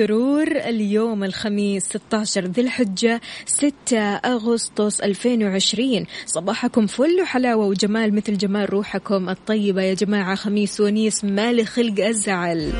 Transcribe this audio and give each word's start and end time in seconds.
والسرور 0.00 0.48
اليوم 0.48 1.24
الخميس 1.24 1.84
16 1.84 2.44
ذي 2.44 2.62
الحجة 2.62 3.20
6 3.46 3.98
أغسطس 3.98 5.00
2020 5.00 6.06
صباحكم 6.26 6.86
فل 6.86 7.20
وحلاوة 7.22 7.66
وجمال 7.66 8.14
مثل 8.14 8.38
جمال 8.38 8.72
روحكم 8.72 9.28
الطيبة 9.28 9.82
يا 9.82 9.94
جماعة 9.94 10.34
خميس 10.34 10.80
ونيس 10.80 11.24
مالي 11.24 11.64
خلق 11.64 12.04
أزعل 12.04 12.72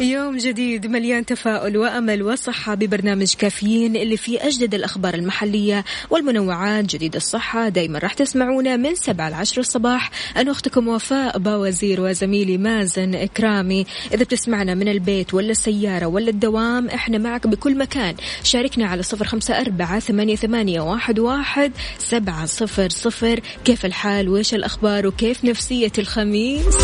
يوم 0.00 0.36
جديد 0.36 0.86
مليان 0.86 1.26
تفاؤل 1.26 1.76
وأمل 1.76 2.22
وصحة 2.22 2.74
ببرنامج 2.74 3.34
كافيين 3.34 3.96
اللي 3.96 4.16
فيه 4.16 4.46
أجدد 4.46 4.74
الأخبار 4.74 5.14
المحلية 5.14 5.84
والمنوعات 6.10 6.84
جديد 6.84 7.16
الصحة. 7.16 7.68
دايما 7.68 7.98
راح 7.98 8.12
تسمعونا 8.14 8.76
من 8.76 8.94
7 8.94 9.30
ل 9.30 9.34
10 9.34 9.60
الصباح. 9.60 10.10
أنا 10.36 10.50
أختكم 10.50 10.88
وفاء 10.88 11.38
باوزير 11.38 12.00
وزميلي 12.00 12.58
مازن 12.58 13.14
إكرامي. 13.14 13.86
إذا 14.14 14.24
بتسمعنا 14.24 14.74
من 14.74 14.88
البيت 14.88 15.34
ولا 15.34 15.50
السيارة 15.50 16.06
ولا 16.06 16.30
الدوام 16.30 16.88
إحنا 16.88 17.18
معك 17.18 17.46
بكل 17.46 17.78
مكان. 17.78 18.14
شاركنا 18.42 18.86
على 18.86 19.02
صفر 19.02 19.24
خمسة 19.24 19.60
أربعة 19.60 19.98
ثمانية, 20.00 20.36
ثمانية 20.36 20.80
واحد, 20.80 21.18
واحد 21.18 21.72
سبعة 21.98 22.46
صفر 22.46 22.88
صفر. 22.88 23.40
كيف 23.64 23.86
الحال؟ 23.86 24.28
وإيش 24.28 24.54
الأخبار؟ 24.54 25.06
وكيف 25.06 25.44
نفسية 25.44 25.92
الخميس؟ 25.98 26.76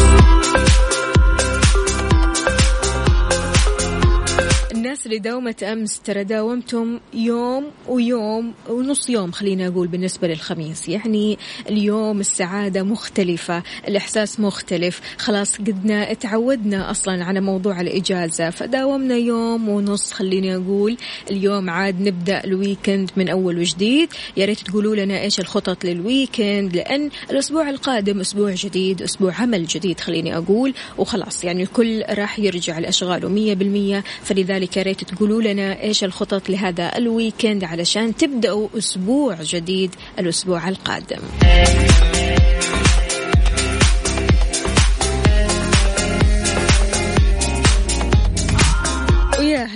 الناس 4.90 5.06
اللي 5.06 5.18
داومت 5.18 5.62
أمس 5.62 6.00
ترى 6.00 6.24
داومتم 6.24 7.00
يوم 7.14 7.64
ويوم 7.88 8.54
ونص 8.68 9.10
يوم 9.10 9.32
خلينا 9.32 9.66
أقول 9.66 9.88
بالنسبة 9.88 10.28
للخميس. 10.28 10.88
يعني 10.88 11.38
اليوم 11.68 12.20
السعادة 12.20 12.82
مختلفة 12.82 13.62
الإحساس 13.88 14.40
مختلف. 14.40 15.00
خلاص 15.18 15.56
قدنا 15.56 16.12
تعودنا 16.12 16.90
أصلا 16.90 17.24
على 17.24 17.40
موضوع 17.40 17.80
الإجازة 17.80 18.50
فداومنا 18.50 19.14
يوم 19.16 19.68
ونص 19.68 20.12
خليني 20.12 20.56
أقول 20.56 20.96
اليوم 21.30 21.70
عاد 21.70 22.00
نبدأ 22.00 22.44
ال 22.44 22.53
weekend 22.53 23.10
من 23.16 23.28
أول 23.28 23.58
وجديد. 23.58 24.08
يا 24.36 24.44
ريت 24.46 24.60
تقولوا 24.60 24.96
لنا 24.96 25.20
إيش 25.20 25.40
الخطط 25.40 25.84
لل 25.84 26.05
weekend 26.05 26.76
لأن 26.76 27.10
الأسبوع 27.30 27.70
القادم 27.70 28.20
أسبوع 28.20 28.54
جديد 28.54 29.02
أسبوع 29.02 29.34
عمل 29.34 29.66
جديد 29.66 30.00
خليني 30.00 30.36
أقول. 30.36 30.74
وخلاص 30.98 31.44
يعني 31.44 31.62
الكل 31.62 32.02
راح 32.10 32.38
يرجع 32.38 32.78
لأشغاله 32.78 33.28
مية 33.28 33.54
بالمية. 33.54 34.04
فلذلك 34.22 34.79
ريت 34.82 35.04
تقولوا 35.04 35.42
لنا 35.42 35.82
إيش 35.82 36.04
الخطط 36.04 36.50
لهذا 36.50 36.98
ال 36.98 37.07
weekend 37.07 37.64
علشان 37.64 38.16
تبدأوا 38.16 38.68
أسبوع 38.78 39.36
جديد 39.42 39.94
الأسبوع 40.18 40.68
القادم. 40.68 41.20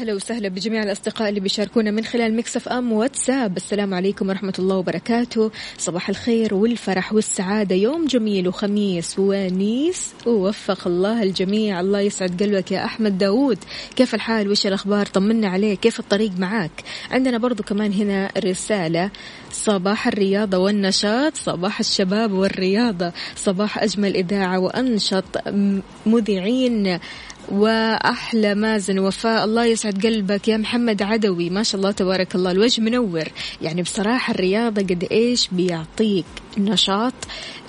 ويا 0.04 0.12
هلا 0.12 0.14
وسهلا 0.14 0.48
بجميع 0.48 0.82
الأصدقاء 0.82 1.28
اللي 1.28 1.40
بيشاركونا 1.40 1.90
من 1.90 2.04
خلال 2.04 2.36
مكسف 2.36 2.68
أم 2.68 2.92
واتساب. 2.92 3.56
السلام 3.56 3.94
عليكم 3.94 4.28
ورحمة 4.28 4.52
الله 4.58 4.76
وبركاته. 4.76 5.50
صباح 5.78 6.08
الخير 6.08 6.54
والفرح 6.54 7.12
والسعادة. 7.12 7.74
يوم 7.74 8.06
جميل 8.06 8.48
وخميس 8.48 9.14
ونيس. 9.18 10.12
ووفق 10.26 10.86
الله 10.86 11.22
الجميع. 11.22 11.80
الله 11.80 12.00
يسعد 12.00 12.42
قلبك 12.42 12.72
يا 12.72 12.84
أحمد 12.84 13.18
داود 13.18 13.58
كيف 13.96 14.14
الحال؟ 14.14 14.50
وش 14.50 14.66
الأخبار؟ 14.66 15.06
طمنا 15.06 15.48
عليك. 15.48 15.80
كيف 15.80 16.00
الطريق 16.00 16.32
معاك؟ 16.38 16.84
عندنا 17.10 17.38
برضو 17.38 17.62
كمان 17.62 17.92
هنا 17.92 18.30
رسالة. 18.38 19.10
صباح 19.52 20.06
الرياضة 20.06 20.58
والنشاط. 20.58 21.34
صباح 21.36 21.80
الشباب 21.80 22.32
والرياضة. 22.32 23.12
صباح 23.36 23.82
أجمل 23.82 24.16
إذاعة 24.16 24.58
وأنشط 24.58 25.24
مذيعين 26.06 26.98
وأحلى 27.52 28.54
مازن. 28.54 28.98
وفاء 28.98 29.44
الله 29.44 29.64
يسعد 29.64 30.06
قلبك 30.06 30.48
يا 30.48 30.56
محمد 30.56 31.02
عدوي. 31.02 31.50
ما 31.50 31.62
شاء 31.62 31.78
الله 31.78 31.90
تبارك 31.90 32.34
الله. 32.34 32.50
الوجه 32.50 32.80
منور. 32.80 33.24
يعني 33.62 33.82
بصراحة 33.82 34.34
الرياضة 34.34 34.82
قد 34.82 35.08
إيش 35.12 35.48
بيعطيك 35.52 36.24
نشاط 36.58 37.14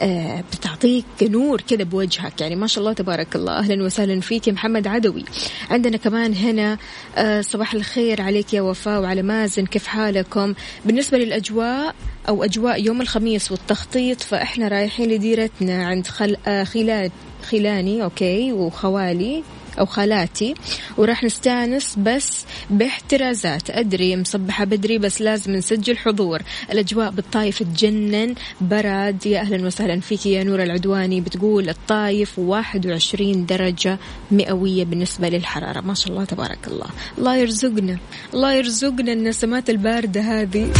آه 0.01 0.43
بتعطيك 0.51 1.05
نور 1.21 1.61
كذا 1.61 1.83
بوجهك. 1.83 2.41
يعني 2.41 2.55
ما 2.55 2.67
شاء 2.67 2.81
الله 2.81 2.93
تبارك 2.93 3.35
الله. 3.35 3.57
أهلا 3.57 3.83
وسهلا 3.83 4.21
فيك 4.21 4.47
يا 4.47 4.53
محمد 4.53 4.87
عدوي. 4.87 5.25
عندنا 5.69 5.97
كمان 5.97 6.33
هنا 6.33 6.77
آه 7.15 7.41
صباح 7.41 7.73
الخير 7.73 8.21
عليك 8.21 8.53
يا 8.53 8.61
وفاء 8.61 9.01
وعلى 9.01 9.21
مازن. 9.21 9.65
كيف 9.65 9.87
حالكم؟ 9.87 10.53
بالنسبة 10.85 11.17
للأجواء 11.17 11.95
أو 12.29 12.43
أجواء 12.43 12.83
يوم 12.83 13.01
الخميس 13.01 13.51
والتخطيط 13.51 14.21
فإحنا 14.21 14.67
رايحين 14.67 15.09
لديرتنا 15.09 15.85
عند 15.87 16.07
خل... 16.07 16.37
آه 16.47 16.63
خلال 16.63 17.11
خلاني 17.49 18.03
أوكي 18.03 18.53
وخوالي. 18.53 19.43
أو 19.79 19.85
خالاتي 19.85 20.53
وراح 20.97 21.23
نستأنس 21.23 21.95
بس 21.97 22.45
باحترازات. 22.69 23.69
أدري 23.69 24.17
مصبحة 24.17 24.65
بدري 24.65 24.97
بس 24.97 25.21
لازم 25.21 25.51
نسجل 25.51 25.97
حضور. 25.97 26.39
الأجواء 26.71 27.11
بالطايف 27.11 27.63
تجنن. 27.63 28.35
برد 28.61 29.25
يا 29.25 29.39
أهلا 29.39 29.65
وسهلا 29.65 29.99
فيك 29.99 30.25
يا 30.25 30.43
نور 30.43 30.63
العدواني 30.63 31.21
بتقول 31.21 31.69
الطايف 31.69 32.39
21 32.39 33.45
درجة 33.45 33.97
مئوية 34.31 34.85
بالنسبة 34.85 35.29
للحرارة. 35.29 35.81
ما 35.81 35.93
شاء 35.93 36.11
الله 36.11 36.25
تبارك 36.25 36.67
الله. 36.67 36.87
الله 37.17 37.35
يرزقنا. 37.37 37.97
الله 38.33 38.53
يرزقنا 38.53 39.13
النسمات 39.13 39.69
الباردة 39.69 40.21
هذه. 40.21 40.71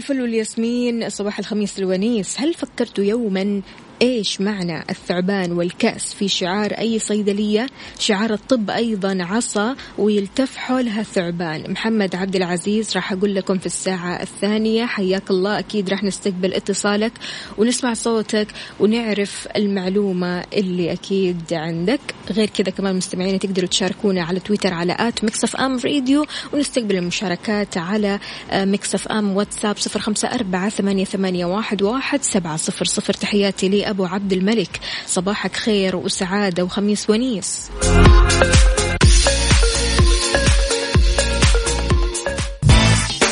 الفل 0.00 0.20
والياسمين 0.20 1.10
صباح 1.10 1.38
الخميس 1.38 1.78
الونيس. 1.78 2.40
هل 2.40 2.54
فكرتوا 2.54 3.04
يوما 3.04 3.62
إيش 4.02 4.40
معنى 4.40 4.84
الثعبان 4.90 5.52
والكأس 5.52 6.14
في 6.14 6.28
شعار 6.28 6.72
أي 6.72 6.98
صيدلية؟ 6.98 7.66
شعار 7.98 8.32
الطب 8.32 8.70
أيضا 8.70 9.18
عصا 9.20 9.76
ويلتف 9.98 10.56
حولها 10.56 11.02
ثعبان. 11.02 11.70
محمد 11.70 12.16
عبد 12.16 12.36
العزيز 12.36 12.96
راح 12.96 13.12
أقول 13.12 13.34
لكم 13.34 13.58
في 13.58 13.66
الساعة 13.66 14.22
الثانية. 14.22 14.86
حياك 14.86 15.30
الله. 15.30 15.58
أكيد 15.58 15.90
راح 15.90 16.04
نستقبل 16.04 16.54
اتصالك 16.54 17.12
ونسمع 17.58 17.94
صوتك 17.94 18.46
ونعرف 18.80 19.48
المعلومة 19.56 20.44
اللي 20.52 20.92
أكيد 20.92 21.52
عندك. 21.52 22.00
غير 22.30 22.48
كذا 22.48 22.70
كمان 22.70 22.96
مستمعين 22.96 23.38
تقدروا 23.38 23.68
تشاركونا 23.68 24.22
على 24.22 24.40
تويتر 24.40 24.74
على 24.74 24.96
at 24.98 25.24
Mix 25.24 25.56
FM 25.56 25.78
Radio 25.84 26.26
ونستقبل 26.52 26.96
المشاركات 26.96 27.76
على 27.76 28.18
Mix 28.52 29.08
FM 29.08 29.36
واتساب 29.36 29.76
صفر 29.78 30.00
خمسة 30.00 30.28
أربعة 30.28 30.68
ثمانية 30.68 31.44
واحد, 31.44 31.82
واحد 31.82 32.22
سبعة 32.22 32.56
صفر 32.56 32.84
صفر. 32.84 33.12
تحياتي 33.12 33.68
لي 33.68 33.89
أبو 33.90 34.04
عبد 34.04 34.32
الملك. 34.32 34.80
صباحك 35.06 35.56
خير 35.56 35.96
وسعادة 35.96 36.64
وخميس 36.64 37.10
ونيس. 37.10 37.70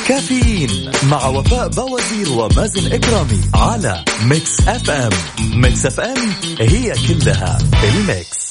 كافيين 0.08 0.90
مع 1.10 1.26
وفاء 1.26 1.68
بوازير 1.68 2.28
ومازن 2.28 2.92
إكرامي 2.92 3.40
على 3.54 4.04
Mix 4.24 4.68
FM 4.68 5.12
Mix 5.54 5.86
FM 5.86 6.32
هي 6.60 6.94
كلها 7.08 7.58
ال 7.84 8.00
Mix 8.00 8.47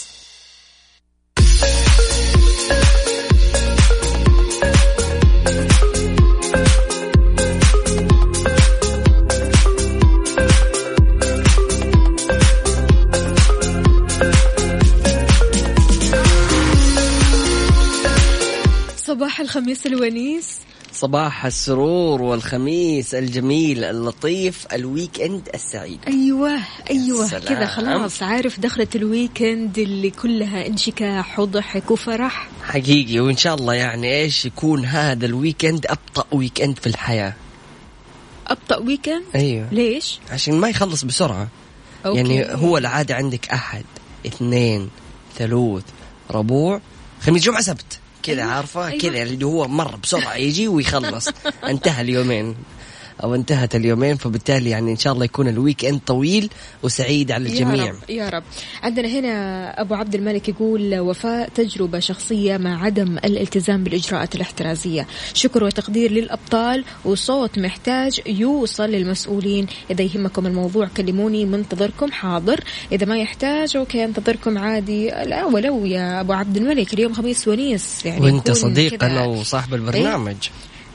الخميس 19.48 19.86
الونيس؟ 19.86 20.60
صباح 20.94 21.46
السرور 21.46 22.22
والخميس 22.22 23.16
الجميل 23.16 23.84
اللطيف 23.84 24.68
ال 24.74 25.22
weekend 25.22 25.50
السعيد. 25.54 26.00
أيوه 26.08 26.60
أيوه. 26.90 27.30
كذا 27.30 27.66
خلاص. 27.66 28.24
عارف 28.24 28.60
دخلت 28.60 28.96
ال 28.96 29.06
weekend 29.06 29.78
اللي 29.78 30.10
كلها 30.10 30.68
انشكاح 30.68 31.40
وضحك 31.40 31.92
وفرح؟ 31.92 32.50
حقيقي. 32.64 33.20
وإن 33.20 33.38
شاء 33.38 33.56
الله 33.56 33.74
يعني 33.74 34.22
إيش 34.22 34.46
يكون 34.46 34.86
هذا 34.86 35.26
ال 35.26 35.33
weekend 35.33 35.86
أبطأ 35.86 36.26
weekend 36.32 36.80
في 36.80 36.88
الحياة؟ 36.88 37.34
أبطأ 38.48 38.78
weekend 38.78 39.24
أيوه. 39.36 39.68
ليش؟ 39.72 40.20
عشان 40.32 40.54
ما 40.54 40.70
يخلص 40.70 41.04
بسرعة. 41.06 41.48
Okay. 42.06 42.18
يعني 42.18 42.54
هو 42.54 42.78
العادة 42.78 43.16
عندك 43.16 43.50
أحد 43.50 43.86
اثنين 44.26 44.90
ثلوث 45.38 45.84
ربوع 46.32 46.82
خميس 47.22 47.44
جمعة 47.44 47.62
سبت. 47.62 48.00
كذا 48.28 48.42
أيوة، 48.42 48.54
عارفة؟ 48.54 48.88
أيوة. 48.88 49.00
كذا 49.02 49.24
اللي 49.24 49.46
هو 49.46 49.68
مر 49.68 49.96
بسرعة 49.96 50.36
يجي 50.36 50.68
ويخلص. 50.68 51.30
انتهى 51.64 52.02
اليومين. 52.02 52.56
أو 53.24 53.36
انتهت 53.36 53.76
اليومين 53.76 54.16
فبالتالي 54.16 54.70
يعني 54.70 54.92
إن 54.92 54.98
شاء 54.98 55.14
الله 55.14 55.26
يكون 55.26 55.48
الويك 55.48 55.86
إند 55.86 56.00
طويل 56.06 56.50
وسعيد 56.84 57.32
على 57.32 57.50
الجميع. 57.50 57.86
يا 57.86 57.92
رب 57.92 58.10
يا 58.10 58.30
رب. 58.30 58.44
عندنا 58.84 59.08
هنا 59.08 59.82
أبو 59.82 59.96
عبد 59.96 60.16
الملك 60.16 60.50
يقول 60.50 61.00
وفاء 61.00 61.50
تجربة 61.50 62.00
شخصية 62.00 62.58
مع 62.58 62.84
عدم 62.84 63.18
الالتزام 63.18 63.84
بالإجراءات 63.84 64.36
الاحترازية. 64.36 65.08
شكر 65.34 65.64
وتقدير 65.64 66.12
للأبطال 66.12 66.84
وصوت 67.06 67.60
محتاج 67.60 68.22
يوصل 68.28 68.90
للمسؤولين. 68.90 69.68
إذا 69.92 70.04
يهمكم 70.04 70.46
الموضوع 70.48 70.88
كلموني 70.98 71.46
منتظركم 71.46 72.12
حاضر. 72.12 72.64
إذا 72.92 73.06
ما 73.06 73.18
يحتاج 73.18 73.78
okay 73.78 74.06
أنتظركم 74.06 74.58
عادي. 74.58 75.08
لا 75.10 75.46
ولو 75.46 75.86
يا 75.86 76.22
أبو 76.22 76.34
عبد 76.34 76.58
الملك 76.58 76.94
اليوم 76.94 77.14
خميس 77.14 77.48
ونيس 77.48 78.06
يعني 78.06 78.22
وأنت 78.22 78.52
صديقنا 78.52 79.24
وصاحب 79.24 79.74
البرنامج. 79.74 80.36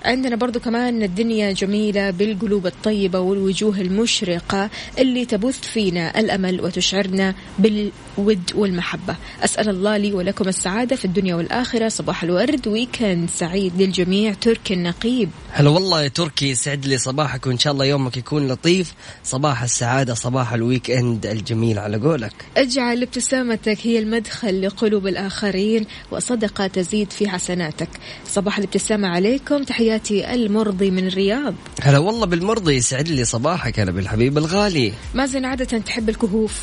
عندنا 0.05 0.37
برضو 0.37 0.61
كمان 0.61 1.03
الدنيا 1.03 1.53
جميلة 1.53 2.11
بالقلوب 2.11 2.67
الطيبة 2.67 3.19
والوجوه 3.19 3.81
المشرقة 3.81 4.71
اللي 4.99 5.25
تبث 5.25 5.61
فينا 5.61 6.21
الأمل 6.21 6.61
وتشعرنا 6.61 7.35
بالود 7.59 8.53
والمحبة. 8.55 9.17
أسأل 9.45 9.69
الله 9.69 9.97
لي 9.97 10.13
ولكم 10.13 10.49
السعادة 10.49 10.97
في 10.97 11.05
الدنيا 11.05 11.35
والآخرة. 11.35 11.89
صباح 11.89 12.23
الورد 12.23 12.69
weekend 12.69 13.31
سعيد 13.31 13.83
للجميع. 13.83 14.33
تركي 14.33 14.75
النقيب. 14.75 15.31
هلا 15.51 15.71
والله 15.71 16.03
يا 16.03 16.09
تركي 16.09 16.51
يسعد 16.51 16.87
لي 16.87 16.99
صباحك 16.99 17.47
وإن 17.47 17.59
شاء 17.59 17.73
الله 17.73 17.85
يومك 17.85 18.17
يكون 18.17 18.49
لطيف. 18.49 18.95
صباح 19.25 19.63
السعادة 19.63 20.15
صباح 20.15 20.53
ال 20.53 20.91
weekend 20.91 21.27
الجميل 21.27 21.79
على 21.79 21.97
قولك. 21.97 22.33
اجعل 22.57 23.03
ابتسامتك 23.03 23.79
هي 23.83 23.99
المدخل 23.99 24.63
لقلوب 24.63 25.07
الآخرين 25.07 25.87
وصدقة 26.11 26.67
تزيد 26.67 27.11
في 27.11 27.29
حسناتك. 27.29 27.89
صباح 28.27 28.59
الابتسامة 28.59 29.09
عليكم 29.09 29.65
تحياتي 29.99 30.35
المرضي 30.35 30.91
من 30.91 31.07
الرياض. 31.07 31.55
هلا 31.83 31.99
والله 31.99 32.27
بالمرضي 32.27 32.75
يسعد 32.75 33.09
لي 33.09 33.25
صباحك 33.25 33.81
هلا 33.81 33.93
بالحبيب 33.93 34.39
الغالي. 34.39 34.93
مازن 35.15 35.45
عادة 35.45 35.79
تحب 35.79 36.09
الكهوف؟ 36.09 36.61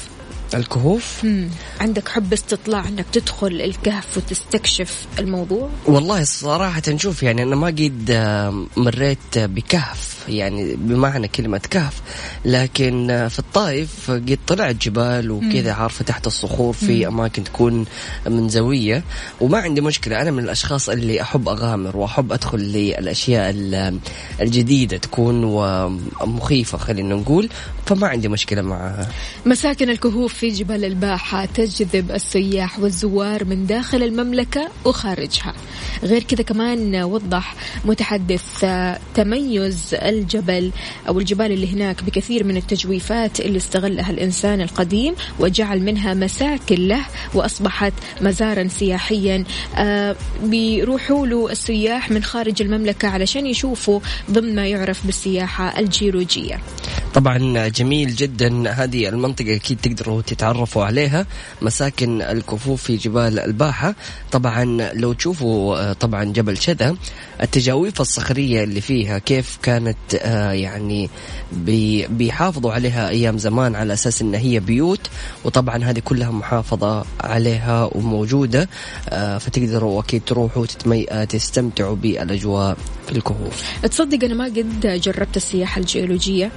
الكهوف؟ 0.54 1.24
مم. 1.24 1.50
عندك 1.80 2.08
حب 2.08 2.34
استطلاع 2.34 2.88
إنك 2.88 3.06
تدخل 3.12 3.48
الكهف 3.48 4.18
وتستكشف 4.18 5.08
الموضوع؟ 5.20 5.70
والله 5.86 6.24
صراحة 6.24 6.82
نشوف 6.88 7.24
يعني 7.24 7.44
أنا 7.44 7.56
ما 7.56 7.68
قد 7.68 8.06
آه، 8.10 8.66
مريت 8.78 9.38
بكهف. 9.38 10.19
يعني 10.30 10.76
بمعنى 10.76 11.28
كلمة 11.28 11.62
كهف 11.70 12.02
لكن 12.46 13.28
في 13.30 13.40
الطائف 13.40 14.12
قد 14.12 14.40
طلعت 14.48 14.76
جبال 14.76 15.32
وكذا 15.32 15.74
عارفة 15.74 16.06
تحت 16.06 16.28
الصخور 16.28 16.74
في 16.74 17.08
أماكن 17.08 17.44
تكون 17.44 17.86
منزوية. 18.28 19.04
وما 19.42 19.58
عندي 19.58 19.82
مشكلة 19.82 20.22
أنا 20.22 20.32
من 20.32 20.44
الأشخاص 20.44 20.90
اللي 20.90 21.22
أحب 21.22 21.50
أغامر 21.50 21.98
وأحب 21.98 22.32
أدخل 22.34 22.58
للأشياء 22.60 23.50
ال- 23.50 24.00
الجديدة 24.42 24.98
تكون 24.98 25.44
ومخيفة 25.44 26.78
خلينا 26.78 27.16
نقول 27.16 27.50
فما 27.86 28.08
عندي 28.08 28.28
مشكلة 28.28 28.62
معها 28.62 29.10
مساكن 29.46 29.90
الكهوف 29.90 30.34
في 30.34 30.50
جبال 30.50 30.86
الباحة 30.86 31.46
تجذب 31.46 32.12
السياح 32.12 32.80
والزوار 32.80 33.46
من 33.46 33.66
داخل 33.66 34.04
المملكة 34.04 34.70
وخارجها. 34.86 35.54
غير 36.04 36.24
كذا 36.24 36.42
كمان 36.44 36.96
وضح 37.04 37.56
متحدث 37.86 38.66
تميز 39.16 39.96
الجبل 40.20 40.72
أو 41.08 41.20
الجبال 41.20 41.52
اللي 41.52 41.74
هناك 41.74 42.04
بكثير 42.04 42.44
من 42.44 42.58
التجويفات 42.58 43.40
اللي 43.40 43.58
استغلها 43.58 44.10
الإنسان 44.12 44.62
القديم 44.62 45.16
وجعل 45.40 45.82
منها 45.82 46.14
مساكن 46.14 46.88
له 46.88 47.06
وأصبحت 47.34 47.94
مزارا 48.22 48.68
سياحيا. 48.68 49.44
آه، 49.76 50.16
بيروحوا 50.44 51.28
له 51.28 51.52
السياح 51.52 52.12
من 52.12 52.24
خارج 52.24 52.62
المملكة 52.62 53.08
علشان 53.08 53.48
يشوفوا 53.48 54.00
ضمن 54.32 54.56
ما 54.56 54.68
يعرف 54.68 55.06
بالسياحة 55.06 55.80
الجيولوجية. 55.80 56.60
طبعا 57.14 57.68
جميل 57.68 58.16
جدا. 58.16 58.70
هذه 58.72 59.10
المنطقة 59.10 59.56
أكيد 59.56 59.78
تقدروا 59.82 60.22
تتعرفوا 60.22 60.86
عليها. 60.86 61.26
مساكن 61.62 62.22
الكفوف 62.22 62.84
في 62.84 62.98
جبال 62.98 63.40
الباحة. 63.40 63.96
طبعا 64.32 64.66
لو 64.94 65.14
تشوفوا 65.14 65.78
آه، 65.78 65.94
طبعا 65.94 66.24
جبل 66.24 66.58
شذا 66.58 66.96
التجاويف 67.42 68.02
الصخرية 68.02 68.64
اللي 68.64 68.82
فيها 68.82 69.18
كيف 69.18 69.58
كانت 69.64 70.09
يعني 70.14 71.10
بي- 71.52 72.08
بيحافظوا 72.08 72.72
عليها 72.72 73.10
أيام 73.10 73.38
زمان 73.38 73.76
على 73.76 73.94
أساس 73.94 74.22
أن 74.22 74.36
هي 74.36 74.60
بيوت 74.60 75.00
وطبعا 75.46 75.84
هذه 75.84 76.00
كلها 76.00 76.32
محافظة 76.32 77.06
عليها 77.22 77.90
وموجودة 77.96 78.70
آه، 79.10 79.38
فتقدروا 79.38 80.02
أكيد 80.02 80.22
تروحوا. 80.26 80.66
آه، 81.10 81.24
تستمتعوا 81.24 81.96
بالأجواء 81.96 82.78
في 83.08 83.12
الكهوف 83.12 83.64
تصدق 83.84 84.24
أنا 84.24 84.34
ما 84.34 84.46
قد 84.46 84.80
جربت 85.02 85.38
السياحة 85.38 85.80
الجيولوجية 85.82 86.52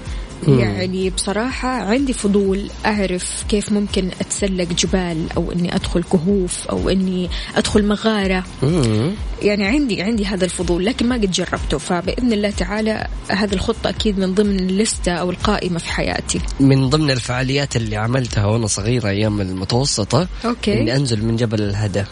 يعني 0.49 1.11
بصراحة 1.11 1.69
عندي 1.69 2.13
فضول 2.13 2.71
أعرف 2.87 3.45
كيف 3.49 3.73
ممكن 3.73 4.11
أتسلق 4.21 4.69
جبال 4.79 5.27
أو 5.37 5.53
إني 5.53 5.75
أدخل 5.75 6.03
كهوف 6.03 6.67
أو 6.67 6.89
إني 6.89 7.31
أدخل 7.57 7.87
مغارة. 7.87 8.45
يعني 9.43 9.65
عندي 9.67 10.03
عندي 10.03 10.27
هذا 10.27 10.45
الفضول 10.45 10.85
لكن 10.85 11.09
ما 11.09 11.15
قد 11.15 11.31
جربته. 11.31 11.79
فبإذن 11.79 12.33
الله 12.33 12.51
تعالى 12.51 13.07
هذه 13.29 13.53
الخطة 13.55 13.89
أكيد 13.91 14.19
من 14.19 14.35
ضمن 14.35 14.61
اللستة 14.61 15.13
أو 15.13 15.31
القائمة 15.31 15.79
في 15.79 15.93
حياتي. 15.93 16.41
من 16.61 16.89
ضمن 16.91 17.11
الفعاليات 17.11 17.77
اللي 17.77 17.97
عملتها 17.97 18.47
وأنا 18.47 18.67
صغيره 18.67 19.09
أيام 19.09 19.41
المتوسطة 19.41 20.29
أوكي. 20.45 20.81
إني 20.81 20.97
أنزل 20.97 21.25
من 21.25 21.37
جبل 21.37 21.63
الهدى. 21.63 22.05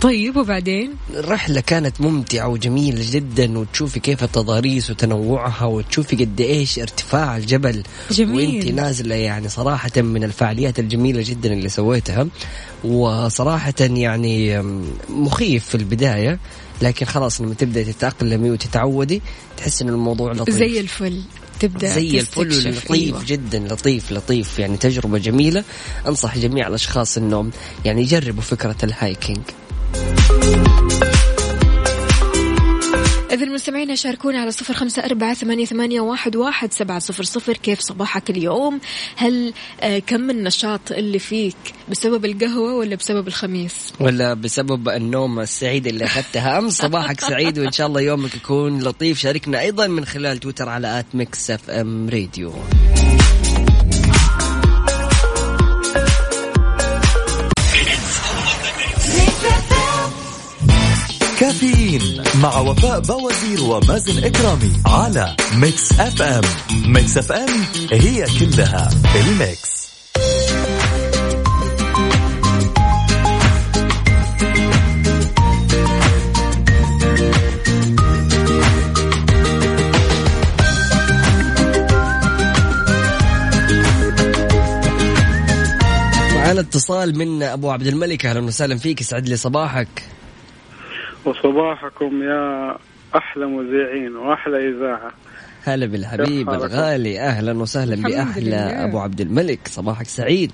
طيب 0.00 0.36
وبعدين؟ 0.36 0.90
الرحلة 1.14 1.60
كانت 1.60 2.00
ممتعة 2.00 2.48
وجميلة 2.48 3.04
جدا 3.10 3.58
وتشوفي 3.58 4.00
كيف 4.00 4.24
التضاريس 4.24 4.90
وتنوعها 4.90 5.64
وتشوفي 5.64 6.16
قد 6.16 6.40
إيش 6.40 6.78
ارتفاع 6.78 7.36
الجبل. 7.36 7.82
جميل. 8.10 8.36
وانت 8.36 8.66
نازلة 8.66 9.14
يعني 9.14 9.48
صراحة 9.48 9.90
من 9.96 10.24
الفعاليات 10.24 10.78
الجميلة 10.78 11.22
جدا 11.22 11.52
اللي 11.52 11.68
سويتها 11.68 12.26
وصراحة 12.84 13.74
يعني 13.80 14.62
مخيف 15.08 15.64
في 15.64 15.74
البداية 15.74 16.38
لكن 16.82 17.06
خلاص 17.06 17.40
لما 17.40 17.54
تبدأ 17.54 17.82
تتأقلمي 17.82 18.50
وتتعودي 18.50 19.22
تحس 19.56 19.82
إن 19.82 19.88
الموضوع 19.88 20.32
لطيف. 20.32 20.54
زي 20.54 20.80
الفل. 20.80 21.22
تبدأ 21.60 21.88
زي 21.88 22.20
الفل. 22.20 22.48
لطيف 22.70 22.92
أيوة. 22.92 23.24
جدا 23.26 23.58
لطيف 23.58 24.12
لطيف. 24.12 24.58
يعني 24.58 24.76
تجربة 24.76 25.18
جميلة. 25.18 25.64
أنصح 26.06 26.38
جميع 26.38 26.68
الأشخاص 26.68 27.18
أنهم 27.18 27.50
يعني 27.84 28.02
يجربوا 28.02 28.42
فكرة 28.42 28.76
الهايكينج. 28.82 29.42
إذا 33.32 33.46
المستمعين 33.46 33.96
شاركونا 33.96 34.40
على 34.40 34.50
صفر 34.50 34.74
خمسة 34.74 35.04
أربعة 35.04 35.34
ثمانية, 35.34 35.64
ثمانية 35.64 36.00
واحد, 36.00 36.36
واحد 36.36 36.72
سبعة 36.72 36.98
صفر 36.98 37.22
صفر. 37.22 37.52
كيف 37.52 37.80
صباحك 37.80 38.30
اليوم؟ 38.30 38.80
هل 39.16 39.52
آه 39.80 39.98
كم 39.98 40.30
النشاط 40.30 40.92
اللي 40.92 41.18
فيك؟ 41.18 41.56
بسبب 41.88 42.24
القهوة 42.24 42.74
ولا 42.74 42.96
بسبب 42.96 43.28
الخميس؟ 43.28 43.72
ولا 44.00 44.34
بسبب 44.34 44.88
النوم 44.88 45.40
السعيد 45.40 45.86
اللي 45.86 46.04
أخذتها 46.04 46.58
أمس 46.58 46.78
صباحك 46.78 47.20
سعيد 47.20 47.58
وإن 47.58 47.72
شاء 47.72 47.86
الله 47.86 48.00
يومك 48.00 48.34
يكون 48.34 48.82
لطيف. 48.82 49.18
شاركنا 49.18 49.60
أيضا 49.60 49.86
من 49.86 50.04
خلال 50.04 50.38
تويتر 50.38 50.68
على 50.68 50.98
at 50.98 51.06
Mix 51.14 51.50
FM 51.50 52.08
Radio. 52.08 52.52
كافيين 61.58 62.22
مع 62.42 62.58
وفاء 62.58 63.00
بوازير 63.00 63.62
ومازن 63.62 64.24
إكرامي 64.24 64.72
على 64.86 65.36
Mix 65.54 65.92
FM. 65.92 66.42
Mix 66.86 67.18
FM 67.18 67.64
هي 67.92 68.26
كلها 68.40 68.90
ال 69.16 69.28
Mix. 69.28 69.78
معنا 86.34 86.60
اتصال 86.60 87.18
من 87.18 87.42
أبو 87.42 87.70
عبد 87.70 87.86
الملك 87.86 88.26
أهلا 88.26 88.40
وسهلا 88.40 88.76
فيك 88.76 89.00
يسعد 89.00 89.28
لي 89.28 89.36
صباحك. 89.36 90.17
وصباحكم 91.24 92.22
يا 92.22 92.76
أحلى 93.16 93.46
مذيعين 93.46 94.16
وأحلى 94.16 94.68
إذاعة 94.68 95.12
هلا 95.64 95.86
بالحبيب؟ 95.86 96.50
الغالي 96.50 97.20
أهلا 97.20 97.58
وسهلا 97.58 98.08
بأحلى 98.08 98.44
لله. 98.44 98.84
أبو 98.84 98.98
عبد 98.98 99.20
الملك 99.20 99.68
صباحك 99.68 100.06
سعيد 100.06 100.52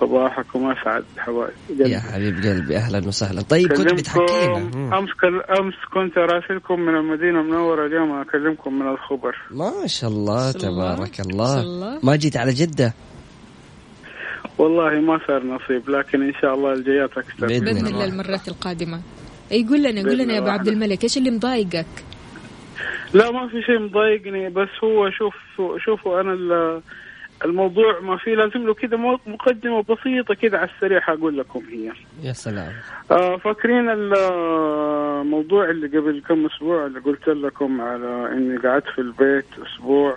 صباحكم 0.00 0.70
أسعد 0.70 1.04
حبايب 1.18 1.50
يا 1.70 1.98
حبيب 1.98 2.34
قلبي 2.36 2.76
أهلا 2.76 3.08
وسهلا 3.08 3.42
طيب 3.42 3.72
كنت 3.72 3.92
بتحكينا. 3.94 4.56
أمس 4.98 5.10
كل... 5.20 5.40
أمس 5.60 5.74
كنت 5.94 6.18
اراسلكم 6.18 6.80
من 6.80 6.96
المدينة 6.96 7.40
المنورة 7.40 7.86
اليوم 7.86 8.20
أكلمكم 8.20 8.78
من 8.78 8.88
الخبر 8.88 9.36
ما 9.50 9.86
شاء 9.86 10.10
الله. 10.10 10.52
تبارك 10.52 11.20
ما 11.20 11.26
الله 11.26 11.54
شاء 11.54 11.62
الله. 11.64 11.98
ما 12.02 12.16
جيت 12.16 12.36
على 12.36 12.52
جدة 12.52 12.94
والله 14.58 15.00
ما 15.00 15.20
صار 15.26 15.42
نصيب 15.44 15.90
لكن 15.90 16.22
إن 16.22 16.32
شاء 16.42 16.54
الله 16.54 16.72
الجايات 16.72 17.10
أكثر 17.18 17.46
بإذن 17.46 17.68
الله. 17.68 17.90
الله 17.90 18.04
المرات 18.04 18.48
القادمة 18.48 19.00
يقول 19.50 19.82
لنا 19.82 20.02
قول 20.02 20.18
لنا 20.18 20.32
يا 20.34 20.38
أبو 20.38 20.48
عبد. 20.48 20.68
الملك 20.68 21.02
إيش 21.04 21.16
اللي 21.18 21.30
مضايقك؟ 21.30 21.86
لا 23.14 23.30
ما 23.30 23.48
في 23.48 23.62
شيء 23.62 23.78
مضايقني 23.78 24.48
بس 24.48 24.68
هو 24.84 25.10
شوف 25.10 25.34
شوفوا 25.84 26.20
أنا 26.20 26.32
ال- 26.32 26.80
الموضوع 27.44 28.00
ما 28.00 28.16
في 28.16 28.34
لازم 28.34 28.66
له 28.66 28.74
كذا 28.74 28.96
مو- 28.96 29.18
مقدمة 29.26 29.82
بسيطة 29.82 30.34
كذا 30.34 30.58
على 30.58 30.70
السريع 30.76 31.12
أقول 31.12 31.38
لكم 31.38 31.62
هي. 31.70 31.92
يا 32.22 32.32
سلام. 32.32 32.72
آه 33.10 33.36
فاكرين 33.36 33.88
الموضوع 33.90 35.70
اللي 35.70 35.86
قبل 35.98 36.22
كم 36.28 36.46
أسبوع 36.46 36.86
اللي 36.86 37.00
قلت 37.00 37.28
لكم 37.28 37.80
على 37.80 38.30
إني 38.32 38.56
قعدت 38.56 38.86
في 38.86 38.98
البيت 39.00 39.44
أسبوع؟ 39.66 40.16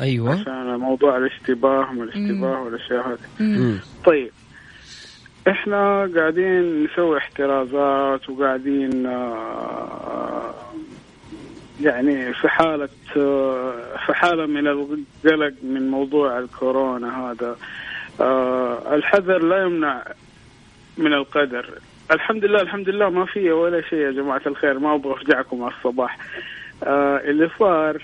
أيوه. 0.00 0.40
عشان 0.40 0.76
موضوع 0.76 1.16
الاشتباه 1.16 1.92
ما 1.92 2.04
الاشتباه 2.04 2.62
والأشياء 2.62 3.08
هذه. 3.08 3.78
طيب. 4.04 4.30
إحنا 5.46 6.10
قاعدين 6.16 6.84
نسوي 6.84 7.18
احترازات 7.18 8.30
وقاعدين 8.30 9.06
آه، 9.06 10.54
يعني 11.80 12.34
في 12.34 12.48
حالة 12.48 12.88
آه، 13.16 13.96
في 14.06 14.14
حالة 14.14 14.46
من 14.46 14.66
القلق 14.66 15.54
من 15.62 15.90
موضوع 15.90 16.38
الكورونا 16.38 17.30
هذا. 17.30 17.56
آه، 18.20 18.94
الحذر 18.94 19.42
لا 19.42 19.62
يمنع 19.62 20.02
من 20.98 21.12
القدر. 21.12 21.70
الحمد 22.10 22.44
لله 22.44 22.60
الحمد 22.60 22.88
لله 22.88 23.10
ما 23.10 23.24
في 23.24 23.52
ولا 23.52 23.80
شيء 23.80 23.98
يا 23.98 24.10
جماعة 24.10 24.42
الخير. 24.46 24.78
ما 24.78 24.94
أبغى 24.94 25.12
أفجعكم 25.12 25.62
على 25.62 25.72
الصباح 25.78 26.18
اللي 26.82 27.50
صار. 27.58 28.02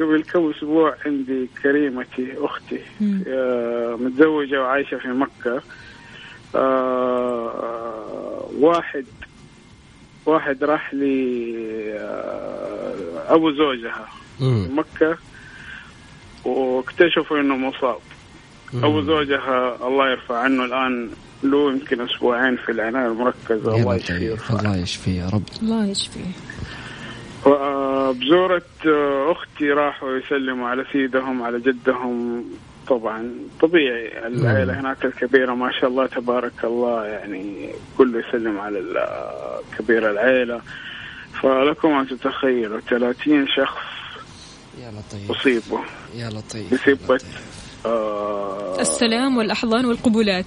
قبل 0.00 0.22
كم 0.22 0.50
أسبوع 0.50 0.94
عندي 1.06 1.48
كريمتي 1.62 2.34
أختي 2.38 2.80
متزوجة 4.04 4.60
وعايشة 4.62 4.96
في 4.96 5.08
مكة. 5.08 5.62
آه، 6.56 8.48
واحد 8.60 9.04
واحد 10.26 10.64
راح 10.64 10.94
لي 10.94 11.54
آه، 11.98 13.34
أبو 13.34 13.50
زوجها 13.50 14.08
مم. 14.40 14.68
مكة 14.78 15.18
واكتشفوا 16.44 17.40
إنه 17.40 17.56
مصاب. 17.56 17.98
أبو 18.74 19.02
زوجها 19.02 19.86
الله 19.88 20.10
يرفع 20.10 20.38
عنه 20.38 20.64
الآن 20.64 21.10
له 21.42 21.70
يمكن 21.72 22.00
أسبوعين 22.00 22.56
في 22.56 22.72
العناية 22.72 23.06
المركزة. 23.06 23.76
يا 23.76 23.82
الله 23.82 23.94
يشفيه. 23.94 24.36
الله 24.50 24.76
يشفيه 24.76 25.22
يا 25.22 25.28
رب. 25.28 25.42
الله 25.62 25.86
يشفيه. 25.86 26.30
بزورة 28.12 28.62
أختي 29.32 29.70
راحوا 29.72 30.16
يسلموا 30.16 30.68
على 30.68 30.84
سيدهم 30.92 31.42
على 31.42 31.60
جدهم. 31.60 32.44
طبعا 32.88 33.30
طبيعي. 33.60 34.26
العائلة 34.26 34.80
هناك 34.80 35.04
الكبيرة 35.04 35.54
ما 35.54 35.70
شاء 35.80 35.90
الله 35.90 36.06
تبارك 36.06 36.64
الله 36.64 37.04
يعني 37.06 37.70
كله 37.98 38.22
يسلم 38.28 38.58
على 38.60 38.78
ال- 38.78 39.06
كبير 39.78 40.10
العائلة. 40.10 40.60
فلكم 41.42 41.88
أن 41.88 42.06
تتخيلوا 42.08 42.80
30 42.80 43.46
شخص 43.48 43.78
يا 44.82 44.90
لطيف. 44.90 45.30
أصيبوا. 45.30 45.78
يا 46.14 46.28
لطيف 46.30 46.74
بسبة 46.88 47.20
آه 47.86 48.80
السلام 48.80 49.36
والأحضان 49.36 49.84
والقبلات 49.86 50.46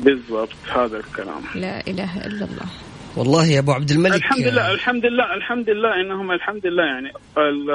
بالضبط 0.00 0.48
هذا 0.72 0.96
الكلام. 0.96 1.40
لا 1.54 1.86
إله 1.86 2.26
إلا 2.26 2.44
الله. 2.44 2.66
والله 3.18 3.46
يا 3.46 3.58
أبو 3.58 3.72
عبد 3.72 3.90
الملك 3.90 4.14
الحمد 4.16 4.38
لله 4.46 4.72
الحمد 4.72 5.06
لله 5.06 5.34
الحمد 5.34 5.70
لله 5.70 6.00
إنهم 6.00 6.32
الحمد 6.32 6.66
لله 6.66 6.82
يعني 6.84 7.08
ال- 7.38 7.70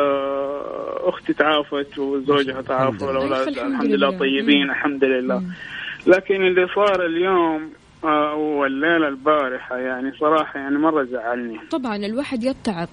أختي 1.10 1.34
تعافت 1.34 2.00
وزوجها 2.00 2.62
تعافى. 2.62 3.06
والاولاد 3.06 3.48
الحمد 3.48 3.58
الحمد 3.72 3.92
لله. 3.92 4.18
طيبين 4.18 4.64
مم. 4.66 4.72
الحمد 4.72 5.04
لله 5.04 5.40
مم. 5.40 5.52
لكن 6.08 6.36
اللي 6.36 6.68
صار 6.76 7.06
اليوم 7.06 7.70
آه، 8.04 8.34
والليله 8.36 9.08
البارحة 9.08 9.78
يعني 9.78 10.12
صراحة 10.20 10.60
يعني 10.60 10.78
مرة 10.78 11.04
زعلني 11.04 11.60
طبعا 11.72 11.96
الواحد 11.96 12.44
يتعظ 12.44 12.88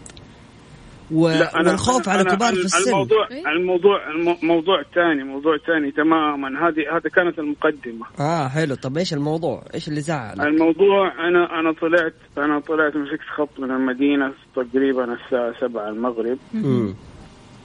و... 1.13 1.29
لا، 1.29 1.51
أنا- 1.51 1.57
والخوف 1.69 2.05
أنا- 2.07 2.09
على 2.09 2.25
كبار 2.25 2.55
في 2.55 2.65
السن. 2.65 2.91
الموضوع 2.91 3.29
إيه؟ 3.31 3.49
الموضوع 3.49 4.11
الم- 4.11 4.37
موضوع 4.43 4.83
ثاني 4.95 5.25
موضوع 5.25 5.57
ثاني 5.67 5.91
تماما. 5.91 6.69
هذه 6.69 6.97
هذه 6.97 7.09
كانت 7.15 7.39
المقدمة. 7.39 8.07
آه 8.21 8.49
حلو. 8.49 8.75
طب 8.75 8.99
إيش 8.99 9.15
الموضوع؟ 9.15 9.63
إيش 9.75 9.89
اللي 9.89 10.01
زعل 10.01 10.41
الموضوع 10.41 11.29
أنا 11.29 11.61
أنا 11.61 11.73
طلعت 11.73 12.15
أنا 12.39 12.61
طلعت 12.61 12.97
مسكت 12.97 13.25
خط 13.37 13.61
من 13.61 13.71
المدينة 13.71 14.33
تقريبا 14.57 15.05
الساعة 15.25 15.61
7 15.61 15.89
المغرب. 15.89 16.39
مم. 16.55 16.95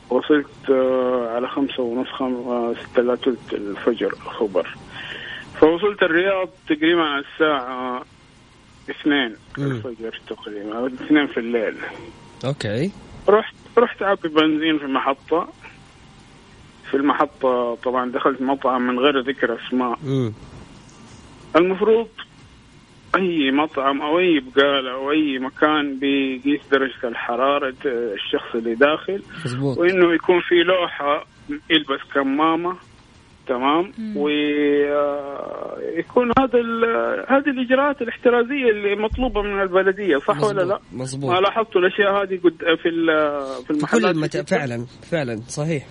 وصلت 0.09 0.69
آه، 0.69 1.29
على 1.35 1.47
خمسة 1.47 1.83
ونص 1.83 2.07
خم... 2.07 2.33
آه، 2.33 2.73
ستة 2.73 2.99
إلا 3.01 3.15
تلت 3.15 3.53
الفجر 3.53 4.07
الخبر. 4.13 4.75
فوصلت 5.59 6.03
الرياض 6.03 6.49
تقريبا 6.69 7.01
على 7.01 7.23
الساعة 7.33 8.05
اثنين. 8.89 9.35
الفجر 9.57 10.19
تقريبا 10.29 10.77
أو 10.77 10.87
اثنين 10.87 11.27
في 11.27 11.39
الليل. 11.39 11.75
أوكي. 12.45 12.91
رحت 13.29 13.55
رحت 13.77 14.01
أعبي 14.01 14.29
بنزين 14.29 14.77
في 14.77 14.85
محطة. 14.85 15.47
في 16.91 16.97
المحطة 16.97 17.75
طبعا 17.75 18.11
دخلت 18.11 18.41
مطعم 18.41 18.87
من 18.87 18.99
غير 18.99 19.19
ذكر 19.19 19.57
أسماء. 19.67 19.99
مم. 20.03 20.33
المفروض 21.55 22.07
أي 23.15 23.51
مطعم 23.51 24.01
أو 24.01 24.19
أي 24.19 24.39
بقالة 24.39 24.91
أو 24.91 25.11
أي 25.11 25.39
مكان 25.39 25.99
بيقيس 25.99 26.61
درجة 26.71 27.07
الحرارة 27.07 27.75
آه، 27.85 28.13
الشخص 28.13 28.55
اللي 28.55 28.75
داخل 28.75 29.21
مزبوط 29.45 29.77
وإنه 29.77 30.13
يكون 30.13 30.41
في 30.41 30.55
لوحة 30.55 31.25
يلبس 31.69 31.99
كمامة. 32.13 32.75
تمام 33.47 33.91
ويكون 35.95 36.31
هذا 36.39 36.59
ال- 36.59 37.25
هذه 37.29 37.49
الإجراءات 37.49 38.01
الاحترازية 38.01 38.69
اللي 38.69 38.95
مطلوبة 38.95 39.41
من 39.41 39.61
البلدية 39.61 40.17
صح 40.17 40.43
ولا 40.43 40.61
لا؟ 40.61 40.79
مزبوط. 40.91 41.01
مزبوط 41.01 41.31
ما 41.31 41.39
لاحظتوا 41.39 41.81
الأشياء 41.81 42.23
هذه 42.23 42.39
قد 42.43 42.57
في 42.81 42.89
ال- 42.89 43.45
في 43.67 43.67
كل 43.67 43.75
المحلات 43.75 44.15
المت... 44.15 44.37
في- 44.37 44.43
فعلا 44.55 44.85
فعلا 45.11 45.35
صحيح 45.47 45.83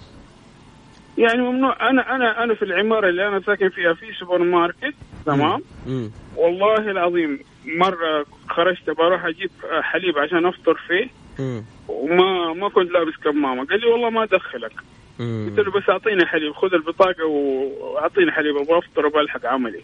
يعني 1.18 1.42
ممنوع 1.42 1.90
أنا 1.90 2.14
أنا 2.14 2.44
أنا 2.44 2.54
في 2.54 2.62
العمارة 2.64 3.08
اللي 3.08 3.28
أنا 3.28 3.40
ساكن 3.40 3.68
فيها 3.68 3.94
في 3.94 4.06
سوبر 4.20 4.38
ماركت 4.38 4.94
تمام 5.26 5.60
مم. 5.86 6.10
والله 6.36 6.90
العظيم 6.90 7.38
مرة 7.66 8.26
خرجت 8.48 8.90
بروح 8.90 9.24
أجيب 9.24 9.50
حليب 9.82 10.18
عشان 10.18 10.46
أفطر 10.46 10.74
فيه 10.88 11.08
مم. 11.44 11.64
وما 11.88 12.52
ما 12.52 12.68
كنت 12.68 12.90
لابس 12.90 13.14
كمامة 13.24 13.64
قال 13.66 13.80
لي 13.80 13.86
والله 13.86 14.10
ما 14.10 14.22
أدخلك. 14.22 14.72
قلت 15.18 15.58
له 15.58 15.70
بس 15.72 15.88
أعطيني 15.88 16.26
حليب 16.26 16.52
خذ 16.52 16.74
البطاقة 16.74 17.24
وأعطيني 17.26 18.32
حليب 18.32 18.56
أبغى 18.56 18.78
أفطر 18.78 19.06
وبلحق 19.06 19.46
عملي. 19.46 19.82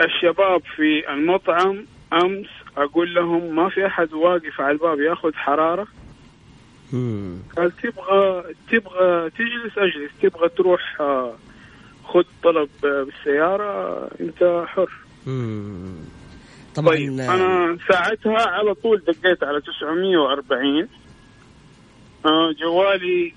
الشباب 0.00 0.62
في 0.76 1.12
المطعم 1.12 1.86
أمس 2.12 2.46
أقول 2.76 3.14
لهم 3.14 3.56
ما 3.56 3.68
في 3.68 3.86
أحد 3.86 4.12
واقف 4.12 4.60
على 4.60 4.70
الباب 4.72 5.00
يأخذ 5.00 5.32
حرارة. 5.34 5.86
قال 7.56 7.72
تبغى 7.76 8.44
تبغى 8.70 9.30
تجلس 9.30 9.78
أجلس 9.78 10.10
تبغى 10.22 10.48
تروح 10.48 11.00
آه، 11.00 11.34
خذ 12.04 12.24
طلب 12.42 12.68
بالسيارة 12.82 14.08
أنت 14.20 14.64
حر. 14.66 14.90
طبعا 16.74 16.88
طيب 16.94 17.20
أنا 17.20 17.78
ساعتها 17.88 18.48
على 18.48 18.74
طول 18.74 18.98
دقيت 18.98 19.44
على 19.44 19.60
940 19.60 20.88
آه، 22.26 22.52
جوالي 22.60 23.34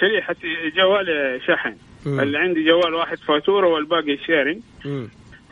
شريحة 0.00 0.36
جوالي 0.76 1.40
شحن 1.46 1.76
مم. 2.06 2.20
اللي 2.20 2.38
عندي 2.38 2.64
جوال 2.64 2.94
واحد 2.94 3.18
فاتورة 3.18 3.66
والباقي 3.68 4.16
شيرنج 4.26 4.58
مم. 4.84 5.08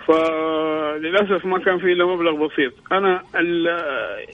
فللأسف 0.06 1.44
ما 1.44 1.58
كان 1.58 1.78
في 1.78 1.92
إلا 1.92 2.06
مبلغ 2.06 2.46
بسيط 2.46 2.72
أنا 2.92 3.22
ال- 3.34 4.26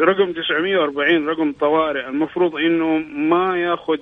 رقم 0.00 0.32
940 0.32 1.28
رقم 1.28 1.52
طوارئ 1.52 2.08
المفروض 2.08 2.56
إنه 2.56 2.98
ما 3.16 3.58
ياخذ 3.60 3.98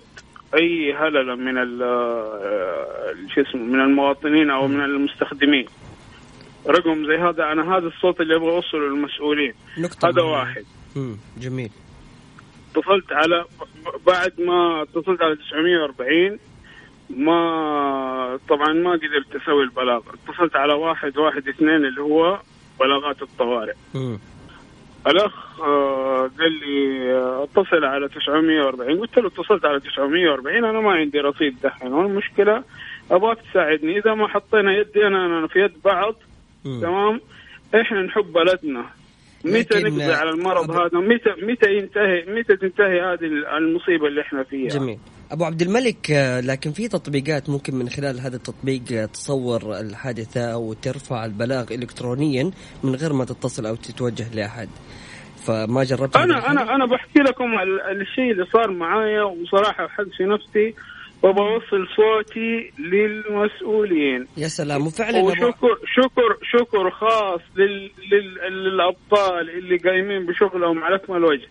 أي 0.54 0.94
هللة 0.94 1.34
من 1.34 1.58
ال 1.58 1.78
شو 3.34 3.40
اسمه 3.40 3.62
من 3.62 3.80
المواطنين 3.80 4.50
أو 4.50 4.68
من 4.68 4.84
المستخدمين 4.84 5.66
رقم 6.66 7.06
زي 7.06 7.16
هذا 7.16 7.52
أنا 7.52 7.76
هذا 7.76 7.86
الصوت 7.86 8.20
اللي 8.20 8.36
أبغى 8.36 8.50
أوصله 8.50 8.80
للمسؤولين 8.88 9.54
نقطة 9.78 10.08
هذا 10.08 10.22
مهمة. 10.22 10.32
واحد 10.32 10.64
مم. 10.96 11.16
جميل 11.40 11.70
اتصلت 12.76 13.12
على 13.12 13.44
بعد 14.06 14.40
ما 14.40 14.82
اتصلت 14.82 15.22
على 15.22 15.36
940 15.36 16.38
ما 17.10 18.38
طبعا 18.48 18.72
ما 18.72 18.92
قدرت 18.92 19.42
أسوي 19.42 19.62
البلاغ 19.62 20.00
اتصلت 20.28 20.56
على 20.56 20.72
واحد 20.72 21.18
واحد 21.18 21.48
اثنين 21.48 21.84
اللي 21.84 22.00
هو 22.02 22.40
بلاغات 22.80 23.22
الطوارئ. 23.22 23.74
مم. 23.94 24.18
الأخ 25.06 25.60
آه، 25.60 26.30
قال 26.38 26.52
لي 26.52 27.12
آه، 27.12 27.44
اتصل 27.44 27.84
على 27.84 28.08
940 28.08 29.00
قلت 29.00 29.18
له 29.18 29.26
اتصلت 29.26 29.64
على 29.64 29.80
940 29.80 30.64
أنا 30.64 30.80
ما 30.80 30.92
عندي 30.92 31.20
رصيد 31.20 31.56
دحين. 31.62 31.92
والمشكلة 31.92 32.64
أبغاك 33.10 33.38
تساعدني. 33.50 33.98
إذا 33.98 34.14
ما 34.14 34.28
حطينا 34.28 34.72
يدينا 34.76 35.46
في 35.46 35.58
يد 35.58 35.72
بعض. 35.84 36.14
مم. 36.64 36.80
تمام؟ 36.80 37.20
إحنا 37.80 38.02
نحب 38.02 38.32
بلدنا. 38.32 38.84
متى 39.44 39.82
نقضي 39.82 40.04
على 40.04 40.30
المرض 40.30 40.66
أبو- 40.66 40.74
هذا؟ 40.80 40.98
متى 41.00 41.30
متى 41.46 41.70
ينتهي 41.76 42.24
متى 42.38 42.56
تنتهي 42.56 43.00
هذه 43.00 43.56
المصيبة 43.58 44.06
اللي 44.06 44.20
إحنا 44.20 44.42
فيها؟ 44.42 44.68
جميل. 44.68 44.98
أبو 45.30 45.44
عبد 45.44 45.62
الملك 45.62 46.10
آه، 46.10 46.40
لكن 46.40 46.72
في 46.72 46.88
تطبيقات 46.88 47.50
ممكن 47.50 47.74
من 47.74 47.88
خلال 47.88 48.20
هذا 48.20 48.36
التطبيق 48.36 48.82
آه، 48.92 49.04
تصور 49.04 49.80
الحادثة 49.80 50.52
أو 50.52 50.72
ترفع 50.72 51.24
البلاغ 51.24 51.64
الكترونيا 51.74 52.50
من 52.84 52.94
غير 52.94 53.12
ما 53.12 53.24
تتصل 53.24 53.66
أو 53.66 53.74
تتوجه 53.74 54.34
لأحد. 54.34 54.68
فما 55.46 55.84
جربت 55.84 56.16
أنا؟ 56.16 56.50
أنا 56.50 56.74
أنا 56.74 56.86
بحكي 56.86 57.18
لكم 57.18 57.44
ال- 57.58 58.00
الشيء 58.00 58.30
اللي 58.32 58.46
صار 58.52 58.70
معايا 58.70 59.22
وصراحة 59.22 59.88
حق 59.88 60.04
في 60.16 60.24
نفسي 60.24 60.74
وبوصل 61.22 61.88
صوتي 61.96 62.72
للمسؤولين 62.78 64.26
يا 64.36 64.48
سلام 64.48 64.86
وفعلا. 64.86 65.18
وشكر 65.22 65.78
شكر 65.96 66.36
شكر 66.58 66.90
خاص 66.90 67.40
لل 67.56 67.90
لل 68.12 68.34
للأبطال 68.64 69.50
اللي 69.50 69.76
قايمين 69.76 70.26
بشغلهم 70.26 70.84
على 70.84 70.94
أكمل 70.94 71.24
وجه. 71.24 71.48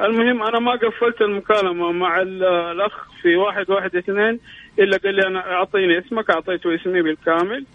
المهم 0.00 0.42
أنا 0.42 0.58
ما 0.58 0.72
قفلت 0.72 1.20
المكالمة 1.20 1.92
مع 1.92 2.20
ال- 2.22 2.44
الأخ 2.44 2.92
في 3.22 3.36
واحد 3.36 3.70
واحد 3.70 3.96
اثنين 3.96 4.40
إلا 4.78 4.96
قال 4.96 5.14
لي 5.14 5.26
أنا 5.26 5.52
أعطيني 5.52 5.98
اسمك 5.98 6.30
أعطيته 6.30 6.74
اسمي 6.74 7.02
بالكامل 7.02 7.66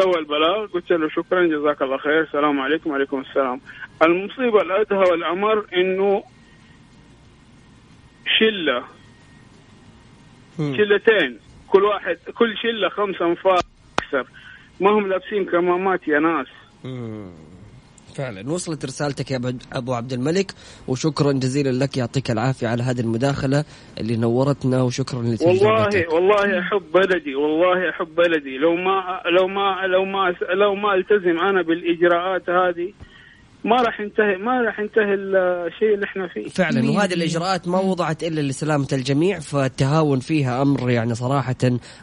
سوى 0.00 0.18
البلاغ 0.18 0.66
قلت 0.66 0.90
له 0.90 1.08
شكرا 1.08 1.46
جزاك 1.46 1.82
الله 1.82 1.96
خير 1.98 2.20
السلام 2.20 2.60
عليكم 2.60 2.90
وعليكم 2.90 3.20
السلام. 3.20 3.60
المصيبة 4.02 4.62
الأدهى 4.62 4.98
والأمر 5.10 5.66
إنه 5.76 6.22
شلة. 8.38 8.84
شلتين. 10.58 11.38
كل 11.68 11.82
واحد 11.84 12.16
كل 12.38 12.54
شلة 12.62 12.88
خمسة 12.88 13.26
أنفار. 13.26 13.60
أكثر. 13.98 14.30
ما 14.80 14.90
هم 14.90 15.06
لابسين 15.06 15.44
كمامات 15.44 16.08
يا 16.08 16.18
ناس. 16.18 16.46
مم. 16.84 17.30
فعلا. 18.16 18.52
وصلت 18.52 18.84
رسالتك 18.84 19.30
يا 19.30 19.38
أبو- 19.38 19.66
أبو 19.76 19.94
عبد 19.94 20.12
الملك 20.12 20.52
وشكرا 20.88 21.32
جزيلا 21.32 21.84
لك 21.84 21.96
يعطيك 21.96 22.30
العافية 22.30 22.68
على 22.68 22.82
هذه 22.82 23.00
المداخلة 23.00 23.64
اللي 24.00 24.16
نورتنا 24.16 24.82
وشكرا 24.82 25.22
لتجربتك 25.22 25.62
والله 26.12 26.14
والله 26.14 26.60
أحب 26.60 26.82
بلدي 26.94 27.34
والله 27.34 27.90
أحب 27.90 28.14
بلدي. 28.14 28.58
لو 28.58 28.76
ما 28.76 29.20
لو 29.38 29.48
ما 29.48 29.86
لو 29.86 30.04
ما 30.04 30.34
لو 30.54 30.74
ما 30.74 30.94
ألتزم 30.94 31.38
أنا 31.40 31.62
بالإجراءات 31.62 32.50
هذه 32.50 32.92
ما 33.64 33.76
راح 33.82 34.00
ينتهي 34.00 34.36
ما 34.36 34.60
راح 34.60 34.80
ينتهي 34.80 35.14
الشيء 35.14 35.94
اللي 35.94 36.04
إحنا 36.04 36.28
فيه. 36.28 36.48
فعلا 36.48 36.90
وهذه. 36.90 37.14
الإجراءات 37.14 37.68
ما 37.68 37.80
وضعت 37.80 38.22
إلا 38.22 38.40
لسلامة 38.40 38.88
الجميع 38.92 39.38
فالتهاون 39.38 40.20
فيها 40.20 40.62
أمر 40.62 40.90
يعني 40.90 41.14
صراحة 41.14 41.54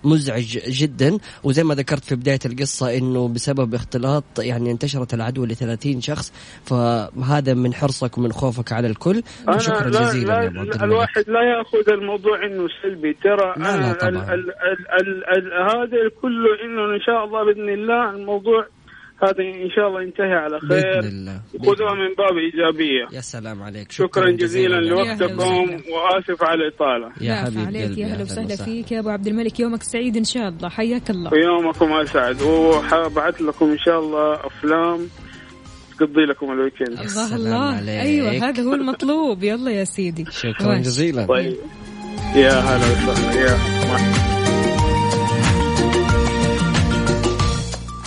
مزعج 0.04 0.58
جدا. 0.68 1.18
وزي 1.44 1.64
ما 1.64 1.76
ذكرت 1.76 2.04
في 2.04 2.16
بداية 2.16 2.40
القصة 2.46 2.98
إنه 2.98 3.28
بسبب 3.28 3.74
اختلاط 3.74 4.24
يعني 4.40 4.72
انتشرت 4.72 5.14
العدوى 5.14 5.48
ل 5.48 5.56
30 5.56 6.02
شخص 6.02 6.34
فهذا 6.66 7.54
من 7.54 7.74
حرصك 7.74 8.18
ومن 8.18 8.32
خوفك 8.32 8.72
على 8.74 8.88
الكل. 8.88 9.22
لا 9.48 9.58
جزيلا 9.90 10.50
لا 10.50 10.84
الواحد 10.84 11.24
لا 11.30 11.42
يأخذ 11.44 11.90
الموضوع 11.94 12.46
إنه 12.46 12.68
سلبي. 12.84 13.14
ترى 13.14 13.54
لا، 13.58 13.76
أنا 13.76 13.86
لا 13.88 13.94
طبعاً. 13.94 14.12
ال 14.12 14.22
ال 14.34 14.52
ال 15.02 15.24
ال 15.38 15.38
ال 15.38 15.54
هذا 15.64 16.10
كله 16.22 16.50
إنه 16.66 16.96
إن 16.96 17.02
شاء 17.02 17.26
الله 17.26 17.46
بإذن 17.46 17.70
الله 17.70 18.10
الموضوع 18.10 18.66
هذا 19.24 19.44
إن 19.66 19.70
شاء 19.76 19.88
الله 19.88 20.02
ينتهي 20.02 20.34
على 20.34 20.60
خير. 20.60 20.70
باذن 20.70 21.08
الله 21.08 21.42
بإذن 21.54 21.76
خذوها 21.76 21.94
الله. 21.94 22.10
من 22.10 22.16
باب 22.18 22.36
إيجابية. 22.38 23.16
يا 23.18 23.22
سلام 23.22 23.64
عليك. 23.64 23.92
شكرا 23.92 24.32
جزيلا 24.32 24.78
أهلا 24.78 24.88
لوقتكم. 24.90 25.60
وآسف 25.94 26.44
على 26.44 26.68
الإطالة. 26.68 27.12
يا 27.22 27.34
لا 27.34 27.46
حبيب 27.46 27.66
عليك 27.66 27.98
يا 27.98 28.06
أهلا 28.06 28.24
وسهلا 28.24 28.56
فيك. 28.56 28.92
يا 28.92 29.00
أبو 29.00 29.10
عبد 29.10 29.28
الملك 29.28 29.60
يومك 29.60 29.84
سعيد 29.84 30.18
إن 30.18 30.24
شاء 30.24 30.48
الله. 30.50 30.70
حياك 30.70 31.10
الله. 31.10 31.32
ويومكم 31.34 31.94
أسعد. 31.94 32.42
وحبعث 32.42 33.42
لكم 33.42 33.66
إن 33.66 33.78
شاء 33.78 34.00
الله 34.00 34.34
أفلام 34.34 35.08
تقضي 36.00 36.26
لكم 36.30 36.52
الويكند. 36.52 37.00
الله 37.00 37.36
الله. 37.36 37.76
عليك. 37.76 37.90
أيوه 37.90 38.50
هذا 38.50 38.64
هو 38.64 38.74
المطلوب. 38.74 39.44
يلا 39.44 39.72
يا 39.72 39.84
سيدي. 39.84 40.26
شكرا. 40.32 40.78
جزيلا. 40.78 41.26
طيب. 41.26 41.58
يا 42.36 42.52
هلا 42.52 42.78
وسهلا. 42.78 43.42
يا 43.42 44.31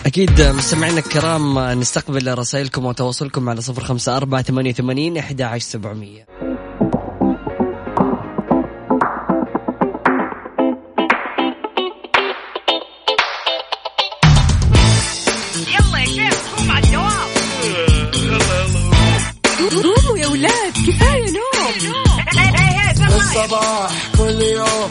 أكيد 0.06 0.42
مستمعينا 0.42 0.98
الكرام 0.98 1.58
نستقبل 1.58 2.38
رسائلكم 2.38 2.84
وتواصلكم 2.84 3.48
على 3.48 3.60
صفر 3.60 3.84
خمسة 3.84 4.16
أربعة 4.16 4.42
ثمانية 4.42 4.70
وثمانين 4.70 5.16
إحدى 5.16 5.44
عشر 5.44 5.66
سبعمية 5.66 6.26
قوموا 19.82 20.18
يا 20.18 20.26
أولاد 20.26 20.72
كفايه 20.72 21.30
نوم 21.30 23.16
الصباح 23.16 23.90
كل 24.18 24.42
يوم 24.42 24.90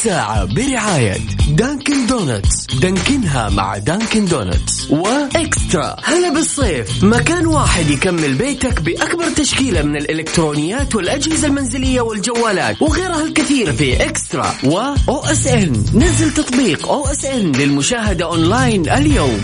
الساعة 0.00 0.44
برعاية 0.44 1.16
Dunkin' 1.48 2.06
Donuts 2.06 2.66
دانكنها 2.74 3.48
مع 3.48 3.78
Dunkin' 3.78 4.24
Donuts 4.24 4.90
و 4.90 5.05
Extra. 5.05 5.96
هلا 6.04 6.34
بالصيف. 6.34 7.04
مكان 7.04 7.46
واحد 7.46 7.90
يكمل 7.90 8.34
بيتك 8.34 8.80
بأكبر 8.80 9.30
تشكيلة 9.30 9.82
من 9.82 9.96
الإلكترونيات 9.96 10.94
والأجهزة 10.94 11.46
المنزلية 11.46 12.00
والجوالات 12.00 12.82
وغيرها 12.82 13.24
الكثير 13.24 13.72
في 13.72 14.04
Extra 14.04 14.54
و 14.64 15.24
OSN 15.24 15.84
نزل 15.94 16.34
تطبيق 16.34 16.88
OSN 16.88 17.52
للمشاهدة 17.52 18.24
أونلاين 18.24 18.90
اليوم. 18.90 19.40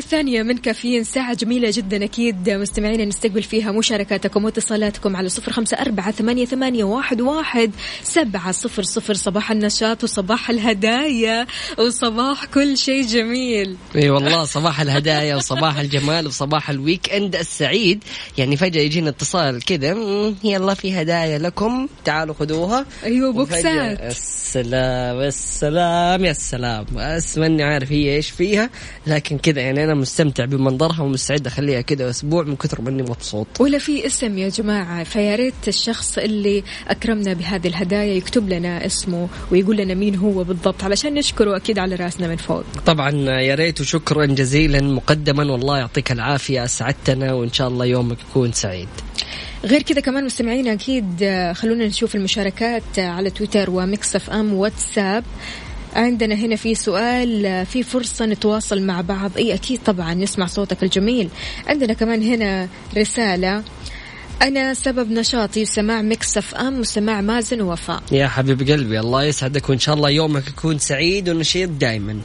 الثانية 0.00 0.42
من 0.42 0.56
كافيين. 0.56 1.04
ساعة 1.04 1.34
جميلة 1.34 1.70
جدا 1.74 2.04
أكيد. 2.04 2.50
مستمعينا 2.50 3.04
نستقبل 3.04 3.42
فيها 3.42 3.72
مشاركاتكم 3.72 4.44
واتصالاتكم 4.44 5.16
على 5.16 5.28
صفر 5.28 5.52
خمسة 5.52 5.76
أربعة 5.76 6.10
ثمانية, 6.10 6.44
ثمانية 6.44 6.84
واحد, 6.84 7.20
واحد 7.20 7.70
سبعة 8.02 8.52
صفر 8.52 8.82
صفر. 8.82 9.14
صباح 9.14 9.50
النشاط 9.50 10.04
وصباح 10.04 10.50
الهدايا 10.50 11.46
وصباح 11.78 12.44
كل 12.44 12.76
شيء 12.76 13.06
جميل. 13.06 13.76
إي 13.96 14.10
والله 14.10 14.44
صباح 14.44 14.80
الهدايا 14.80 15.36
وصباح 15.36 15.78
الجمال 15.78 16.26
وصباح 16.26 16.70
ال 16.70 17.10
weekend 17.10 17.36
السعيد. 17.36 18.04
يعني 18.38 18.56
فجأة 18.56 18.80
يجينا 18.80 19.08
اتصال 19.10 19.64
كذا 19.64 19.94
"مم، 19.94 20.34
يلا 20.44 20.74
في 20.74 21.02
هدايا 21.02 21.38
لكم 21.38 21.88
تعالوا 22.04 22.34
خذوها. 22.34 22.86
وفجأة 23.06 23.30
بوكسات 23.30 24.00
السلام 24.00 25.20
السلام 25.20 26.24
يا 26.24 26.30
السلام. 26.30 26.86
بس 26.94 27.38
ماني 27.38 27.62
عارف 27.62 27.92
هي 27.92 28.16
إيش 28.16 28.30
فيها 28.30 28.70
لكن 29.06 29.38
كذا 29.38 29.60
يعني 29.60 29.89
أنا 29.90 30.00
مستمتع 30.00 30.44
بمنظرها 30.44 31.02
ومستعد 31.02 31.46
أخليها 31.46 31.80
كذا 31.80 32.10
أسبوع 32.10 32.42
من 32.42 32.56
كثر 32.56 32.80
ما 32.80 32.90
إني 32.90 33.02
مبسوط. 33.02 33.46
ولا 33.60 33.78
في 33.78 34.06
اسم 34.06 34.38
يا 34.38 34.48
جماعة 34.48 35.04
فيا 35.04 35.36
ريت 35.36 35.68
الشخص 35.68 36.18
اللي 36.18 36.62
أكرمنا 36.88 37.32
بهذه 37.32 37.66
الهدايا 37.68 38.14
يكتب 38.14 38.48
لنا 38.48 38.86
اسمه 38.86 39.28
ويقول 39.52 39.76
لنا 39.76 39.94
مين 39.94 40.16
هو 40.16 40.44
بالضبط 40.44 40.84
علشان 40.84 41.14
نشكره 41.14 41.56
أكيد 41.56 41.78
على 41.78 41.94
رأسنا 41.94 42.28
من 42.28 42.36
فوق. 42.36 42.64
طبعا 42.86 43.10
يا 43.40 43.54
ريت 43.54 43.80
وشكرا 43.80 44.26
جزيلا 44.26 44.80
مقدما 44.80 45.52
والله 45.52 45.78
يعطيك 45.78 46.12
العافية 46.12 46.64
أسعدتنا 46.64 47.32
وإن 47.32 47.52
شاء 47.52 47.68
الله 47.68 47.84
يومك 47.84 48.16
يكون 48.30 48.52
سعيد. 48.52 48.88
غير 49.64 49.82
كذا 49.82 50.00
كمان 50.00 50.24
مستمعينا 50.24 50.72
أكيد 50.72 51.22
آه، 51.22 51.52
خلونا 51.52 51.86
نشوف 51.86 52.14
المشاركات 52.14 52.98
آه، 52.98 53.08
على 53.08 53.30
تويتر 53.30 53.70
ومكسف 53.70 54.30
أم 54.30 54.54
واتساب. 54.54 55.24
عندنا 55.94 56.34
هنا 56.34 56.56
في 56.56 56.74
سؤال 56.74 57.66
في 57.66 57.82
فرصة 57.82 58.26
نتواصل 58.26 58.82
مع 58.82 59.00
بعض. 59.00 59.30
أي 59.36 59.54
أكيد 59.54 59.80
طبعا 59.86 60.14
نسمع 60.14 60.46
صوتك 60.46 60.82
الجميل. 60.82 61.28
عندنا 61.66 61.92
كمان 61.92 62.22
هنا 62.22 62.68
رسالة. 62.96 63.62
أنا 64.42 64.74
سبب 64.74 65.10
نشاطي 65.10 65.64
سماع 65.64 66.02
Mix 66.02 66.54
FM 66.54 66.80
وسماع 66.80 67.20
مازن 67.20 67.60
ووفاء 67.60 68.02
يا 68.12 68.28
حبيب 68.28 68.70
قلبي 68.70 69.00
الله 69.00 69.24
يسعدك 69.24 69.70
وإن 69.70 69.78
شاء 69.78 69.94
الله 69.94 70.10
يومك 70.10 70.48
يكون 70.48 70.78
سعيد 70.78 71.28
ونشيط 71.28 71.70
دائما 71.70 72.20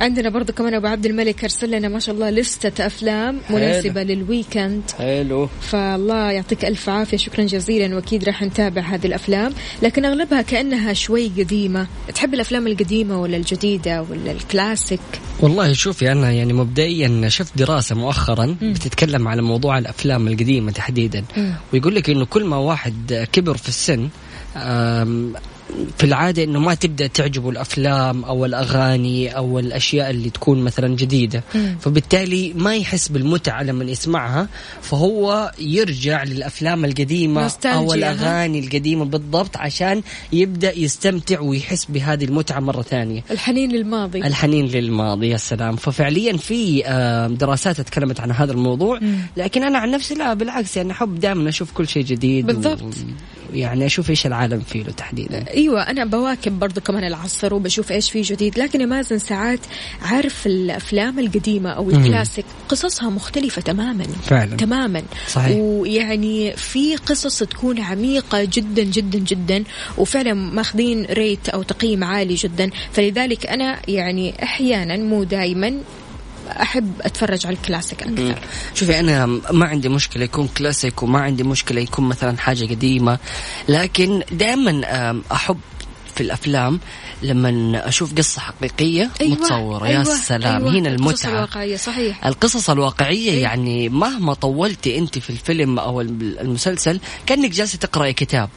عندنا 0.00 0.28
برضو 0.28 0.52
كمان 0.52 0.74
أبو 0.74 0.86
عبد 0.86 1.06
الملك 1.06 1.44
أرسل 1.44 1.70
لنا 1.70 1.88
ما 1.88 1.98
شاء 1.98 2.14
الله 2.14 2.30
لستة 2.30 2.86
أفلام 2.86 3.40
مناسبة 3.50 4.02
لل 4.02 4.20
weekend 4.20 4.82
حلو. 4.98 5.48
فالله 5.60 6.30
يعطيك 6.30 6.64
ألف 6.64 6.88
عافية. 6.88 7.16
شكرا 7.16 7.44
جزيلا. 7.44 7.94
وأكيد 7.94 8.24
راح 8.24 8.42
نتابع 8.42 8.82
هذه 8.82 9.06
الأفلام. 9.06 9.52
لكن 9.82 10.04
أغلبها 10.04 10.42
كأنها 10.42 10.92
شوي 10.92 11.28
قديمة. 11.28 11.86
تحب 12.14 12.34
الأفلام 12.34 12.66
القديمة 12.66 13.20
ولا 13.20 13.36
الجديدة 13.36 14.06
ولا 14.10 14.32
الكلاسيك؟ 14.32 15.00
والله 15.40 15.72
شوفي 15.72 16.12
أنا 16.12 16.30
يعني 16.32 16.52
مبدئيا 16.52 17.28
شفت 17.28 17.58
دراسة 17.58 17.94
مؤخرا 17.94 18.56
بتتكلم 18.62 19.28
على 19.28 19.42
موضوع 19.42 19.78
الأفلام 19.78 20.28
القديمة 20.28 20.72
تحديدا. 20.72 21.24
ويقول 21.72 21.94
لك 21.94 22.10
إنه 22.10 22.24
كل 22.24 22.44
ما 22.44 22.56
واحد 22.56 23.26
كبر 23.32 23.56
في 23.56 23.68
السن 23.68 24.08
في 25.98 26.04
العادة 26.04 26.44
إنه 26.44 26.60
ما 26.60 26.74
تبدأ 26.74 27.06
تعجبه 27.06 27.50
الأفلام 27.50 28.24
أو 28.24 28.44
الأغاني 28.44 29.36
أو 29.36 29.58
الأشياء 29.58 30.10
اللي 30.10 30.30
تكون 30.30 30.62
مثلا 30.62 30.96
جديدة. 30.96 31.42
فبالتالي 31.80 32.52
ما 32.56 32.76
يحس 32.76 33.08
بالمتعة 33.08 33.62
لما 33.62 33.84
يسمعها 33.84 34.48
فهو 34.82 35.52
يرجع 35.58 36.22
للأفلام 36.24 36.84
القديمة 36.84 37.52
أو؟ 37.64 37.94
الأغاني 37.94 38.58
القديمة 38.58 39.04
بالضبط 39.04 39.56
عشان 39.56 40.02
يبدأ 40.32 40.78
يستمتع 40.78 41.40
ويحس 41.40 41.84
بهذه 41.84 42.24
المتعة 42.24 42.60
مرة 42.60 42.82
ثانية. 42.82 43.24
الحنين 43.30 43.72
للماضي. 43.72 44.18
الحنين 44.18 44.66
للماضي 44.66 45.28
يا 45.28 45.36
سلام. 45.36 45.76
ففعليا 45.76 46.36
في 46.36 46.82
دراسات 47.40 47.80
تكلمت 47.80 48.20
عن 48.20 48.30
هذا 48.32 48.52
الموضوع 48.52 49.00
لكن 49.36 49.62
أنا 49.64 49.78
عن 49.78 49.90
نفسي 49.90 50.14
لا 50.14 50.34
بالعكس 50.34 50.76
يعني 50.76 50.92
أحب 50.92 51.20
دائما 51.20 51.48
أشوف 51.48 51.72
كل 51.72 51.88
شيء 51.88 52.04
جديد 52.04 52.46
بالضبط. 52.46 52.82
و... 52.82 52.86
يعني 53.52 53.86
أشوف 53.86 54.10
إيش 54.10 54.26
العالم 54.26 54.60
فيه 54.60 54.82
له 54.82 54.92
تحديدا. 54.92 55.44
أيوه 55.54 55.82
أنا 55.82 56.04
بواكب 56.04 56.58
برضو 56.58 56.80
كمان 56.80 57.04
العصر 57.04 57.54
وبشوف 57.54 57.92
إيش 57.92 58.10
في 58.10 58.22
جديد. 58.22 58.58
لكن 58.58 58.80
يا 58.80 58.86
مازن 58.86 59.18
ساعات 59.18 59.60
عارف 60.02 60.46
الأفلام 60.46 61.18
القديمة 61.18 61.70
أو 61.70 61.90
الكلاسيك 61.90 62.44
قصصها 62.68 63.10
مختلفة 63.10 63.62
تماما. 63.62 64.04
فعلا. 64.04 64.56
تماما. 64.56 65.02
صحيح. 65.28 65.56
ويعني 65.56 66.56
في 66.56 66.96
قصص 66.96 67.38
تكون 67.38 67.80
عميقة 67.80 68.44
جدا 68.44 68.82
جدا 68.82 69.18
جدا 69.18 69.64
وفعلا 69.98 70.34
ماخذين 70.34 71.04
ريت 71.04 71.48
أو 71.48 71.62
تقييم 71.62 72.04
عالي 72.04 72.34
جدا. 72.34 72.70
فلذلك 72.92 73.46
أنا 73.46 73.78
يعني 73.88 74.42
أحيانا 74.42 74.96
مو 74.96 75.24
دائما 75.24 75.80
أحب 76.48 76.92
أتفرج 77.00 77.46
على 77.46 77.56
الكلاسيك 77.56 78.02
أكثر. 78.02 78.38
شوفي 78.74 79.00
أنا 79.00 79.26
ما 79.26 79.66
عندي 79.66 79.88
مشكلة 79.88 80.24
يكون 80.24 80.48
كلاسيك 80.48 81.02
وما 81.02 81.20
عندي 81.20 81.42
مشكلة 81.42 81.80
يكون 81.80 82.08
مثلا 82.08 82.38
حاجة 82.38 82.64
قديمة 82.64 83.18
لكن 83.68 84.22
دائما 84.32 84.82
أحب 85.32 85.58
في 86.14 86.22
الأفلام 86.22 86.80
لما 87.22 87.88
أشوف 87.88 88.14
قصة 88.14 88.40
حقيقية 88.40 89.10
أيوة، 89.20 89.32
متصورة. 89.32 89.84
أيوة، 89.86 89.98
يا 89.98 90.04
سلام 90.04 90.56
أيوة، 90.56 90.70
هنا 90.78 90.88
القصص 90.88 91.00
المتعة. 91.24 91.30
الواقعية 91.30 91.76
صحيح. 91.76 92.26
القصص 92.26 92.70
الواقعية 92.70 93.30
إيه. 93.30 93.42
يعني 93.42 93.88
مهما 93.88 94.34
طولتي 94.34 94.98
أنت 94.98 95.18
في 95.18 95.30
الفيلم 95.30 95.78
أو 95.78 96.00
المسلسل 96.00 97.00
كأنك 97.26 97.50
جالسة 97.50 97.78
تقرأي 97.78 98.12
كتاب. 98.12 98.48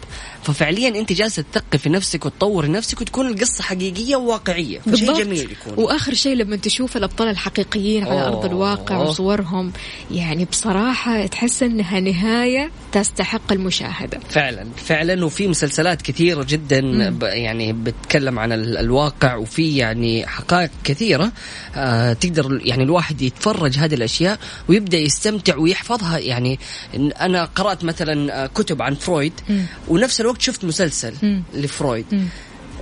ففعليا 0.43 0.87
أنت 0.99 1.13
جالسة 1.13 1.43
تثقفي 1.53 1.89
نفسك 1.89 2.25
وتطوري 2.25 2.67
نفسك 2.67 3.01
وتكون 3.01 3.27
القصة 3.27 3.63
حقيقية 3.63 4.15
وواقعية. 4.15 4.79
فشيء 4.79 4.91
بالضبط. 4.91 5.17
جميل 5.19 5.51
يكون. 5.51 5.83
وآخر 5.83 6.13
شيء 6.13 6.35
لما 6.35 6.55
تشوف 6.55 6.97
الأبطال 6.97 7.27
الحقيقيين 7.27 8.03
على 8.03 8.13
أوه. 8.21 8.27
ارض 8.27 8.45
الواقع 8.45 8.97
وصورهم 8.97 9.71
يعني 10.11 10.45
بصراحة 10.45 11.25
تحس 11.25 11.63
إنها 11.63 11.99
نهاية 11.99 12.71
تستحق 12.91 13.51
المشاهدة. 13.51 14.19
فعلا 14.29 14.67
فعلا. 14.85 15.25
وفي 15.25 15.47
مسلسلات 15.47 16.01
كثيرة 16.01 16.45
جدا 16.49 17.09
ب- 17.09 17.23
يعني 17.23 17.73
بتتكلم 17.73 18.39
عن 18.39 18.51
ال- 18.51 18.77
الواقع 18.77 19.35
وفي 19.35 19.77
يعني 19.77 20.27
حقائق 20.27 20.69
كثيرة. 20.83 21.31
آه 21.75 22.13
تقدر 22.13 22.61
يعني 22.63 22.83
الواحد 22.83 23.21
يتفرج 23.21 23.77
هذه 23.77 23.93
الأشياء 23.95 24.39
ويبدأ 24.69 24.97
يستمتع 24.97 25.55
ويحفظها. 25.57 26.17
يعني 26.19 26.59
إن 26.95 27.11
أنا 27.11 27.45
قرأت 27.45 27.83
مثلا 27.83 28.43
آه، 28.43 28.47
كتب 28.47 28.81
عن 28.81 28.95
فرويد 28.95 29.33
ونفس 29.87 30.21
الوقت 30.21 30.28
شفت 30.39 30.65
مسلسل 30.65 31.41
لفرويد. 31.53 32.05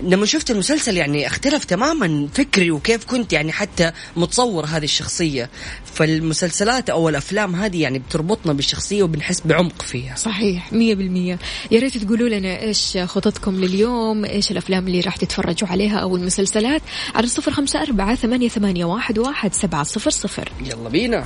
لما 0.04 0.26
شفت 0.26 0.52
المسلسل 0.52 0.98
يعني 0.98 1.28
اختلف 1.28 1.66
تماما 1.66 2.28
فكري 2.34 2.72
وكيف 2.72 3.06
كنت 3.06 3.34
يعني 3.34 3.52
حتى 3.52 3.92
متصور 4.16 4.66
هذه 4.66 4.84
الشخصية. 4.84 5.50
فالمسلسلات 5.94 6.90
أو 6.90 7.10
الأفلام 7.10 7.56
هذه 7.56 7.82
يعني 7.82 8.00
بتربطنا 8.00 8.54
بالشخصية 8.54 9.04
وبنحس 9.04 9.42
بعمق 9.46 9.82
فيها. 9.82 10.16
صحيح 10.16 10.74
مية 10.74 10.96
بالمية. 10.96 11.40
يا 11.72 11.80
ريت 11.80 11.98
تقولوا 11.98 12.30
لنا 12.30 12.62
إيش 12.62 12.98
خططكم 12.98 13.56
لليوم 13.56 14.26
إيش 14.26 14.52
الأفلام 14.52 14.88
اللي 14.88 15.00
راح 15.00 15.16
تتفرجوا 15.16 15.70
عليها 15.70 15.98
أو 15.98 16.16
المسلسلات 16.16 16.82
على 17.16 17.28
صفر 17.28 17.52
خمسة 17.52 17.82
أربعة 17.82 18.16
ثمانية, 18.16 18.50
ثمانية 18.50 18.86
واحد, 18.86 19.20
واحد 19.20 19.54
سبعة 19.54 19.84
صفر 19.84 20.10
صفر. 20.10 20.52
يلا 20.66 20.90
بينا. 20.90 21.26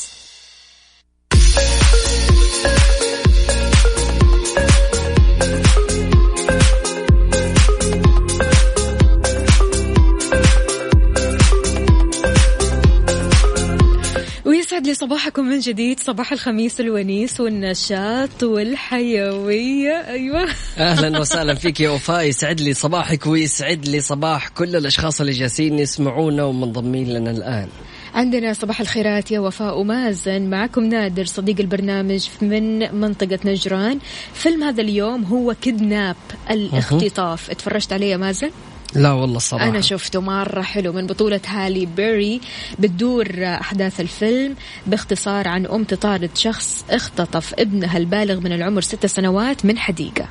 ويسعد 14.81 14.89
لي 14.89 15.07
صباحكم 15.07 15.45
من 15.45 15.59
جديد 15.59 15.99
صباح 15.99 16.31
الخميس 16.31 16.79
الونيس 16.79 17.39
والنشاط 17.39 18.43
والحيوية. 18.43 20.07
أيوة. 20.07 20.47
أهلا 20.77 21.19
وسهلا 21.19 21.55
فيك 21.55 21.79
يا 21.79 21.89
وفاء. 21.89 22.23
يسعد 22.23 22.61
لي 22.61 22.73
صباحك 22.73 23.27
ويسعد 23.27 23.85
لي 23.85 24.01
صباح 24.01 24.47
كل 24.47 24.75
الأشخاص 24.75 25.21
اللي 25.21 25.33
جالسين 25.33 25.79
يسمعونا 25.79 26.43
ومنضمين 26.43 27.13
لنا 27.13 27.31
الآن. 27.31 27.67
عندنا 28.15 28.53
صباح 28.53 28.81
الخيرات 28.81 29.31
يا 29.31 29.39
وفاء 29.39 29.79
ومازن. 29.79 30.49
معكم 30.49 30.83
نادر 30.83 31.25
صديق 31.25 31.59
البرنامج 31.59 32.27
من 32.41 32.95
منطقة 32.95 33.39
نجران. 33.45 33.99
فيلم 34.33 34.63
هذا 34.63 34.81
اليوم 34.81 35.23
هو 35.23 35.55
كدناب 35.61 36.15
الاختطاف. 36.51 37.49
اتفرجت 37.49 37.93
عليه 37.93 38.11
يا 38.11 38.17
مازن؟ 38.17 38.49
لا 38.95 39.11
والله 39.11 39.37
الصراحة. 39.37 39.69
أنا 39.69 39.81
شفته 39.81 40.21
مرة 40.21 40.61
حلو 40.61 40.93
من 40.93 41.07
بطولة 41.07 41.41
هالي 41.45 41.85
بيري 41.85 42.41
بتدور 42.79 43.27
أحداث 43.43 44.01
الفيلم 44.01 44.55
باختصار 44.87 45.47
عن 45.47 45.65
أم 45.65 45.83
تطارد 45.83 46.29
شخص 46.35 46.85
اختطف 46.89 47.53
ابنها 47.59 47.97
البالغ 47.97 48.39
من 48.39 48.51
العمر 48.51 48.81
ست 48.81 49.05
سنوات 49.05 49.65
من 49.65 49.77
حديقة. 49.77 50.27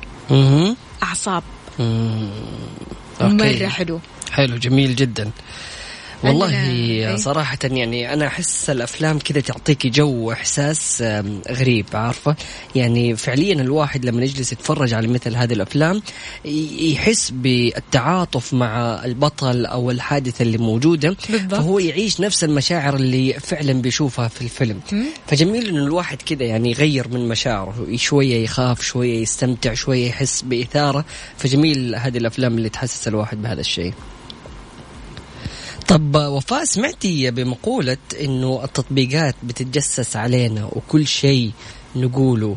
أعصاب. 1.03 1.43
مرة 3.21 3.67
حلو. 3.67 3.99
حلو 4.31 4.57
جميل 4.57 4.95
جدا. 4.95 5.31
والله 6.23 6.69
إيه. 6.69 7.15
صراحة 7.15 7.57
يعني 7.63 8.13
أنا 8.13 8.27
أحس 8.27 8.69
الأفلام 8.69 9.19
كذا 9.19 9.41
تعطيكي 9.41 9.89
جو 9.89 10.31
إحساس 10.31 11.01
آم، 11.01 11.41
غريب 11.51 11.85
عارفة؟ 11.93 12.35
يعني 12.75 13.15
فعليا 13.15 13.53
الواحد 13.53 14.05
لما 14.05 14.23
يجلس 14.23 14.51
يتفرج 14.51 14.93
على 14.93 15.07
مثل 15.07 15.35
هذه 15.35 15.53
الأفلام 15.53 16.01
يحس 16.79 17.31
بالتعاطف 17.31 18.53
مع 18.53 19.01
البطل 19.05 19.65
أو 19.65 19.91
الحادثة 19.91 20.43
اللي 20.43 20.57
موجودة. 20.57 21.15
بالضبط. 21.29 21.55
فهو 21.55 21.79
يعيش 21.79 22.21
نفس 22.21 22.43
المشاعر 22.43 22.95
اللي 22.95 23.33
فعلا 23.33 23.73
بيشوفها 23.73 24.27
في 24.27 24.41
الفيلم. 24.41 24.79
فجميل 25.27 25.67
إنه 25.67 25.83
الواحد 25.83 26.21
كذا 26.21 26.43
يعني 26.43 26.71
يغير 26.71 27.07
من 27.07 27.27
مشاعره 27.27 27.87
شوية 27.95 28.43
يخاف 28.43 28.81
شوية 28.81 29.21
يستمتع 29.21 29.73
شوية 29.73 30.07
يحس 30.07 30.41
بإثارة. 30.41 31.05
فجميل 31.37 31.95
هذه 31.95 32.17
الأفلام 32.17 32.57
اللي 32.57 32.69
تحسس 32.69 33.07
الواحد 33.07 33.41
بهذا 33.41 33.61
الشيء. 33.61 33.93
طب 35.87 36.15
وفاء 36.15 36.63
سمعتي 36.63 37.31
بمقولة 37.31 37.97
إنه 38.21 38.61
التطبيقات 38.63 39.35
بتتجسس 39.43 40.15
علينا 40.15 40.65
وكل 40.65 41.07
شيء 41.07 41.51
نقوله 41.95 42.55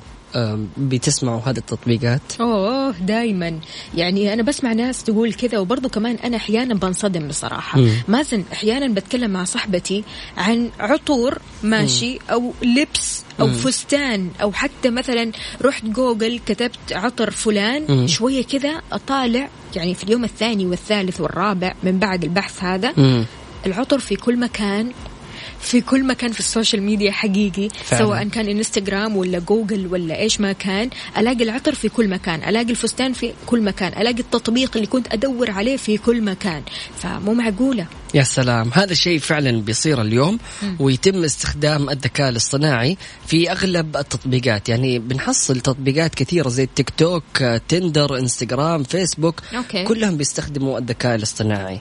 بتسمعوا 0.79 1.41
هذه 1.41 1.59
التطبيقات؟ 1.59 2.21
أوه 2.41 2.91
دايما. 2.91 3.61
يعني 3.95 4.33
أنا 4.33 4.43
بسمع 4.43 4.73
ناس 4.73 5.03
تقول 5.05 5.33
كذا 5.35 5.59
وبرضه 5.59 5.89
كمان 5.89 6.17
أنا 6.17 6.37
أحيانا 6.37 6.75
بنصدم 6.75 7.29
بصراحة. 7.29 7.81
مم. 7.81 8.03
مازن 8.09 8.45
أحيانا 8.53 8.95
بتكلم 8.95 9.31
مع 9.31 9.45
صاحبتي 9.45 10.05
عن 10.37 10.71
عطور 10.81 11.39
ماشي 11.63 12.19
أو 12.31 12.53
لبس 12.63 13.23
أو 13.41 13.49
فستان 13.49 14.31
أو 14.43 14.53
حتى 14.53 14.91
مثلا 14.91 15.33
رحت 15.63 15.85
جوجل 15.85 16.41
كتبت 16.47 16.93
عطر 16.93 17.31
فلان 17.31 17.85
مم. 17.89 18.07
شوية 18.07 18.45
كذا 18.45 18.83
أطالع 18.93 19.49
يعني 19.77 19.95
في 19.95 20.05
اليوم 20.05 20.25
الثاني 20.25 20.67
والثالث 20.67 21.21
والرابع 21.21 21.75
من 21.83 21.99
بعد 21.99 22.25
البحث 22.25 22.65
هذا 22.65 22.93
مم. 22.97 23.25
العطر 23.67 23.99
في 23.99 24.17
كل 24.17 24.37
مكان 24.39 24.93
في 25.61 25.81
كل 25.81 26.05
مكان 26.05 26.33
في 26.33 26.41
السوشيال 26.41 26.83
ميديا 26.83 27.13
حقيقي 27.13 27.69
فعلا. 27.69 28.03
سواء 28.03 28.29
كان 28.29 28.49
إنستغرام 28.49 29.17
ولا 29.17 29.39
جوجل 29.39 29.87
ولا 29.87 30.19
إيش 30.19 30.41
ما 30.41 30.53
كان 30.53 30.91
ألاقي 31.19 31.45
العطر 31.45 31.75
في 31.75 31.89
كل 31.89 32.09
مكان 32.09 32.49
ألاقي 32.49 32.71
الفستان 32.71 33.13
في 33.13 33.33
كل 33.47 33.63
مكان 33.63 33.93
ألاقي 34.03 34.21
التطبيق 34.21 34.71
اللي 34.77 34.87
كنت 34.87 35.13
أدور 35.13 35.51
عليه 35.51 35.77
في 35.77 35.99
كل 35.99 36.23
مكان 36.23 36.63
فمو 36.99 37.35
معقولة 37.35 37.87
يا 38.15 38.23
سلام. 38.23 38.71
هذا 38.75 38.93
الشيء 38.93 39.19
فعلا 39.19 39.61
بيصير 39.61 40.03
اليوم 40.03 40.39
ويتم 40.79 41.25
استخدام 41.25 41.91
الذكاء 41.91 42.29
الاصطناعي 42.29 42.97
في 43.27 43.51
أغلب 43.51 43.97
التطبيقات. 43.97 44.69
يعني 44.69 44.99
بنحصل 44.99 45.61
تطبيقات 45.61 46.15
كثيرة 46.15 46.49
زي 46.49 46.63
التيك 46.63 46.91
توك 46.91 47.43
تندر 47.69 48.19
إنستغرام 48.19 48.83
فيسبوك. 48.83 49.41
okay. 49.57 49.85
كلهم 49.85 50.17
بيستخدموا 50.17 50.79
الذكاء 50.79 51.15
الاصطناعي. 51.15 51.81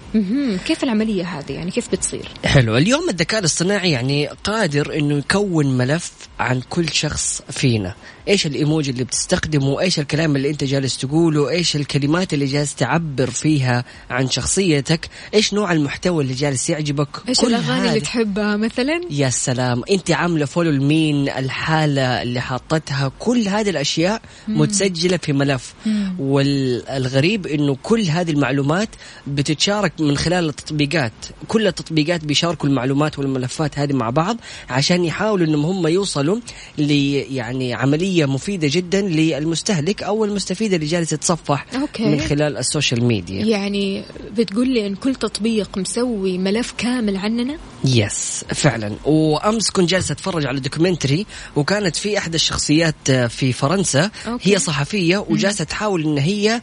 كيف 0.66 0.84
العملية 0.84 1.24
هذه؟ 1.24 1.52
يعني 1.52 1.72
كيف 1.72 1.92
بتصير؟ 1.92 2.28
حلو. 2.46 2.78
اليوم 2.78 3.10
الذكاء 3.10 3.40
الاصطناعي 3.40 3.92
يعني 3.92 4.28
قادر 4.28 4.98
إنه 4.98 5.18
يكون 5.18 5.78
ملف 5.78 6.12
عن 6.40 6.62
كل 6.70 6.90
شخص 6.94 7.42
فينا. 7.50 7.96
إيش 8.28 8.46
الإيموجي 8.46 8.92
اللي 8.92 9.04
بتستخدمه؟ 9.04 9.82
إيش 9.82 10.00
الكلام 10.00 10.36
اللي 10.36 10.50
أنت 10.50 10.64
جالس 10.64 10.98
تقوله؟ 10.98 11.50
إيش 11.50 11.76
الكلمات 11.76 12.34
اللي 12.34 12.46
جالس 12.46 12.76
تعبر 12.76 13.30
فيها 13.30 13.86
عن 14.10 14.30
شخصيتك؟ 14.30 15.10
إيش 15.34 15.54
نوع 15.54 15.72
المحتوى 15.72 16.24
اللي 16.24 16.34
جالس 16.34 16.70
يعجبك؟ 16.70 17.08
إيش 17.30 17.44
الأغاني 17.44 17.88
اللي 17.88 18.00
تحبها 18.00 18.58
مثلا؟ 18.58 19.02
يا 19.10 19.30
سلام. 19.30 19.82
أنت 19.92 20.12
عاملة 20.12 20.46
follow 20.46 20.72
لمين؟ 20.72 21.30
الحالة 21.30 22.22
اللي 22.22 22.40
حاطتها؟ 22.42 23.12
كل 23.20 23.48
هذه 23.48 23.70
الأشياء 23.70 24.22
متسجلة 24.48 25.18
في 25.18 25.34
ملف. 25.34 25.74
والغريب 26.20 27.48
إنه 27.48 27.78
كل 27.84 28.02
هذه 28.02 28.32
المعلومات 28.32 28.90
بتتشارك 29.28 29.94
من 30.00 30.18
خلال 30.18 30.50
التطبيقات. 30.50 31.14
كل 31.48 31.68
التطبيقات 31.68 32.26
بيشاركوا 32.26 32.70
المعلومات 32.70 33.20
والملفات 33.20 33.80
هذه 33.80 33.94
مع 33.94 34.10
بعض 34.10 34.38
عشان 34.70 35.06
يحاولوا 35.06 35.48
إنهم 35.48 35.66
هم 35.66 35.88
يوصلوا 35.88 36.40
ل 36.78 36.92
يعني 37.32 37.74
عملية 37.74 38.13
مفيدة 38.22 38.68
جدا 38.72 39.02
للمستهلك 39.02 40.04
أو 40.04 40.26
المستفيد 40.26 40.74
اللي 40.74 40.86
جالس 40.86 41.14
يتصفح 41.14 41.66
okay. 41.76 42.06
من 42.06 42.20
خلال 42.20 42.58
السوشيال 42.58 43.04
ميديا. 43.04 43.46
يعني 43.46 44.04
بتقول 44.38 44.70
لي 44.70 44.88
إن 44.88 44.96
كل 44.96 45.16
تطبيق 45.16 45.78
مسوي 45.78 46.38
ملف 46.38 46.74
كامل 46.78 47.18
عننا؟ 47.18 47.58
yes 47.86 48.46
فعلا. 48.54 48.96
وأمس 49.06 49.70
كنت 49.70 49.90
جالسه 49.90 50.14
أتفرج 50.14 50.46
على 50.46 50.60
documentary 50.60 51.26
وكانت 51.56 51.96
في 51.96 52.18
احدى 52.18 52.36
الشخصيات 52.36 52.96
آه، 53.10 53.28
في 53.28 53.54
فرنسا. 53.54 54.12
okay. 54.28 54.54
هي 54.54 54.60
صحفية 54.60 55.18
وجالسة 55.30 55.64
تحاول 55.64 56.04
إن 56.04 56.18
هي 56.18 56.62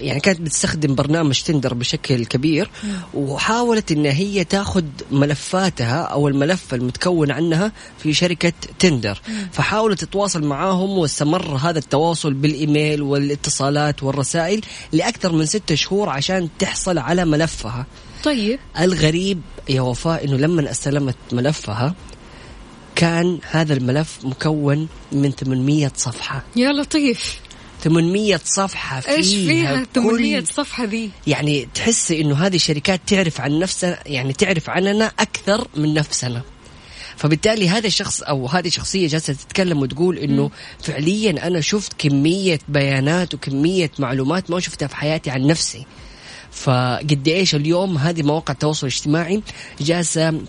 يعني 0.00 0.20
كانت 0.20 0.40
بتستخدم 0.40 0.94
برنامج 0.94 1.40
تندر 1.42 1.74
بشكل 1.74 2.24
كبير 2.24 2.70
وحاولت 3.14 3.92
إن 3.92 4.06
هي 4.06 4.44
تاخذ 4.44 4.84
ملفاتها 5.10 6.02
أو 6.02 6.28
الملف 6.28 6.74
المتكون 6.74 7.30
عنها 7.30 7.72
في 7.98 8.12
شركة 8.12 8.52
تندر. 8.78 9.20
فحاولت 9.52 10.04
تتواصل 10.04 10.39
معاهم 10.44 10.98
واستمر 10.98 11.56
هذا 11.56 11.78
التواصل 11.78 12.34
بالإيميل 12.34 13.02
والاتصالات 13.02 14.02
والرسائل 14.02 14.60
لأكثر 14.92 15.32
من 15.32 15.46
ستة 15.46 15.74
شهور 15.74 16.08
عشان 16.08 16.48
تحصل 16.58 16.98
على 16.98 17.24
ملفها. 17.24 17.86
طيب. 18.24 18.58
الغريب 18.80 19.40
يا 19.68 19.80
وفاء 19.80 20.24
إنه 20.24 20.36
لما 20.36 20.70
استلمت 20.70 21.16
ملفها 21.32 21.94
كان 22.94 23.38
هذا 23.50 23.74
الملف 23.74 24.18
مكون 24.24 24.88
من 25.12 25.30
800 25.30 25.92
صفحة. 25.96 26.42
يا 26.56 26.72
لطيف. 26.72 27.40
800 27.84 28.40
صفحة 28.44 29.00
فيها 29.00 29.14
إيش 29.14 29.28
فيها 29.28 29.86
800 29.94 30.40
كل 30.40 30.46
صفحة 30.46 30.84
ذي؟ 30.84 31.10
يعني 31.26 31.68
تحسي 31.74 32.20
إنه 32.20 32.46
هذه 32.46 32.56
الشركات 32.56 33.00
تعرف 33.06 33.40
عن 33.40 33.58
نفسها 33.58 34.02
يعني 34.06 34.32
تعرف 34.32 34.70
عننا 34.70 35.12
أكثر 35.18 35.68
من 35.76 35.94
نفسنا. 35.94 36.42
فبالتالي 37.20 37.68
هذا 37.68 37.86
الشخص 37.86 38.22
أو 38.22 38.46
هذه 38.46 38.66
الشخصيه 38.66 39.08
جالسة 39.08 39.32
تتكلم 39.32 39.82
وتقول 39.82 40.18
إنه 40.18 40.50
فعليا 40.82 41.46
أنا 41.46 41.60
شفت 41.60 41.92
كمية 41.98 42.58
بيانات 42.68 43.34
وكمية 43.34 43.90
معلومات 43.98 44.50
ما 44.50 44.60
شفتها 44.60 44.88
في 44.88 44.96
حياتي 44.96 45.30
عن 45.30 45.46
نفسي. 45.46 45.86
فقد 46.52 47.28
إيش 47.28 47.54
اليوم 47.54 47.98
هذه 47.98 48.22
مواقع 48.22 48.52
التواصل 48.52 48.86
الاجتماعي 48.86 49.42
جالسة 49.80 50.40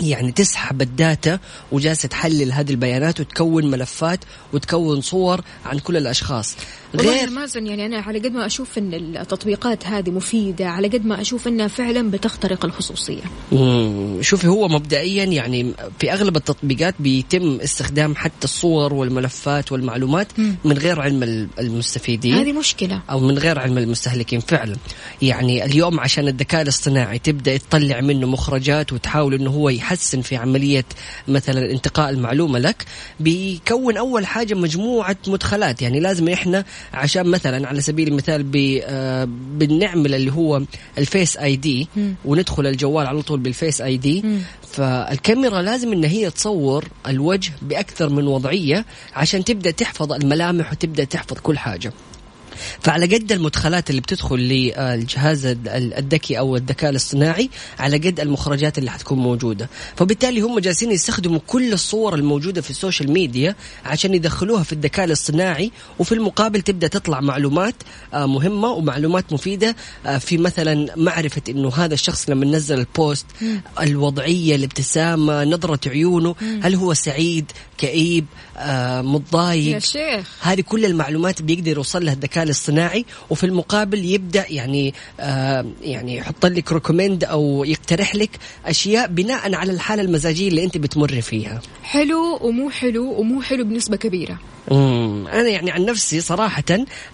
يعني 0.00 0.32
تسحب 0.32 0.82
الداتا 0.82 1.38
وجالسة 1.72 2.08
تحلل 2.08 2.52
هذه 2.52 2.70
البيانات 2.70 3.20
وتكون 3.20 3.70
ملفات 3.70 4.20
وتكون 4.52 5.00
صور 5.00 5.40
عن 5.66 5.78
كل 5.78 5.96
الأشخاص. 5.96 6.56
غير 6.94 7.30
مازن 7.30 7.66
يعني 7.66 7.86
أنا 7.86 7.98
على 7.98 8.18
قد 8.18 8.32
ما 8.32 8.46
أشوف 8.46 8.78
إن 8.78 8.94
التطبيقات 8.94 9.86
هذه 9.86 10.10
مفيدة 10.10 10.68
على 10.68 10.88
قد 10.88 11.06
ما 11.06 11.20
أشوف 11.20 11.48
إنها 11.48 11.68
فعلا 11.68 12.10
بتخترق 12.10 12.64
الخصوصية. 12.64 13.22
مم، 13.52 14.22
شوفي 14.22 14.46
هو 14.46 14.68
مبدئيا 14.68 15.24
يعني 15.24 15.72
في 16.00 16.12
أغلب 16.12 16.36
التطبيقات 16.36 16.94
بيتم 16.98 17.58
استخدام 17.60 18.16
حتى 18.16 18.44
الصور 18.44 18.94
والملفات 18.94 19.72
والمعلومات 19.72 20.28
من 20.64 20.78
غير 20.78 21.00
علم 21.00 21.22
ال- 21.22 21.48
المستفيدين. 21.58 22.34
هذه 22.34 22.52
مشكلة. 22.52 23.02
أو 23.10 23.20
من 23.20 23.38
غير 23.38 23.58
علم 23.58 23.78
المستهلكين 23.78 24.40
فعلا. 24.40 24.76
يعني 25.22 25.64
اليوم 25.64 26.00
عشان 26.00 26.28
الذكاء 26.28 26.62
الاصطناعي 26.62 27.18
تبدأ 27.18 27.56
تطلع 27.56 28.00
منه 28.00 28.26
مخرجات 28.26 28.92
وتحاول 28.92 29.34
إنه 29.34 29.50
هو 29.50 29.68
يحسن 29.68 30.20
في 30.20 30.36
عملية 30.36 30.84
مثلا 31.28 31.70
انتقاء 31.70 32.10
المعلومة 32.10 32.58
لك 32.58 32.84
بيكون 33.20 33.96
أول 33.96 34.26
حاجة 34.26 34.54
مجموعة 34.54 35.16
مدخلات. 35.28 35.82
يعني 35.82 36.00
لازم 36.00 36.28
إحنا 36.28 36.64
عشان 36.94 37.26
مثلا 37.26 37.68
على 37.68 37.80
سبيل 37.80 38.08
المثال 38.08 38.50
آه 38.84 39.24
بنعمل 39.30 40.14
اللي 40.14 40.32
هو 40.32 40.62
الفيس 40.98 41.36
آي 41.36 41.56
دي 41.56 41.88
وندخل 42.24 42.66
الجوال 42.66 43.06
على 43.06 43.22
طول 43.22 43.40
بال 43.40 43.80
Face 43.80 43.96
ID. 43.96 44.24
فالكاميرا 44.72 45.62
لازم 45.62 45.92
إن 45.92 46.04
هي 46.04 46.30
تصور 46.30 46.84
الوجه 47.06 47.52
بأكثر 47.62 48.08
من 48.08 48.26
وضعية 48.26 48.84
عشان 49.14 49.44
تبدأ 49.44 49.70
تحفظ 49.70 50.12
الملامح 50.12 50.72
وتبدأ 50.72 51.04
تحفظ 51.04 51.36
كل 51.42 51.58
حاجة. 51.58 51.92
فعلى 52.80 53.16
قد 53.16 53.32
المدخلات 53.32 53.90
اللي 53.90 54.00
بتدخل 54.00 54.36
للجهاز 54.36 55.46
الذكي 55.66 56.38
أو 56.38 56.56
الذكاء 56.56 56.90
الاصطناعي 56.90 57.50
على 57.78 57.96
قد 57.96 58.20
المخرجات 58.20 58.78
اللي 58.78 58.90
حتكون 58.90 59.18
موجودة. 59.18 59.68
فبالتالي 59.96 60.40
هم 60.40 60.58
جالسين 60.58 60.92
يستخدموا 60.92 61.40
كل 61.46 61.72
الصور 61.72 62.14
الموجودة 62.14 62.60
في 62.60 62.70
السوشيال 62.70 63.12
ميديا 63.12 63.54
عشان 63.84 64.14
يدخلوها 64.14 64.62
في 64.62 64.72
الذكاء 64.72 65.04
الاصطناعي 65.04 65.72
وفي 65.98 66.12
المقابل 66.14 66.62
تبدأ 66.62 66.88
تطلع 66.88 67.20
معلومات 67.20 67.74
آه، 68.14 68.26
مهمة 68.26 68.68
ومعلومات 68.68 69.32
مفيدة 69.32 69.76
آه، 70.06 70.18
في 70.18 70.38
مثلا 70.38 70.86
معرفة 70.96 71.42
إنه 71.48 71.68
هذا 71.68 71.94
الشخص 71.94 72.30
لما 72.30 72.44
نزل 72.46 72.78
ال 72.78 72.88
post 72.88 73.26
الوضعية 73.80 74.54
الابتسامة 74.56 75.44
نظرة 75.44 75.80
عيونه 75.86 76.34
هل 76.62 76.74
هو 76.74 76.94
سعيد 76.94 77.52
كئيب 77.78 78.26
آه، 78.56 79.02
متضايق؟ 79.02 79.74
يا 79.74 79.78
شيخ. 79.78 80.28
هذه 80.40 80.60
كل 80.60 80.84
المعلومات 80.84 81.42
بيقدر 81.42 81.76
يوصل 81.76 82.04
لها 82.04 82.14
الذكاء 82.14 82.44
الاصطناعي 82.48 83.04
وفي 83.30 83.44
المقابل 83.46 84.04
يبدأ 84.04 84.44
يعني 84.48 84.94
آه 85.20 85.66
يعني 85.82 86.16
يحط 86.16 86.46
لك 86.46 86.72
recommend 86.72 87.24
أو 87.24 87.64
يقترح 87.64 88.14
لك 88.14 88.30
أشياء 88.66 89.06
بناء 89.06 89.54
على 89.54 89.72
الحالة 89.72 90.02
المزاجية 90.02 90.48
اللي 90.48 90.64
أنت 90.64 90.78
بتمر 90.78 91.20
فيها. 91.20 91.60
حلو 91.82 92.38
ومو 92.42 92.70
حلو 92.70 93.20
ومو 93.20 93.42
حلو 93.42 93.64
بنسبة 93.64 93.96
كبيرة 93.96 94.38
أنا 94.72 95.48
يعني 95.48 95.70
عن 95.70 95.84
نفسي 95.84 96.20
صراحة 96.20 96.64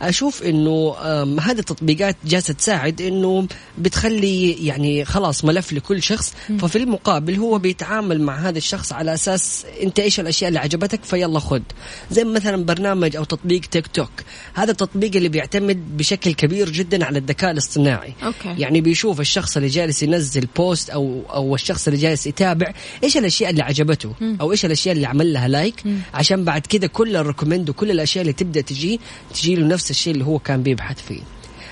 أشوف 0.03 0.43
إنه 0.43 0.95
هذه 1.41 1.59
التطبيقات 1.59 2.17
جالسة 2.25 2.55
تساعد 2.55 3.01
إنه 3.01 3.47
بتخلي 3.79 4.67
يعني 4.67 5.05
خلاص 5.05 5.45
ملف 5.45 5.73
لكل 5.73 6.03
شخص. 6.03 6.35
ففي 6.59 6.79
المقابل 6.79 7.35
هو 7.35 7.59
بيتعامل 7.59 8.21
مع 8.21 8.37
هذا 8.37 8.59
الشخص 8.59 8.93
على 8.93 9.15
أساس 9.15 9.67
أنت 9.83 10.01
إيش 10.01 10.21
الأشياء 10.21 10.49
اللي 10.49 10.61
عجبتك 10.61 11.05
فيلا 11.05 11.39
خذ 11.39 11.61
زي 12.11 12.25
مثلا 12.25 12.65
برنامج 12.65 13.17
أو 13.17 13.25
تطبيق 13.25 13.61
تيك 13.61 13.87
توك. 13.87 14.11
هذا 14.55 14.71
التطبيق 14.71 15.17
اللي 15.17 15.29
بيعتمد 15.29 15.97
بشكل 15.97 16.33
كبير 16.33 16.71
جدا 16.71 17.05
على 17.05 17.19
الذكاء 17.19 17.51
الاصطناعي. 17.51 18.13
okay. 18.25 18.55
يعني 18.59 18.81
بيشوف 18.81 19.21
الشخص 19.21 19.57
اللي 19.57 19.69
جالس 19.69 20.03
ينزل 20.03 20.47
post 20.57 20.91
أو 20.91 21.23
أو 21.31 21.55
الشخص 21.55 21.87
اللي 21.89 22.01
جالس 22.01 22.27
يتابع 22.27 22.73
إيش 23.05 23.17
الأشياء 23.17 23.51
اللي 23.51 23.63
عجبته 23.63 24.13
أو 24.41 24.53
إيش 24.53 24.65
الأشياء 24.65 24.95
اللي 24.95 25.07
عمل 25.07 25.33
لها 25.33 25.49
like. 25.49 25.75
عشان 26.15 26.45
بعد 26.45 26.67
كده 26.67 26.87
كل 26.87 27.17
ال 27.45 27.48
recommend 27.48 27.71
وكل 27.71 27.91
الأشياء 27.91 28.23
اللي 28.23 28.33
تبدأ 28.33 28.61
تجي 28.61 29.01
تجي 29.35 29.57
له 29.57 29.67
نفس 29.67 29.91
الشيء 29.91 30.13
اللي 30.13 30.25
هو 30.25 30.39
كان 30.39 30.63
بيبحث 30.63 31.03
فيه. 31.03 31.21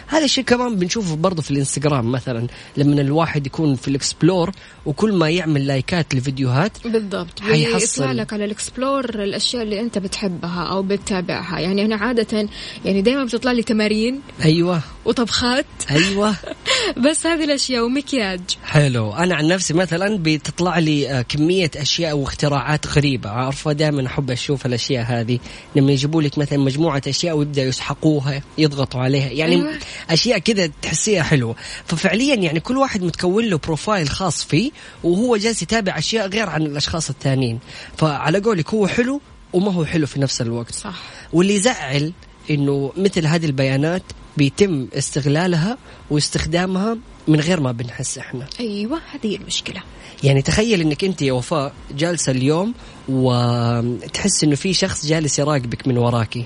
هذا 0.07 0.25
الشيء 0.25 0.45
كمان 0.45 0.77
بنشوفه 0.77 1.17
برضه 1.17 1.43
في 1.43 1.51
الإنستغرام 1.51 2.13
مثلا 2.13 2.47
لما 2.77 3.01
الواحد 3.01 3.47
يكون 3.47 3.77
في 3.77 3.89
ال 3.89 3.96
explore 3.96 4.51
وكل 4.87 5.13
ما 5.13 5.31
يعمل 5.31 5.67
لايكات 5.67 6.15
لفيديوهات 6.15 6.73
بالضبط. 6.85 7.41
حيحصل. 7.41 8.17
لك 8.17 8.33
على 8.33 8.45
ال 8.45 8.52
explore 8.52 9.05
الأشياء 9.05 9.63
اللي 9.63 9.81
أنت 9.81 9.99
بتحبها 9.99 10.65
أو 10.65 10.83
بتتابعها. 10.83 11.59
يعني 11.59 11.85
أنا 11.85 11.97
عادة 11.97 12.49
يعني 12.85 13.03
دائما 13.03 13.25
بتطلع 13.25 13.53
لي 13.53 13.63
تمارين. 13.63 14.21
أيوه. 14.45 14.81
وطبخات. 15.05 15.67
أيوه. 15.91 16.35
بس 17.07 17.27
هذه 17.27 17.45
الأشياء 17.45 17.85
ومكياج 17.85 18.41
حلو. 18.65 19.13
أنا 19.13 19.35
عن 19.35 19.49
نفسي 19.49 19.75
مثلا 19.75 20.19
بتطلع 20.23 20.79
لي 20.79 21.11
آه، 21.11 21.23
كمية 21.23 21.71
أشياء 21.77 22.17
واختراعات 22.17 22.87
غريبة. 22.87 23.31
عارفة 23.31 23.73
دائما 23.73 24.07
أحب 24.07 24.31
أشوف 24.31 24.67
الأشياء 24.67 25.05
هذه. 25.05 25.39
لما 25.77 25.93
يجيبوا 25.93 26.23
لك 26.23 26.39
مثلا 26.39 26.59
مجموعة 26.59 27.03
أشياء 27.09 27.37
ويبدأوا 27.37 27.67
يسحقوها 27.67 28.43
يضغطوا 28.59 29.01
عليها. 29.01 29.31
يعني 29.31 29.55
أيوة. 29.55 29.69
أيوة. 29.69 29.81
أشياء 30.11 30.39
كذا 30.39 30.71
تحسيها 30.83 31.23
حلوة. 31.23 31.57
ففعليا 31.87 32.35
يعني 32.35 32.61
كل 32.61 32.77
واحد 32.77 33.03
متكون 33.03 33.45
له 33.45 33.59
بروفايل 33.59 34.09
خاص 34.09 34.45
فيه 34.45 34.71
وهو 35.05 35.37
جالس 35.37 35.63
يتابع 35.63 35.99
أشياء 35.99 36.29
غير 36.29 36.49
عن 36.49 36.63
الأشخاص 36.63 37.11
الثانيين. 37.11 37.59
فعلى 37.97 38.39
قولك 38.39 38.75
هو 38.75 38.87
حلو 38.87 39.21
وما 39.53 39.73
هو 39.73 39.85
حلو 39.85 40.07
في 40.07 40.21
نفس 40.21 40.41
الوقت. 40.41 40.75
صح. 40.75 40.95
واللي 41.33 41.55
يزعل 41.55 42.13
إنه 42.51 42.93
مثل 42.97 43.27
هذه 43.27 43.47
البيانات 43.47 44.03
بيتم 44.37 44.89
استغلالها 44.95 45.79
واستخدامها 46.11 46.97
من 47.29 47.41
غير 47.41 47.61
ما 47.61 47.73
بنحس 47.73 48.19
إحنا. 48.19 48.47
أيوه 48.61 49.01
هذه 49.13 49.37
المشكلة. 49.37 49.83
يعني 50.25 50.43
تخيل 50.43 50.81
إنك 50.81 51.05
أنت 51.05 51.23
يا 51.23 51.33
وفاء 51.33 51.73
جالسة 51.97 52.33
اليوم 52.33 52.75
وتحس 53.09 54.45
إنه 54.45 54.55
في 54.55 54.75
شخص 54.75 55.07
جالس 55.07 55.39
يراقبك 55.39 55.89
من 55.89 55.99
وراكي. 55.99 56.45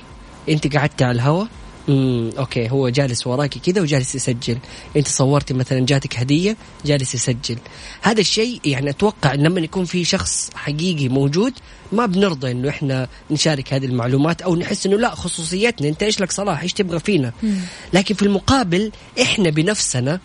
أنت 0.48 0.76
قعدت 0.76 1.02
على 1.02 1.12
الهواء 1.12 1.48
امم 1.88 2.30
أوكي 2.38 2.70
هو 2.70 2.88
جالس 2.88 3.26
وراكي 3.26 3.58
كذا 3.58 3.82
وجالس 3.82 4.14
يسجل. 4.14 4.58
انت 4.96 5.08
صورتي 5.08 5.54
مثلا 5.54 5.86
جاتك 5.86 6.16
هدية 6.16 6.56
جالس 6.84 7.14
يسجل. 7.14 7.58
هذا 8.02 8.20
الشيء 8.20 8.60
يعني 8.64 8.90
أتوقع 8.90 9.34
إن 9.34 9.42
لما 9.42 9.60
يكون 9.60 9.84
في 9.84 10.04
شخص 10.04 10.50
حقيقي 10.54 11.08
موجود 11.08 11.52
ما 11.92 12.06
بنرضى 12.06 12.50
إنه 12.50 12.68
إحنا 12.68 13.08
نشارك 13.30 13.72
هذه 13.72 13.84
المعلومات 13.84 14.42
أو 14.42 14.56
نحس 14.56 14.86
إنه 14.86 14.96
لا 14.96 15.14
خصوصيتنا 15.14 15.88
أنت 15.88 16.02
إيش 16.02 16.20
لك 16.20 16.32
صلاح؟ 16.32 16.62
إيش 16.62 16.72
تبغى 16.72 16.98
فينا؟ 16.98 17.32
لكن 17.92 18.14
في 18.14 18.22
المقابل 18.22 18.92
إحنا 19.22 19.50
بنفسنا 19.50 20.20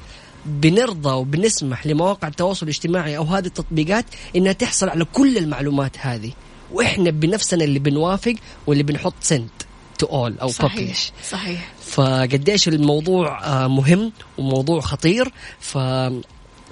بنرضى 0.46 1.14
وبنسمح 1.14 1.88
لمواقع 1.88 2.28
التواصل 2.28 2.66
الاجتماعي 2.66 3.18
أو 3.18 3.24
هذه 3.24 3.46
التطبيقات 3.46 4.06
إنها 4.36 4.54
تحصل 4.54 4.90
على 4.90 5.06
كل 5.06 5.38
المعلومات 5.38 5.98
هذه. 6.00 6.32
وإحنا 6.72 7.12
بنفسنا 7.12 7.64
اللي 7.64 7.80
بنوافق 7.80 8.36
واللي 8.68 8.84
بنحط 8.84 9.14
سنت. 9.22 9.52
تو 10.02 10.08
اول 10.08 10.40
أو 10.40 10.48
صحيح 10.48 10.94
publish. 10.98 11.30
صحيح. 11.32 11.74
فقديش 11.86 12.68
الموضوع 12.68 13.46
آه، 13.46 13.68
مهم 13.68 14.12
وموضوع 14.38 14.82
خطير. 14.82 15.32
ف 15.60 15.78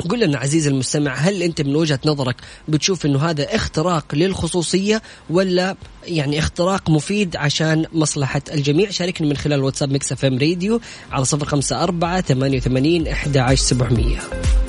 قل 0.09 0.19
لنا 0.19 0.37
عزيزي 0.37 0.69
المستمع 0.69 1.15
هل 1.15 1.43
أنت 1.43 1.61
من 1.61 1.75
وجهة 1.75 1.99
نظرك 2.05 2.35
بتشوف 2.67 3.05
إنه 3.05 3.29
هذا 3.29 3.55
اختراق 3.55 4.15
للخصوصية 4.15 5.01
ولا 5.29 5.75
يعني 6.03 6.39
اختراق 6.39 6.89
مفيد 6.89 7.35
عشان 7.35 7.85
مصلحة 7.93 8.41
الجميع؟ 8.53 8.89
شاركني 8.89 9.27
من 9.29 9.37
خلال 9.37 9.63
واتساب 9.63 9.91
Mix 9.91 10.11
FM 10.11 10.37
Radio 10.37 10.81
على 11.11 11.25
054 11.33 12.21
88 12.21 13.07
11 13.07 13.63
700 13.63 14.68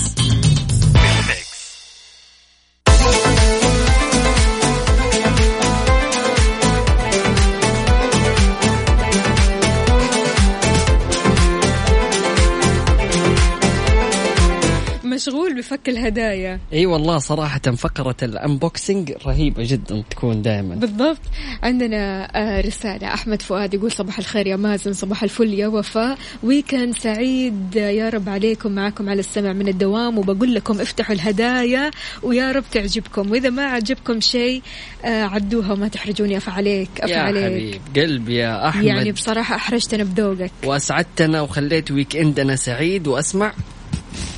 بفك 15.71 15.89
الهدايا. 15.89 16.59
إي 16.73 16.85
والله 16.85 17.17
صراحة 17.17 17.59
فقرة 17.59 18.15
ال 18.23 18.33
unboxing 18.33 19.13
رهيبة 19.25 19.63
جدا 19.67 20.03
تكون 20.09 20.41
دائما. 20.41 20.75
بالضبط. 20.75 21.19
عندنا 21.63 22.31
آه، 22.35 22.61
رسالة. 22.61 23.13
أحمد 23.13 23.41
فؤاد 23.41 23.73
يقول 23.73 23.91
صباح 23.91 24.19
الخير 24.19 24.47
يا 24.47 24.55
مازن 24.55 24.93
صباح 24.93 25.23
الفل 25.23 25.53
يا 25.53 25.67
وفاء. 25.67 26.17
weekend 26.43 26.95
سعيد 26.97 27.75
يا 27.75 28.09
رب 28.09 28.29
عليكم 28.29 28.71
معكم 28.71 29.09
على 29.09 29.19
السمع 29.19 29.53
من 29.53 29.67
الدوام. 29.67 30.17
وبقول 30.17 30.55
لكم 30.55 30.81
افتحوا 30.81 31.15
الهدايا 31.15 31.91
ويا 32.23 32.51
رب 32.51 32.63
تعجبكم. 32.71 33.31
وإذا 33.31 33.49
ما 33.49 33.63
عجبكم 33.63 34.19
شيء 34.19 34.61
آه، 35.05 35.23
عدوها 35.23 35.73
وما 35.73 35.87
تحرجوني 35.87 36.37
أف 36.37 36.49
عليك 36.49 36.89
أف 36.99 37.09
يا 37.09 37.17
عليك 37.17 37.43
حبيب 37.43 38.03
قلبي 38.03 38.35
يا 38.35 38.69
أحمد. 38.69 38.83
يعني 38.83 39.11
بصراحة 39.11 39.55
أحرجتنا 39.55 40.03
بذوقك. 40.03 40.51
وأسعدتنا 40.65 41.41
وخليت 41.41 41.91
weekend 41.91 42.15
نا 42.15 42.55
سعيد. 42.55 43.07
وأسمع. 43.07 43.53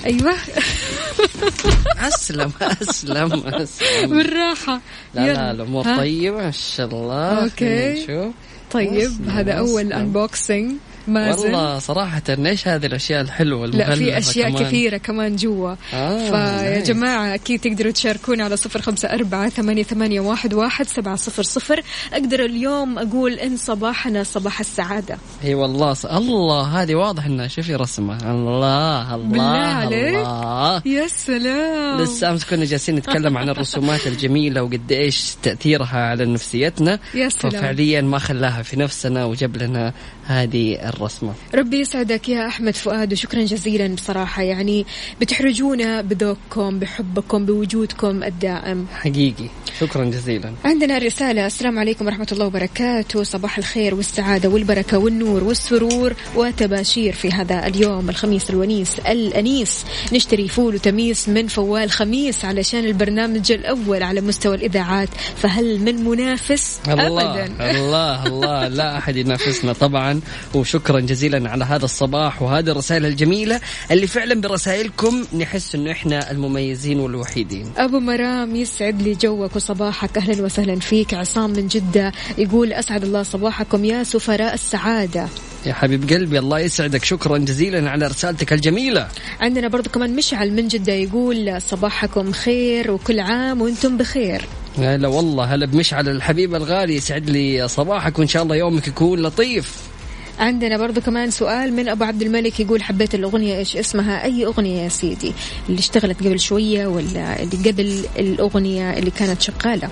أيوة 0.05 0.33
أسلم 2.07 2.51
أسلم 2.61 3.33
أسلم 3.47 4.09
بالراحة 4.09 4.81
لا 5.13 5.33
لا. 5.33 5.51
الأمور؟ 5.51 5.83
طيبه 5.83 6.37
ما 6.37 6.51
شاء 6.51 6.87
الله 6.87 7.43
okay. 7.43 7.55
خلينا 7.55 8.03
نشوف 8.03 8.33
طيب 8.71 9.29
هذا 9.29 9.51
أول 9.53 9.93
أسلم. 9.93 10.77
مازن 11.07 11.43
والله 11.45 11.79
صراحة 11.79 12.21
إيش 12.29 12.67
هذه 12.67 12.85
الأشياء 12.85 13.21
الحلوة 13.21 13.67
لا 13.67 13.95
في 13.95 14.17
أشياء 14.17 14.49
كمان. 14.49 14.63
كثيرة 14.63 14.97
كمان 14.97 15.35
جوا 15.35 15.75
آه، 15.93 16.17
very 16.29 16.69
nice. 16.69 16.87
جماعة 16.87 17.35
أكيد 17.35 17.59
تقدروا 17.59 17.91
تشاركونا 17.91 18.43
على 18.43 18.57
صفر 18.57 18.81
خمسة 18.81 19.07
أربعة 19.13 19.49
ثمانية, 19.49 19.83
ثمانية 19.83 20.19
واحد, 20.19 20.53
واحد 20.53 20.87
سبعة 20.87 21.15
صفر 21.15 21.43
صفر 21.43 21.81
أقدر 22.13 22.45
اليوم 22.45 22.99
أقول 22.99 23.33
إن 23.33 23.57
صباحنا 23.57 24.23
صباح 24.23 24.59
السعادة 24.59 25.17
إي 25.43 25.53
والله 25.53 25.93
ص... 25.93 26.05
الله 26.05 26.81
هذه 26.81 26.95
واضح 26.95 27.25
إنها 27.25 27.47
شوفي 27.47 27.75
رسمه 27.75 28.31
الله 28.31 29.15
الله 29.15 29.17
بالله 29.17 29.43
عليك. 29.43 30.15
الله 30.15 30.81
يا 30.85 31.07
سلام 31.07 32.01
لسه 32.01 32.29
أمس 32.31 32.45
كنا 32.45 32.65
جالسين 32.65 32.95
نتكلم 32.95 33.37
عن 33.37 33.49
الرسومات 33.49 34.07
الجميلة 34.07 34.63
وقد 34.63 34.91
إيش 34.91 35.35
تأثيرها 35.43 35.97
على 35.97 36.25
نفسيتنا 36.25 36.99
يا 37.13 37.29
سلام. 37.29 37.51
ففعليا 37.51 38.01
ما 38.01 38.19
خلاها 38.19 38.61
في 38.61 38.79
نفسنا 38.79 39.25
وجاب 39.25 39.57
لنا 39.57 39.93
هذه 40.25 40.75
الرسمة. 40.93 41.33
ربي 41.55 41.79
يسعدك 41.79 42.29
يا 42.29 42.47
أحمد 42.47 42.75
فؤاد 42.75 43.13
وشكرا 43.13 43.41
جزيلا 43.41 43.95
بصراحة. 43.95 44.43
يعني 44.43 44.85
بتحرجونا 45.21 46.01
بذوقكم 46.01 46.79
بحبكم 46.79 47.45
بوجودكم 47.45 48.23
الدائم. 48.23 48.85
حقيقي. 48.93 49.49
شكرا 49.79 50.05
جزيلا. 50.05 50.53
عندنا 50.65 50.97
رسالة. 50.97 51.45
السلام 51.45 51.79
عليكم 51.79 52.05
ورحمة 52.05 52.27
الله 52.31 52.45
وبركاته. 52.45 53.23
صباح 53.23 53.57
الخير 53.57 53.95
والسعادة 53.95 54.49
والبركة 54.49 54.97
والنور 54.97 55.43
والسرور 55.43 56.13
وتباشير 56.35 57.13
في 57.13 57.31
هذا 57.31 57.67
اليوم 57.67 58.09
الخميس 58.09 58.49
الونيس 58.49 58.99
الأنيس. 58.99 59.85
نشتري 60.13 60.47
فول 60.47 60.75
وتميس 60.75 61.29
من 61.29 61.47
فوال 61.47 61.91
خميس 61.91 62.45
علشان 62.45 62.85
البرنامج 62.85 63.51
الأول 63.51 64.03
على 64.03 64.21
مستوى 64.21 64.55
الإذاعات. 64.55 65.09
فهل 65.35 65.79
من 65.79 66.03
منافس؟ 66.03 66.79
الله 66.87 67.43
أبدا. 67.43 67.71
الله 67.71 68.25
الله. 68.25 68.67
لا 68.67 68.97
أحد 68.97 69.15
ينافسنا 69.15 69.73
طبعا. 69.73 70.21
وشكرا 70.53 70.82
جزيلا 70.91 71.49
على 71.49 71.65
هذا 71.65 71.85
الصباح 71.85 72.41
وهذه 72.41 72.69
الرسائل 72.69 73.05
الجميلة 73.05 73.61
اللي 73.91 74.07
فعلا 74.07 74.41
برسائلكم 74.41 75.23
نحس 75.37 75.75
إنه 75.75 75.91
إحنا 75.91 76.31
المميزين 76.31 76.99
والوحيدين. 76.99 77.71
أبو 77.77 77.99
مرام 77.99 78.55
يسعد 78.55 79.01
لي 79.01 79.13
جوك 79.13 79.55
وصباحك. 79.55 80.17
أهلا 80.17 80.43
وسهلا 80.43 80.79
فيك. 80.79 81.13
عصام 81.13 81.49
من 81.49 81.67
جدة 81.67 82.11
يقول 82.37 82.73
أسعد 82.73 83.03
الله 83.03 83.23
صباحكم 83.23 83.85
يا 83.85 84.03
سفراء 84.03 84.53
السعادة. 84.53 85.27
يا 85.65 85.73
حبيب 85.73 86.09
قلبي 86.09 86.39
الله 86.39 86.59
يسعدك. 86.59 87.03
شكرا 87.03 87.37
جزيلا 87.37 87.89
على 87.89 88.07
رسالتك 88.07 88.53
الجميلة. 88.53 89.07
عندنا 89.39 89.67
برضو 89.67 89.89
كمان 89.89 90.15
مشعل 90.15 90.51
من 90.51 90.67
جدة 90.67 90.93
يقول 90.93 91.61
صباحكم 91.61 92.31
خير 92.31 92.91
وكل 92.91 93.19
عام 93.19 93.61
وأنتم 93.61 93.97
بخير. 93.97 94.45
هلا 94.77 95.07
والله 95.07 95.43
هلا 95.43 95.65
بمشعل 95.65 96.09
الحبيب 96.09 96.55
الغالي 96.55 96.95
يسعد 96.95 97.29
لي 97.29 97.67
صباحك 97.67 98.19
وإن 98.19 98.27
شاء 98.27 98.43
الله 98.43 98.55
يومك 98.55 98.87
يكون 98.87 99.21
لطيف. 99.21 99.92
عندنا 100.39 100.77
برضو 100.77 101.01
كمان 101.01 101.31
سؤال 101.31 101.73
من 101.73 101.89
أبو 101.89 102.03
عبد 102.03 102.21
الملك 102.21 102.59
يقول 102.59 102.83
حبيت 102.83 103.15
الأغنية 103.15 103.57
إيش 103.57 103.77
اسمها؟ 103.77 104.23
أي 104.23 104.45
أغنية 104.45 104.81
يا 104.83 104.89
سيدي؟ 104.89 105.33
اللي 105.69 105.79
اشتغلت 105.79 106.19
قبل 106.19 106.39
شوية 106.39 106.87
ولا 106.87 107.43
اللي 107.43 107.71
قبل 107.71 108.05
الأغنية 108.19 108.93
اللي 108.93 109.11
كانت 109.11 109.41
شغالة. 109.41 109.89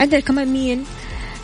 عندنا 0.00 0.20
كمان 0.20 0.48
مين؟ 0.48 0.84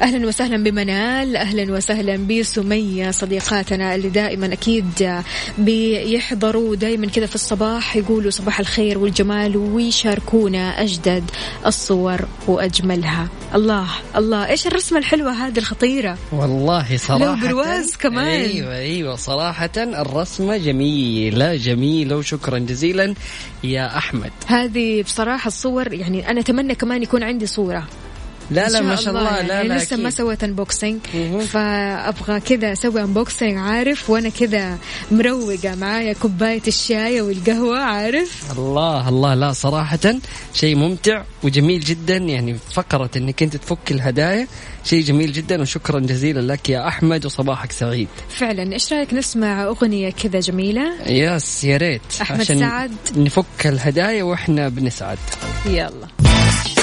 أهلا 0.02 0.26
وسهلا 0.26 0.56
بمنال 0.64 1.36
أهلا 1.36 1.72
وسهلا 1.72 2.16
بسمية. 2.16 3.10
صديقاتنا 3.10 3.94
اللي 3.94 4.08
دائما 4.08 4.52
أكيد 4.52 5.22
بيحضروا 5.58 6.76
دائما 6.76 7.06
كذا 7.06 7.26
في 7.26 7.34
الصباح 7.34 7.96
يقولوا 7.96 8.30
صباح 8.30 8.60
الخير 8.60 8.98
والجمال 8.98 9.56
ويشاركونا 9.56 10.82
أجدد 10.82 11.24
الصور 11.66 12.20
وأجملها. 12.46 13.28
الله 13.54 13.86
الله 14.16 14.46
إيش 14.48 14.66
الرسمة 14.66 14.98
الحلوة 14.98 15.32
هذه 15.32 15.58
الخطيرة؟ 15.58 16.18
والله 16.32 16.96
صراحة 16.96 17.24
لو 17.24 17.48
برواز 17.48 17.96
كمان. 17.96 18.40
أيوة 18.40 18.76
أيوة 18.76 19.16
صراحة 19.16 19.70
الرسمة 19.76 20.56
جميلة 20.56 21.56
جميلة 21.56 22.16
وشكرا 22.16 22.58
جزيلا 22.58 23.14
يا 23.64 23.96
أحمد. 23.96 24.30
هذه 24.46 25.02
بصراحة 25.02 25.48
الصور 25.48 25.92
يعني 25.92 26.30
أنا 26.30 26.40
أتمنى 26.40 26.74
كمان 26.74 27.02
يكون 27.02 27.22
عندي 27.22 27.46
صورة. 27.46 27.86
لا 28.50 28.68
لا 28.68 28.80
ما 28.80 28.96
شاء 28.96 29.08
الله. 29.08 29.36
يعني 29.36 29.48
لا 29.48 29.62
لا 29.62 29.74
لسه 29.74 29.96
ما 29.96 30.08
أكيد. 30.08 30.18
سويت 30.18 30.44
unboxing. 30.44 30.98
فأبغى 31.48 32.40
كذا 32.40 32.72
أسوي 32.72 33.00
unboxing 33.02 33.56
عارف؟ 33.56 34.10
وأنا 34.10 34.28
كذا 34.28 34.78
مروقة 35.10 35.74
معايا 35.74 36.12
كوباية 36.12 36.62
الشاي 36.68 37.20
والقهوة 37.20 37.78
عارف؟ 37.78 38.52
الله 38.58 39.08
الله. 39.08 39.34
لا 39.34 39.52
صراحة 39.52 40.14
شيء 40.54 40.76
ممتع 40.76 41.22
وجميل 41.42 41.80
جدا. 41.80 42.16
يعني 42.16 42.56
فقرة 42.72 43.10
إنك 43.16 43.42
أنت 43.42 43.56
تفك 43.56 43.90
الهدايا 43.90 44.46
شيء 44.84 45.02
جميل 45.02 45.32
جدا 45.32 45.62
وشكرا 45.62 46.00
جزيلا 46.00 46.52
لك 46.52 46.68
يا 46.68 46.88
أحمد 46.88 47.26
وصباحك 47.26 47.72
سعيد. 47.72 48.08
فعلا. 48.28 48.72
إيش 48.72 48.92
رأيك 48.92 49.14
نسمع 49.14 49.64
أغنية 49.64 50.10
كذا 50.10 50.40
جميلة؟ 50.40 51.02
yes 51.06 51.64
يا 51.64 51.76
ريت. 51.76 52.02
أحمد 52.22 52.40
عشان 52.40 52.60
سعد. 52.60 52.92
نفك 53.16 53.66
الهدايا 53.66 54.22
وإحنا 54.22 54.68
بنسعد. 54.68 55.18
يلا. 55.66 56.08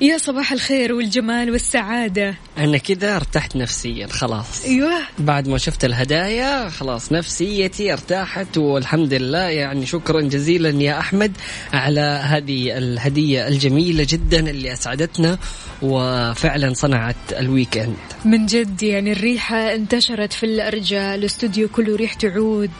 يا 0.00 0.18
صباح 0.18 0.52
الخير 0.52 0.92
والجمال 0.92 1.50
والسعادة. 1.50 2.34
أنا 2.58 2.78
كذا 2.78 3.16
ارتحت 3.16 3.56
نفسيا 3.56 4.06
خلاص. 4.06 4.64
أيوه. 4.64 4.92
بعد 5.18 5.48
ما 5.48 5.58
شفت 5.58 5.84
الهدايا 5.84 6.68
خلاص 6.68 7.12
نفسيتي 7.12 7.92
ارتاحت 7.92 8.58
والحمد 8.58 9.14
لله. 9.14 9.38
يعني 9.38 9.86
شكرا 9.86 10.20
جزيلا 10.20 10.82
يا 10.82 10.98
أحمد 10.98 11.32
على 11.72 12.00
هذه 12.00 12.78
الهدية 12.78 13.48
الجميلة 13.48 14.06
جدا 14.08 14.50
اللي 14.50 14.72
أسعدتنا 14.72 15.38
وفعلا 15.82 16.74
صنعت 16.74 17.32
الويكند. 17.38 17.96
من 18.24 18.46
جد 18.46 18.82
يعني 18.82 19.12
الريحة 19.12 19.74
انتشرت 19.74 20.32
في 20.32 20.46
الأرجاء 20.46 21.14
الاستوديو 21.14 21.68
كله 21.68 21.96
ريحته 21.96 22.28
عود 22.28 22.70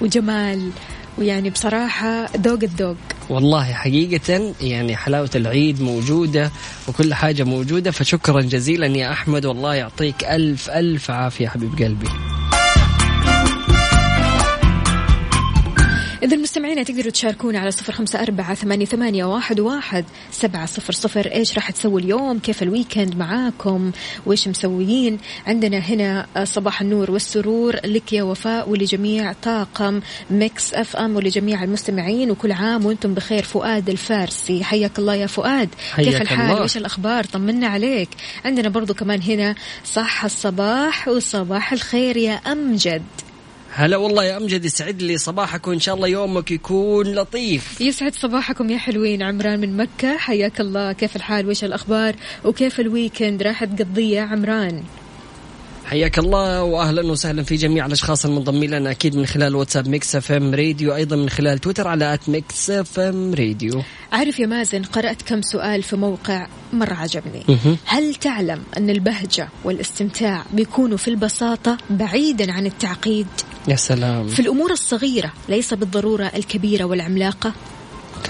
وجمال. 0.00 0.70
ويعني 1.18 1.50
بصراحة 1.50 2.26
ذوق 2.36 2.62
الذوق. 2.62 2.96
والله 3.30 3.72
حقيقة 3.72 4.54
يعني 4.60 4.96
حلاوة 4.96 5.30
العيد 5.34 5.82
موجودة 5.82 6.50
وكل 6.88 7.14
حاجة 7.14 7.42
موجودة 7.42 7.90
فشكرا 7.90 8.40
جزيلا 8.40 8.86
يا 8.86 9.12
أحمد 9.12 9.46
والله 9.46 9.74
يعطيك 9.74 10.24
ألف 10.24 10.70
ألف 10.70 11.10
عافية 11.10 11.48
حبيب 11.48 11.78
قلبي. 11.78 12.31
إذا 16.32 16.38
المستمعين 16.38 16.84
تقدروا 16.84 17.10
تشاركونا 17.10 17.58
على 17.58 17.70
صفر 17.70 17.92
خمسة 17.92 18.22
أربعة 18.22 18.54
ثمانية, 18.54 18.84
ثمانية 18.84 19.24
واحد, 19.24 19.60
واحد 19.60 20.04
سبعة 20.30 20.66
صفر 20.66 20.92
صفر. 20.92 21.32
إيش 21.32 21.54
راح 21.54 21.70
تسوي 21.70 22.00
اليوم؟ 22.00 22.38
كيف 22.38 22.62
الويكند 22.62 23.16
معاكم؟ 23.16 23.92
وإيش 24.26 24.48
مسويين؟ 24.48 25.18
عندنا 25.46 25.78
هنا 25.78 26.26
صباح 26.44 26.80
النور 26.80 27.10
والسرور 27.10 27.76
لك 27.84 28.12
يا 28.12 28.22
وفاء 28.22 28.68
ولجميع 28.68 29.32
طاقم 29.32 30.00
ميكس 30.30 30.74
أف 30.74 30.96
أم 30.96 31.16
ولجميع 31.16 31.64
المستمعين 31.64 32.30
وكل 32.30 32.52
عام 32.52 32.86
وأنتم 32.86 33.14
بخير. 33.14 33.42
فؤاد 33.42 33.88
الفارسي 33.88 34.64
حياك 34.64 34.98
الله 34.98 35.14
يا 35.14 35.26
فؤاد. 35.26 35.68
كيف 35.96 36.22
الحال. 36.22 36.60
وإيش 36.60 36.76
الأخبار؟ 36.76 37.24
طمنا 37.24 37.66
عليك. 37.66 38.08
عندنا 38.44 38.68
برضو 38.68 38.94
كمان 38.94 39.22
هنا 39.22 39.54
صح 39.84 40.24
الصباح 40.24 41.08
وصباح 41.08 41.72
الخير 41.72 42.16
يا 42.16 42.32
أمجد. 42.32 43.02
هلا 43.74 43.96
والله 43.96 44.24
يا 44.24 44.36
أمجد 44.36 44.64
يسعد 44.64 45.02
لي 45.02 45.18
صباحك 45.18 45.66
وإن 45.66 45.80
شاء 45.80 45.94
الله 45.94 46.08
يومك 46.08 46.50
يكون 46.50 47.06
لطيف. 47.14 47.80
يسعد 47.80 48.14
صباحكم 48.14 48.70
يا 48.70 48.78
حلوين. 48.78 49.22
عمران 49.22 49.60
من 49.60 49.76
مكة 49.76 50.16
حياك 50.16 50.60
الله. 50.60 50.92
كيف 50.92 51.16
الحال؟ 51.16 51.48
وش 51.48 51.64
الأخبار؟ 51.64 52.14
وكيف 52.44 52.80
ال 52.80 52.87
weekend؟ 52.87 53.42
راح 53.42 53.64
تقضيه 53.64 54.20
عمران. 54.20 54.82
حياك 55.84 56.18
الله 56.18 56.62
واهلا 56.62 57.12
وسهلا 57.12 57.42
في 57.42 57.56
جميع 57.56 57.86
الأشخاص 57.86 58.24
المنضمين 58.24 58.70
لنا 58.70 58.90
أكيد 58.90 59.16
من 59.16 59.26
خلال 59.26 59.56
واتساب 59.56 59.88
ميكس 59.88 60.16
إف 60.16 60.32
إم 60.32 60.54
راديو 60.54 60.94
أيضا 60.94 61.16
من 61.16 61.28
خلال 61.28 61.58
تويتر 61.58 61.88
على 61.88 62.14
at 62.14 62.28
ميكس 62.28 62.70
إف 62.70 63.00
إم 63.00 63.34
راديو. 63.34 63.82
عارف 64.12 64.40
يا 64.40 64.46
مازن 64.46 64.82
قرأت 64.82 65.22
كم 65.22 65.42
سؤال 65.42 65.82
في 65.82 65.96
موقع 65.96 66.46
مرة 66.72 66.94
عجبني. 66.94 67.42
هل 67.84 68.14
تعلم 68.14 68.62
أن 68.76 68.90
البهجة 68.90 69.48
والاستمتاع 69.64 70.44
بيكونوا 70.52 70.96
في 70.96 71.08
البساطة 71.08 71.78
بعيدا 71.90 72.52
عن 72.52 72.66
التعقيد؟ 72.66 73.26
يا 73.68 73.76
سلام. 73.76 74.26
في 74.26 74.40
الأمور 74.40 74.70
الصغيرة 74.70 75.32
ليس 75.48 75.74
بالضرورة 75.74 76.32
الكبيرة 76.36 76.84
والعملاقة؟ 76.84 77.52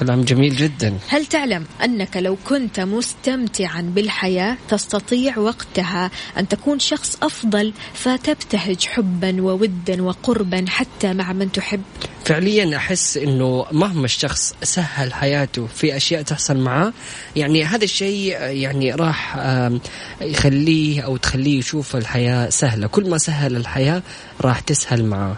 كلام 0.00 0.22
جميل 0.22 0.56
جدا. 0.56 0.98
هل 1.08 1.26
تعلم 1.26 1.64
أنك 1.84 2.16
لو 2.16 2.36
كنت 2.44 2.80
مستمتعا 2.80 3.80
بالحياة 3.80 4.56
تستطيع 4.68 5.38
وقتها 5.38 6.10
أن 6.38 6.48
تكون 6.48 6.78
شخص 6.78 7.18
أفضل 7.22 7.72
فتبتهج 7.94 8.86
حبا 8.86 9.42
وودا 9.42 10.02
وقربا 10.02 10.64
حتى 10.68 11.12
مع 11.12 11.32
من 11.32 11.52
تحب؟ 11.52 11.82
فعليا 12.24 12.76
أحس 12.76 13.16
إنه 13.16 13.66
مهما 13.72 14.04
الشخص 14.04 14.54
سهل 14.62 15.14
حياته 15.14 15.66
في 15.66 15.96
أشياء 15.96 16.22
تحصل 16.22 16.56
معاه 16.56 16.92
يعني 17.36 17.64
هذا 17.64 17.84
الشيء 17.84 18.40
يعني 18.40 18.94
راح 18.94 19.38
يخليه 20.20 21.00
أو 21.00 21.16
تخليه 21.16 21.58
يشوف 21.58 21.96
الحياة 21.96 22.50
سهلة. 22.50 22.86
كل 22.86 23.10
ما 23.10 23.18
سهل 23.18 23.56
الحياة 23.56 24.02
راح 24.40 24.60
تسهل 24.60 25.04
معاه. 25.04 25.36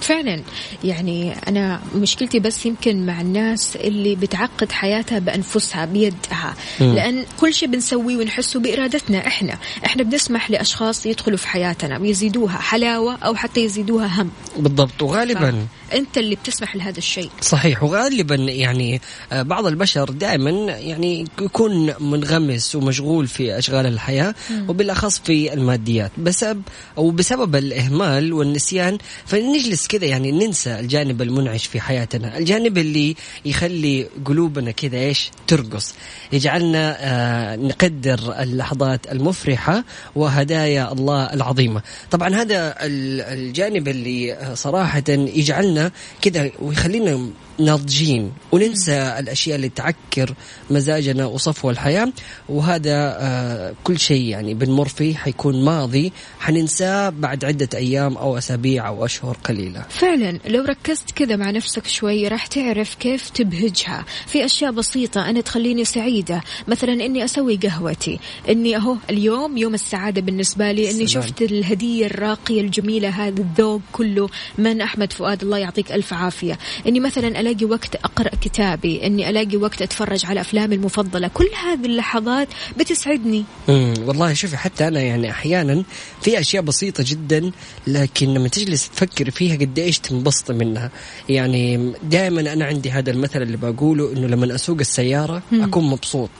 فعلا. 0.00 0.42
يعني 0.84 1.34
أنا 1.48 1.80
مشكلتي 1.94 2.38
بس 2.38 2.66
يمكن 2.66 3.06
مع 3.06 3.20
الناس 3.20 3.76
اللي 3.76 4.16
بتعقد 4.16 4.72
حياتها 4.72 5.18
بأنفسها 5.18 5.84
بيدها. 5.84 6.54
مم. 6.80 6.94
لأن 6.94 7.24
كل 7.40 7.54
شيء 7.54 7.68
بنسويه 7.68 8.16
ونحسه 8.16 8.60
بإرادتنا 8.60 9.26
إحنا. 9.26 9.58
إحنا 9.86 10.02
بنسمح 10.02 10.50
لأشخاص 10.50 11.06
يدخلوا 11.06 11.38
في 11.38 11.48
حياتنا 11.48 11.98
ويزيدوها 11.98 12.58
حلاوة 12.58 13.18
أو 13.22 13.34
حتى 13.34 13.64
يزيدوها 13.64 14.22
هم. 14.22 14.30
بالضبط. 14.56 15.02
وغالبا 15.02 15.66
أنت 15.92 16.18
اللي 16.18 16.34
بتسمح 16.34 16.76
لهذا 16.76 16.98
الشيء. 16.98 17.30
صحيح 17.40 17.82
وغالبا 17.82 18.34
يعني 18.34 19.00
آه، 19.32 19.42
بعض 19.42 19.66
البشر 19.66 20.10
دائما 20.10 20.50
يعني 20.72 21.24
يكون 21.40 21.94
منغمس 22.00 22.74
ومشغول 22.74 23.26
في 23.26 23.58
أشغال 23.58 23.86
الحياة 23.86 24.34
وبالأخص 24.68 25.18
في 25.18 25.52
الماديات. 25.52 26.10
بسبب 26.18 26.62
أو 26.98 27.10
بسبب 27.10 27.56
الإهمال 27.56 28.32
والنسيان 28.32 28.98
فنجلس 29.26 29.86
كذا 29.86 30.04
يعني 30.04 30.32
ننسى 30.32 30.80
الجانب 30.80 31.22
المنعش 31.22 31.66
في 31.66 31.80
حياتنا، 31.80 32.38
الجانب 32.38 32.78
اللي 32.78 33.16
يخلي 33.44 34.06
قلوبنا 34.24 34.70
كذا 34.70 34.98
إيش؟ 34.98 35.30
ترقص، 35.46 35.94
يجعلنا 36.32 36.96
آه، 37.00 37.56
نقدر 37.56 38.34
اللحظات 38.42 39.12
المفرحة 39.12 39.84
وهدايا 40.14 40.92
الله 40.92 41.24
العظيمة، 41.34 41.82
طبعا 42.10 42.28
هذا 42.34 42.74
ال- 42.80 43.20
الجانب 43.20 43.88
اللي 43.88 44.32
آه، 44.34 44.54
صراحة 44.54 45.02
يجعلنا 45.08 45.79
كذا 46.22 46.50
ويخلينا 46.58 47.30
ناضجين. 47.60 48.32
وننسى 48.52 49.16
الأشياء 49.18 49.56
اللي 49.56 49.68
تعكر 49.68 50.34
مزاجنا 50.70 51.26
وصفو 51.26 51.70
الحياة. 51.70 52.12
وهذا 52.48 53.16
آه 53.20 53.74
كل 53.84 53.98
شيء 53.98 54.24
يعني 54.24 54.54
بنمر 54.54 54.88
فيه 54.88 55.14
حيكون 55.14 55.64
ماضي 55.64 56.12
حننساه 56.40 57.08
بعد 57.08 57.44
عدة 57.44 57.68
أيام 57.74 58.16
أو 58.16 58.38
أسابيع 58.38 58.88
أو 58.88 59.04
أشهر 59.04 59.36
قليلة. 59.44 59.84
فعلا 59.88 60.38
لو 60.46 60.64
ركزت 60.64 61.10
كذا 61.10 61.36
مع 61.36 61.50
نفسك 61.50 61.86
شوي 61.86 62.28
راح 62.28 62.46
تعرف 62.46 62.94
كيف 62.94 63.30
تبهجها. 63.30 64.04
في 64.26 64.44
أشياء 64.44 64.72
بسيطة 64.72 65.30
أنا 65.30 65.40
تخليني 65.40 65.84
سعيدة. 65.84 66.42
مثلا 66.68 66.92
إني 66.92 67.24
أسوي 67.24 67.56
قهوتي. 67.56 68.18
إني 68.48 68.76
أهو 68.76 68.96
اليوم 69.10 69.56
يوم 69.56 69.74
السعادة 69.74 70.20
بالنسبة 70.20 70.72
لي. 70.72 70.90
إني 70.90 71.06
سلام. 71.06 71.26
شفت 71.26 71.42
الهدية 71.42 72.06
الراقية 72.06 72.60
الجميلة 72.60 73.08
هذا 73.08 73.40
الذوق 73.40 73.80
كله. 73.92 74.28
من 74.58 74.80
أحمد 74.80 75.12
فؤاد؟ 75.12 75.42
الله 75.42 75.58
يعطيك 75.58 75.92
ألف 75.92 76.12
عافية. 76.12 76.58
إني 76.86 77.00
مثلا 77.00 77.40
ألاقي 77.50 77.64
وقت 77.64 77.94
أقرأ 77.94 78.30
كتابي 78.40 79.06
إني 79.06 79.30
ألاقي 79.30 79.56
وقت 79.56 79.82
أتفرج 79.82 80.26
على 80.26 80.40
أفلامي 80.40 80.74
المفضلة. 80.74 81.28
كل 81.28 81.48
هذه 81.64 81.86
اللحظات 81.86 82.48
بتسعدني. 82.78 83.44
امم 83.68 83.94
والله 84.06 84.32
شوفي 84.32 84.56
حتى 84.56 84.88
أنا 84.88 85.00
يعني 85.00 85.30
أحيانا 85.30 85.84
في 86.22 86.40
أشياء 86.40 86.62
بسيطة 86.62 87.04
جدا 87.06 87.50
لكن 87.86 88.34
لما 88.34 88.48
تجلس 88.48 88.88
تفكر 88.88 89.30
فيها 89.30 89.56
قد 89.56 89.78
إيش 89.78 89.98
تنبسط 89.98 90.50
منها. 90.50 90.90
يعني 91.28 91.92
دائما 92.02 92.52
أنا 92.52 92.64
عندي 92.64 92.90
هذا 92.90 93.10
المثل 93.10 93.42
اللي 93.42 93.56
بقوله 93.56 94.12
إنه 94.12 94.26
لما 94.26 94.54
أسوق 94.54 94.78
السيارة 94.80 95.42
أكون 95.52 95.84
مبسوط. 95.84 96.30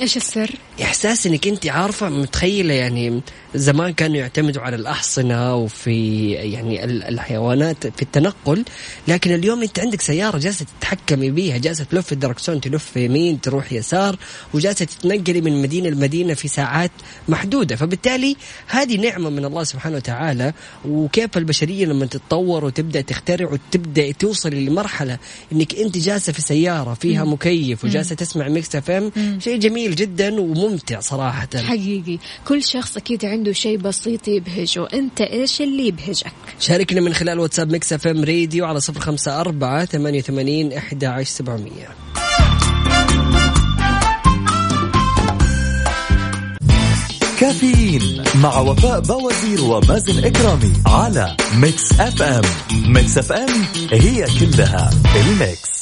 إيش 0.00 0.16
السر؟ 0.16 0.50
إحساس 0.82 1.26
إنك 1.26 1.46
أنت 1.46 1.66
عارفة 1.66 2.08
متخيلة 2.08 2.74
يعني 2.74 3.20
زمان 3.54 3.92
كانوا 3.92 4.16
يعتمدوا 4.16 4.62
على 4.62 4.76
الأحصنة 4.76 5.54
وفي 5.56 6.30
يعني 6.30 6.84
ال- 6.84 7.02
الحيوانات 7.02 7.86
في 7.86 8.02
التنقل 8.02 8.64
لكن 9.08 9.34
اليوم 9.34 9.62
أنت 9.62 9.78
عندك 9.78 10.00
سيارة 10.00 10.38
جالسة 10.38 10.66
تتحكمي 10.80 11.30
بيها 11.30 11.58
جالسة 11.58 11.84
تلف 11.84 12.12
الدركسون 12.12 12.60
تلف 12.60 12.96
يمين 12.96 13.40
تروح 13.40 13.72
يسار 13.72 14.16
وجالسة 14.54 14.84
تتنقلي 14.84 15.40
من 15.40 15.62
مدينة 15.62 15.88
لمدينة 15.88 16.34
في 16.34 16.48
ساعات 16.48 16.90
محدودة. 17.28 17.76
فبالتالي 17.76 18.36
هذه 18.66 18.96
نعمة 18.96 19.30
من 19.30 19.44
الله 19.44 19.64
سبحانه 19.64 19.96
وتعالى 19.96 20.52
وكيف 20.88 21.36
البشرية 21.36 21.86
لما 21.86 22.06
تتطور 22.06 22.64
وتبدأ 22.64 23.00
تخترع 23.00 23.50
وتبدأ 23.52 24.12
توصل 24.12 24.50
لمرحلة 24.54 25.18
إنك 25.52 25.74
أنت 25.74 25.98
جالسة 25.98 26.32
في 26.32 26.42
سيارة 26.42 26.94
فيها 26.94 27.24
مكيف 27.24 27.84
وجالسة 27.84 28.14
تسمع 28.14 28.48
ميكس 28.48 28.76
أف 28.76 28.90
إم 28.90 29.12
شيء 29.40 29.58
جميل 29.58 29.85
جدا 29.94 30.40
وممتع 30.40 31.00
صراحة. 31.00 31.48
حقيقي. 31.56 32.18
كل 32.48 32.64
شخص 32.64 32.96
أكيد 32.96 33.24
عنده 33.24 33.52
شيء 33.52 33.76
بسيط 33.76 34.28
يبهجه. 34.28 34.88
أنت 34.94 35.20
إيش 35.20 35.60
اللي 35.60 35.86
يبهجك؟ 35.86 36.32
شاركنا 36.60 37.00
من 37.00 37.14
خلال 37.14 37.38
واتساب 37.38 37.72
ميكس 37.72 37.92
اف 37.92 38.06
ام 38.06 38.24
راديو 38.24 38.66
على 38.66 38.80
صفر 38.80 39.00
خمسة 39.00 39.40
أربعة 39.40 39.84
ثمانية 39.84 40.18
وثمانين 40.18 40.72
إحدى 40.72 41.06
عشر 41.06 41.30
سبعمية. 41.30 41.88
كافيين 47.40 48.22
مع 48.34 48.58
وفاء 48.58 49.00
بوازير 49.00 49.64
ومازن 49.64 50.24
إكرامي 50.24 50.72
على 50.86 51.36
ميكس 51.54 52.00
اف 52.00 52.22
ام. 52.22 52.42
ميكس 52.86 53.18
اف 53.18 53.32
ام 53.32 53.64
هي 53.92 54.26
كلها 54.40 54.90
الميكس. 55.16 55.75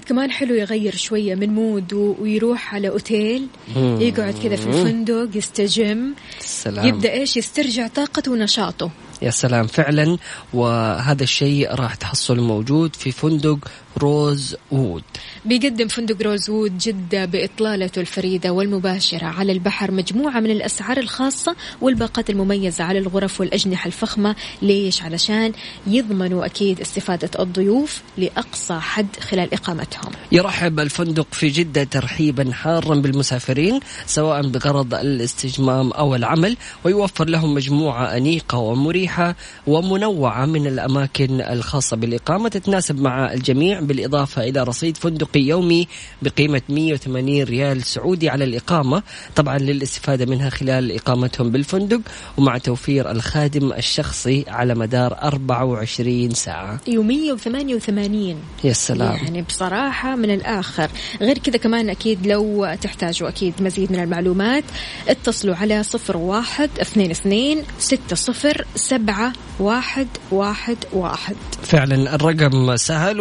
الواحد 0.00 0.08
كمان 0.08 0.30
حلو 0.30 0.54
يغير 0.54 0.96
شوية 0.96 1.34
من 1.34 1.54
ال 1.54 1.64
mood 1.64 2.04
ه 2.04 2.14
ويروح 2.20 2.74
على 2.74 2.88
أوتيل. 2.88 3.46
يقعد 3.76 4.34
كذا 4.42 4.56
في 4.56 4.66
الفندق 4.66 5.28
يستجم. 5.34 6.14
سلام. 6.38 6.86
يبدأ 6.86 7.12
إيش؟ 7.12 7.36
يسترجع 7.36 7.88
طاقته 7.88 8.32
ونشاطه. 8.32 8.90
يا 9.22 9.30
سلام 9.30 9.66
فعلا. 9.66 10.18
وهذا 10.54 11.22
الشيء 11.22 11.74
راح 11.74 11.94
تحصل 11.94 12.40
موجود 12.40 12.96
في 12.96 13.12
فندق 13.12 13.58
روز 13.98 14.56
وود. 14.72 15.02
بيقدم 15.44 15.88
فندق 15.88 16.22
روزوود 16.22 16.78
جدة 16.78 17.24
بإطلالته 17.24 18.00
الفريدة 18.00 18.52
والمباشرة 18.52 19.26
على 19.26 19.52
البحر 19.52 19.90
مجموعة 19.90 20.40
من 20.40 20.50
الأسعار 20.50 20.98
الخاصة 20.98 21.56
والباقات 21.80 22.30
المميزة 22.30 22.84
على 22.84 22.98
الغرف 22.98 23.40
والأجنحة 23.40 23.86
الفخمة. 23.86 24.36
ليش؟ 24.62 25.02
علشان 25.02 25.52
يضمنوا 25.86 26.46
أكيد 26.46 26.80
استفادة 26.80 27.30
الضيوف 27.38 28.02
لأقصى 28.18 28.74
حد 28.74 29.06
خلال 29.20 29.54
إقامتهم. 29.54 30.12
يرحب 30.32 30.80
الفندق 30.80 31.26
في 31.32 31.48
جدة 31.48 31.84
ترحيبا 31.84 32.52
حارا 32.52 32.94
بالمسافرين 32.94 33.80
سواء 34.06 34.46
بغرض 34.46 34.94
الاستجمام 34.94 35.92
أو 35.92 36.14
العمل 36.14 36.56
ويوفر 36.84 37.28
لهم 37.28 37.54
مجموعة 37.54 38.16
أنيقة 38.16 38.58
ومريحة 38.58 39.36
ومنوعة 39.66 40.46
من 40.46 40.66
الأماكن 40.66 41.40
الخاصة 41.40 41.96
بالإقامة 41.96 42.48
تتناسب 42.48 43.00
مع 43.00 43.32
الجميع 43.32 43.80
بالإضافة 43.90 44.42
إلى 44.42 44.62
رصيد 44.62 44.96
فندقي 44.96 45.40
يومي 45.40 45.88
بقيمة 46.22 46.62
180 46.68 47.42
ريال 47.42 47.82
سعودي 47.82 48.28
على 48.28 48.44
الإقامة. 48.44 49.02
طبعا 49.36 49.58
للاستفادة 49.58 50.26
منها 50.26 50.50
خلال 50.50 50.92
إقامتهم 50.92 51.50
بالفندق 51.50 52.00
ومع 52.36 52.58
توفير 52.58 53.10
الخادم 53.10 53.72
الشخصي 53.72 54.44
على 54.48 54.74
مدار 54.74 55.12
24 55.22 56.30
ساعة. 56.30 56.80
يومية 56.88 57.32
وثمانية 57.32 57.74
وثمانين. 57.74 58.36
يا 58.64 58.72
سلام. 58.72 59.16
يعني 59.16 59.42
بصراحة 59.42 60.16
من 60.16 60.30
الآخر. 60.30 60.90
غير 61.20 61.38
كذا 61.38 61.56
كمان 61.56 61.90
أكيد 61.90 62.26
لو 62.26 62.74
تحتاجوا 62.82 63.28
أكيد 63.28 63.54
مزيد 63.60 63.92
من 63.92 64.00
المعلومات 64.00 64.64
اتصلوا 65.08 65.54
على 65.56 65.82
صفر 65.82 66.16
واحد 66.16 66.70
اثنين 66.80 67.10
اثنين 67.10 67.62
ستة 67.78 68.16
صفر 68.16 68.64
سبعة 68.74 69.32
واحد 69.60 70.08
واحد 70.30 70.76
واحد. 70.92 71.36
فعلا 71.62 72.14
الرقم 72.14 72.76
سهل 72.76 73.20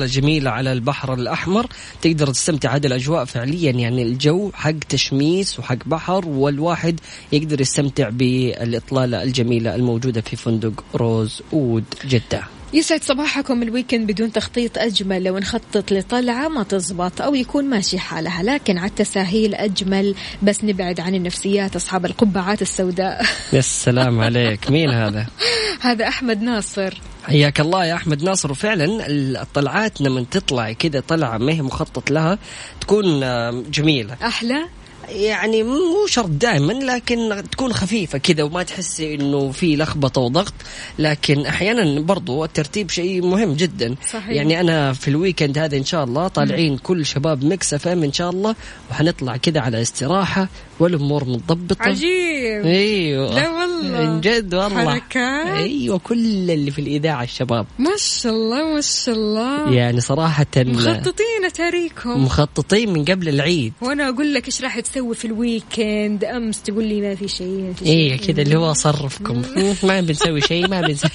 وإطلالة 0.00 0.20
جميلة 0.20 0.50
على 0.50 0.72
البحر 0.72 1.14
الأحمر. 1.14 1.66
تقدر 2.02 2.26
تستمتع 2.26 2.76
هذه 2.76 2.86
الأجواء 2.86 3.24
فعليا 3.24 3.70
يعني 3.70 4.02
الجو 4.02 4.50
حق 4.54 4.78
تشميس 4.88 5.58
وحق 5.58 5.78
بحر 5.86 6.28
والواحد 6.28 7.00
يقدر 7.32 7.60
يستمتع 7.60 8.08
بالإطلالة 8.08 9.22
الجميلة 9.22 9.74
الموجودة 9.74 10.20
في 10.20 10.36
فندق 10.36 10.84
روز 10.94 11.42
وود 11.52 11.84
جدة. 12.04 12.42
يسعد 12.72 13.02
صباحكم 13.02 13.62
ال 13.62 13.68
weekend 13.68 14.12
بدون 14.12 14.32
تخطيط 14.32 14.78
أجمل. 14.78 15.24
لو 15.24 15.38
نخطط 15.38 15.92
لطلعة 15.92 16.48
ما 16.48 16.62
تزبط 16.62 17.22
أو 17.22 17.34
يكون 17.34 17.64
ماشي 17.64 17.98
حالها 17.98 18.42
لكن 18.42 18.78
على 18.78 18.88
التساهيل 18.88 19.54
أجمل. 19.54 20.14
بس 20.42 20.64
نبعد 20.64 21.00
عن 21.00 21.14
النفسيات 21.14 21.76
أصحاب 21.76 22.06
القبعات 22.06 22.62
السوداء. 22.62 23.26
يا 23.52 23.60
سلام 23.60 24.20
عليك. 24.20 24.70
مين 24.70 24.90
هذا؟ 24.90 25.26
هذا 25.86 26.08
أحمد 26.08 26.42
ناصر. 26.42 26.94
حياك 27.30 27.60
الله 27.60 27.84
يا 27.84 27.94
أحمد 27.94 28.22
ناصر. 28.22 28.50
وفعلا 28.50 29.06
الطلعات 29.42 30.00
لما 30.00 30.24
تطلع 30.30 30.72
كذا 30.72 31.00
طلعة 31.00 31.38
ما 31.38 31.52
هي 31.52 31.62
مخطط 31.62 32.10
لها 32.10 32.38
تكون 32.80 33.20
جميلة. 33.70 34.16
أحلى. 34.24 34.68
يعني 35.14 35.62
مو 35.62 36.06
شرط 36.06 36.28
دائما 36.28 36.72
لكن 36.72 37.42
تكون 37.52 37.72
خفيفة 37.72 38.18
كذا 38.18 38.42
وما 38.42 38.62
تحسي 38.62 39.14
إنه 39.14 39.50
في 39.50 39.76
لخبطة 39.76 40.20
وضغط. 40.20 40.54
لكن 40.98 41.46
أحيانا 41.46 42.00
برضو 42.00 42.44
الترتيب 42.44 42.90
شيء 42.90 43.22
مهم 43.22 43.52
جدا. 43.52 43.94
صحيح. 44.12 44.28
يعني 44.28 44.60
أنا 44.60 44.92
في 44.92 45.08
ال 45.08 45.14
weekend 45.14 45.58
هذا 45.58 45.76
إن 45.76 45.84
شاء 45.84 46.04
الله 46.04 46.28
طالعين 46.28 46.78
كل 46.78 47.06
شباب 47.06 47.44
مكس 47.44 47.74
إف 47.74 47.88
إم 47.88 48.02
إن 48.02 48.12
شاء 48.12 48.30
الله 48.30 48.54
وحنطلع 48.90 49.36
كذا 49.36 49.60
على 49.60 49.82
استراحة 49.82 50.48
والأمور 50.80 51.24
متضبطة. 51.24 51.82
عجيب. 51.82 52.64
أيوه. 52.64 53.34
لا 53.34 53.50
والله. 53.50 54.00
من 54.00 54.20
جد 54.20 54.54
والله. 54.54 54.90
حركات. 54.90 55.46
أيوه 55.46 55.98
كل 55.98 56.50
اللي 56.50 56.70
في 56.70 56.80
الإذاعة 56.80 57.22
الشباب. 57.22 57.66
ما 57.78 57.90
شاء 57.96 58.32
الله 58.32 58.74
ما 58.74 58.80
شاء 58.80 59.14
الله. 59.14 59.72
يعني 59.72 60.00
صراحة 60.00 60.46
مخططين 60.56 61.44
أتاريكم. 61.44 62.24
مخططين 62.24 62.92
من 62.92 63.04
قبل 63.04 63.28
العيد. 63.28 63.72
وأنا 63.80 64.08
أقول 64.08 64.34
لك 64.34 64.46
إيش 64.46 64.62
راح 64.62 64.80
تسوي. 64.80 64.99
في 65.14 65.24
الويكند 65.24 66.24
أمس 66.24 66.62
تقول 66.62 66.84
لي 66.84 67.00
ما 67.00 67.14
في 67.14 67.28
شيء 67.28 67.62
ما 67.62 67.72
في 67.72 67.84
شيء. 67.84 67.94
إيه 67.94 68.16
كذا 68.18 68.42
اللي 68.42 68.56
هو 68.56 68.72
صرفكم 68.72 69.42
ما 69.88 70.00
بنسوي 70.00 70.40
شيء 70.40 70.68
ما 70.68 70.80
بنسوي 70.80 71.10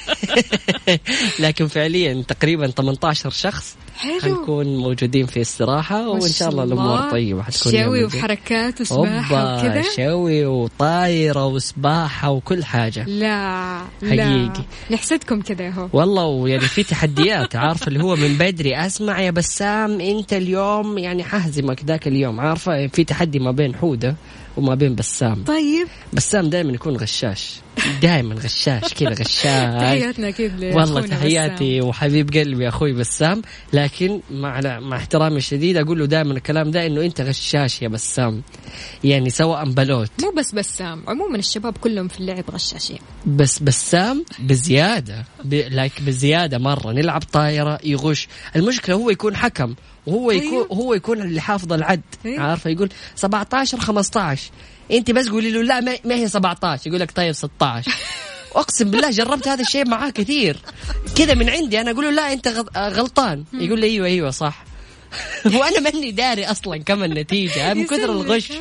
لكن 1.39 1.67
فعليا 1.67 2.23
تقريبا 2.27 2.67
18 2.67 3.29
شخص 3.29 3.75
حلو. 3.97 4.19
حنكون 4.21 4.77
موجودين 4.77 5.25
في 5.25 5.41
استراحة 5.41 6.09
وإن 6.09 6.29
شاء 6.29 6.49
الله 6.49 6.63
الأمور 6.63 7.11
طيبة 7.11 7.43
حتكون 7.43 7.71
شوي. 7.71 8.05
وحركات 8.05 8.81
وسباحة 8.81 9.57
وكذا. 9.57 9.83
شوي 9.95 10.45
وطايرة 10.45 11.45
وسباحة 11.45 12.31
وكل 12.31 12.63
حاجة. 12.63 13.03
لا 13.03 13.81
حقيقي. 14.01 14.63
نحسدكم 14.91 15.41
كذا 15.41 15.67
اهو 15.67 15.89
والله 15.93 16.25
ويعني 16.25 16.61
في 16.61 16.83
تحديات 16.83 17.55
عارفه 17.55 17.87
اللي 17.87 18.03
هو 18.03 18.15
من 18.15 18.37
بدري 18.37 18.75
أسمع 18.85 19.21
يا 19.21 19.31
بسام 19.31 20.01
أنت 20.01 20.33
اليوم 20.33 20.97
يعني 20.97 21.23
حهزمك 21.23 21.83
ذاك 21.85 22.07
اليوم 22.07 22.39
عارفة؟ 22.39 22.87
في 22.87 23.03
تحدي 23.03 23.39
ما 23.39 23.51
بين 23.51 23.74
حوده 23.75 24.15
وما 24.57 24.75
بين 24.75 24.95
بسام. 24.95 25.43
طيب. 25.43 25.87
بسام 26.13 26.49
دائما 26.49 26.73
يكون 26.73 26.97
غشاش. 26.97 27.59
دائما 28.01 28.35
غشاش 28.35 28.93
كذا 28.93 29.09
غشاش. 29.21 29.81
تحياتنا 29.81 30.27
أكيد 30.29 30.63
والله 30.63 31.01
تحياتي 31.01 31.81
وحبيب 31.81 32.33
قلبي 32.33 32.67
أخوي 32.67 32.93
بسام. 32.93 33.41
لكن 33.73 34.21
مع 34.31 34.79
مع 34.79 34.97
احترامي 34.97 35.37
الشديد 35.37 35.77
أقول 35.77 35.99
له 35.99 36.05
دائما 36.05 36.33
الكلام 36.33 36.71
ده 36.71 36.85
إنه 36.85 37.01
أنت 37.01 37.21
غشاش 37.21 37.81
يا 37.81 37.87
بسام. 37.87 38.41
يعني 39.03 39.29
سواء 39.29 39.65
بلوت. 39.69 40.11
مو 40.23 40.31
بس 40.37 40.51
بسام 40.55 41.03
عموما 41.07 41.37
الشباب 41.37 41.77
كلهم 41.77 42.07
في 42.07 42.19
اللعب 42.19 42.43
غشاشين. 42.51 42.99
بس 43.25 43.59
بسام 43.59 44.25
بزيادة 44.39 45.25
ب... 45.43 45.53
like 45.53 46.01
بزيادة 46.01 46.57
مرة. 46.57 46.91
نلعب 46.91 47.21
طايرة 47.33 47.79
يغش. 47.83 48.27
المشكلة 48.55 48.95
هو 48.95 49.09
يكون 49.09 49.35
حكم 49.35 49.75
وهو 50.05 50.31
أيوه. 50.31 50.43
يكون 50.43 50.77
هو 50.77 50.93
يكون 50.93 51.21
اللي 51.21 51.41
حافظ 51.41 51.73
العد. 51.73 52.01
أيوه. 52.25 52.41
عارفة 52.43 52.69
يقول 52.69 52.89
17 53.15 53.79
15 53.79 54.51
انت 54.91 55.11
بس 55.11 55.27
قولي 55.29 55.51
له 55.51 55.61
لا 55.63 55.79
ما- 55.81 56.15
هي 56.15 56.27
17 56.27 56.87
يقول 56.87 56.99
لك 56.99 57.11
طيب 57.11 57.31
16 57.33 57.91
اقسم 58.55 58.91
بالله 58.91 59.09
جربت 59.09 59.47
هذا 59.47 59.61
الشيء 59.61 59.87
معاه 59.89 60.09
كثير. 60.09 60.57
كذا 61.17 61.33
من 61.33 61.49
عندي 61.49 61.81
أنا 61.81 61.91
أقول 61.91 62.05
له 62.05 62.11
لا 62.11 62.33
أنت 62.33 62.47
آه، 62.47 62.89
غلطان. 62.89 63.43
يقول 63.53 63.79
لي 63.79 63.87
أيوه 63.87 64.07
أيوه 64.07 64.29
صح. 64.31 64.63
وأنا 65.59 65.79
ماني 65.79 66.11
داري 66.11 66.45
أصلا 66.45 66.77
كم 66.83 67.03
النتيجة. 67.03 67.73
من 67.73 67.85
كثر 67.85 68.11
الغش؟ 68.11 68.51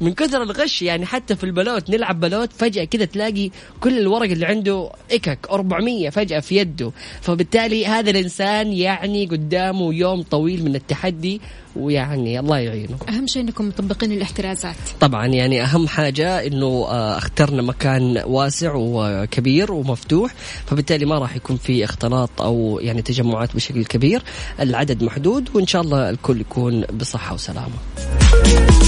من 0.00 0.14
كثر 0.14 0.42
الغش 0.42 0.82
يعني 0.82 1.06
حتى 1.06 1.36
في 1.36 1.44
البلوت 1.44 1.90
نلعب 1.90 2.20
بلوت 2.20 2.52
فجأة 2.52 2.84
كذا 2.84 3.04
تلاقي 3.04 3.50
كل 3.80 3.98
الورق 3.98 4.30
اللي 4.30 4.46
عنده 4.46 4.90
إكك 5.12 5.38
400 5.50 6.10
فجأة 6.10 6.40
في 6.40 6.56
يده. 6.56 6.92
فبالتالي 7.20 7.86
هذا 7.86 8.10
الإنسان 8.10 8.72
يعني 8.72 9.26
قدامه 9.26 9.94
يوم 9.94 10.22
طويل 10.22 10.64
من 10.64 10.74
التحدي 10.74 11.40
ويعني 11.76 12.40
الله 12.40 12.58
يعينه. 12.58 12.96
أهم 13.08 13.26
شيء 13.26 13.42
إنكم 13.42 13.68
مطبقين 13.68 14.12
الاحترازات. 14.12 14.76
طبعا 15.00 15.26
يعني 15.26 15.62
أهم 15.62 15.88
حاجة 15.88 16.46
إنه 16.46 16.66
آه، 16.66 17.18
اخترنا 17.18 17.62
مكان 17.62 18.22
واسع 18.26 18.72
وكبير 18.74 19.72
ومفتوح 19.72 20.34
فبالتالي 20.66 21.06
ما 21.06 21.18
راح 21.18 21.36
يكون 21.36 21.56
في 21.56 21.84
اختلاط 21.84 22.30
أو 22.40 22.80
يعني 22.82 23.02
تجمعات 23.02 23.56
بشكل 23.56 23.84
كبير. 23.84 24.22
العدد 24.60 25.02
محدود 25.02 25.48
وإن 25.54 25.66
شاء 25.66 25.82
الله 25.82 26.10
الكل 26.10 26.40
يكون 26.40 26.80
بصحة 26.80 27.34
وسلامة. 27.34 28.87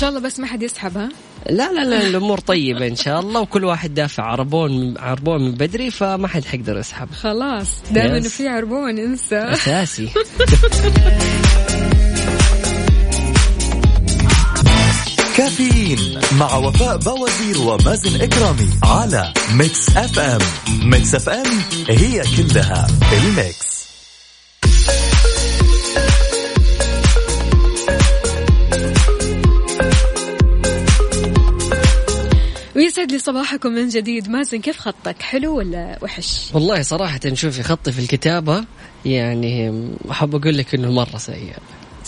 شاء 0.00 0.08
الله 0.08 0.20
بس 0.20 0.40
ما 0.40 0.46
حد 0.46 0.62
يسحب 0.62 0.96
ها؟ 0.96 1.08
لا 1.50 1.72
لا 1.72 1.84
لا 1.84 2.06
الأمور 2.06 2.38
طيبة 2.38 2.86
إن 2.86 2.96
شاء 2.96 3.20
الله 3.20 3.40
وكل 3.40 3.64
واحد 3.64 3.94
دافع 3.94 4.22
عربون 4.22 4.98
عربون 4.98 5.42
من 5.42 5.52
بدري 5.52 5.90
فما 5.90 6.28
حد 6.28 6.44
حيقدر 6.44 6.78
يسحب. 6.78 7.08
خلاص 7.12 7.68
دائما. 7.90 8.18
انه 8.18 8.28
في 8.28 8.48
عربون 8.48 8.98
انسى. 8.98 9.36
أساسي. 9.36 10.10
كافيين 15.36 16.20
مع 16.38 16.56
وفاء 16.56 16.96
بوازير 16.96 17.58
ومازن 17.58 18.20
إكرامي 18.20 18.70
على 18.82 19.32
ميكس 19.52 19.96
أف 19.96 20.18
أم. 20.18 20.40
Mix 20.90 21.14
FM 21.14 21.46
هي 21.88 22.22
كلها 22.36 22.86
ال 23.12 23.25
mix. 23.25 23.77
ويسعد 32.78 33.12
لي 33.12 33.18
صباحكم 33.18 33.72
من 33.72 33.88
جديد. 33.88 34.28
مازن 34.28 34.60
كيف 34.60 34.78
خطك؟ 34.78 35.22
حلو 35.22 35.56
ولا 35.56 35.98
وحش؟ 36.02 36.50
والله 36.54 36.82
صراحة 36.82 37.20
شوفي 37.34 37.62
خطي 37.62 37.92
في 37.92 37.98
الكتابة 37.98 38.64
يعني 39.04 39.88
أحب 40.10 40.34
أقول 40.34 40.58
لك 40.58 40.74
إنه 40.74 40.92
مره 40.92 41.16
سيء 41.16 41.52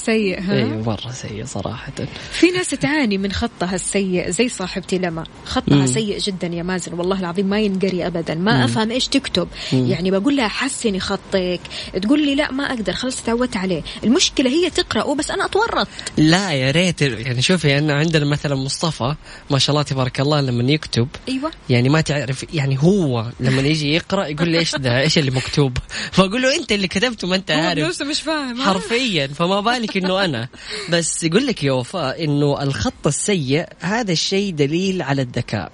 سيء 0.01 0.41
ها؟ 0.41 0.55
أيوه 0.55 0.83
مرة 0.83 1.13
سيء 1.13 1.45
صراحة. 1.45 1.93
في 2.33 2.51
ناس 2.51 2.71
تعاني 2.71 3.19
من 3.19 3.33
خطها 3.33 3.75
السيء 3.75 4.31
زي 4.31 4.49
صاحبتي 4.49 4.99
لما. 4.99 5.25
خطها 5.45 5.75
مم. 5.77 5.87
سيء 5.87 6.19
جدا 6.19 6.47
يا 6.47 6.63
مازن 6.63 6.93
والله 6.93 7.21
العظيم 7.21 7.47
ما 7.47 7.61
ينقري 7.61 8.07
ابدا. 8.07 8.35
ما 8.35 8.65
أفهم 8.65 8.91
إيش 8.91 9.09
تكتب. 9.09 9.49
يعني 9.73 10.11
بقول 10.11 10.37
لها 10.37 10.49
حسني 10.49 11.01
خطك. 11.01 11.61
تقول 12.03 12.27
لي 12.27 12.35
لا 12.35 12.53
ما 12.53 12.65
أقدر 12.65 12.93
خلاص 12.93 13.23
تعودت 13.23 13.57
عليه. 13.57 13.83
المشكلة 14.05 14.51
هي 14.51 14.71
تقراه 14.71 15.15
بس 15.15 15.31
أنا 15.31 15.45
أتورط. 15.45 15.89
لا 16.17 16.53
يا 16.53 16.71
ريت 16.71 17.03
يعني 17.03 17.43
شوفي 17.43 17.79
أنا 17.79 17.95
عندنا 17.95 18.25
مثلا 18.25 18.55
مصطفى 18.55 19.15
ما 19.51 19.59
شاء 19.59 19.71
الله 19.75 19.83
تبارك 19.83 20.21
الله 20.21 20.41
لما 20.41 20.73
يكتب 20.73 21.09
أيوه. 21.29 21.51
يعني 21.71 21.89
ما 21.89 22.01
تعرف 22.01 22.45
يعني 22.55 22.79
هو 22.83 23.27
لما 23.41 23.63
يجي 23.63 23.95
يقرأ 23.95 24.27
يقول 24.27 24.49
لي 24.49 24.59
إيش 24.59 24.75
ده 24.75 25.01
إيش 25.01 25.19
اللي 25.19 25.31
مكتوب؟ 25.31 25.79
فأقول 26.13 26.43
له 26.43 26.57
أنت 26.57 26.73
اللي 26.73 26.89
كتبته 26.89 27.29
ما 27.29 27.37
أنت 27.37 27.51
عارف. 27.51 28.03
مش 28.03 28.21
فاهم؟ 28.21 28.63
حرفيا 28.63 29.27
فما 29.27 29.61
بالك 29.61 29.90
إنه 29.97 30.25
أنا 30.25 30.49
بس 30.91 31.25
يقول 31.25 31.47
لك 31.47 31.65
يا 31.65 31.73
وفاء 31.73 32.25
إنه 32.25 32.63
الخط 32.63 33.07
السيء 33.07 33.67
هذا 33.81 34.13
الشيء 34.13 34.55
دليل 34.55 35.03
على 35.03 35.23
الذكاء. 35.23 35.73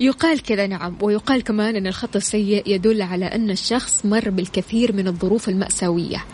يقال 0.00 0.42
كذا 0.42 0.66
نعم. 0.66 0.96
ويقال 1.00 1.42
كمان 1.42 1.76
أن 1.76 1.86
الخط 1.86 2.16
السيء 2.16 2.62
يدل 2.66 3.02
على 3.02 3.24
أن 3.24 3.50
الشخص 3.50 4.06
مر 4.06 4.30
بالكثير 4.30 4.92
من 4.92 5.08
الظروف 5.08 5.48
المأساوية. 5.48 6.24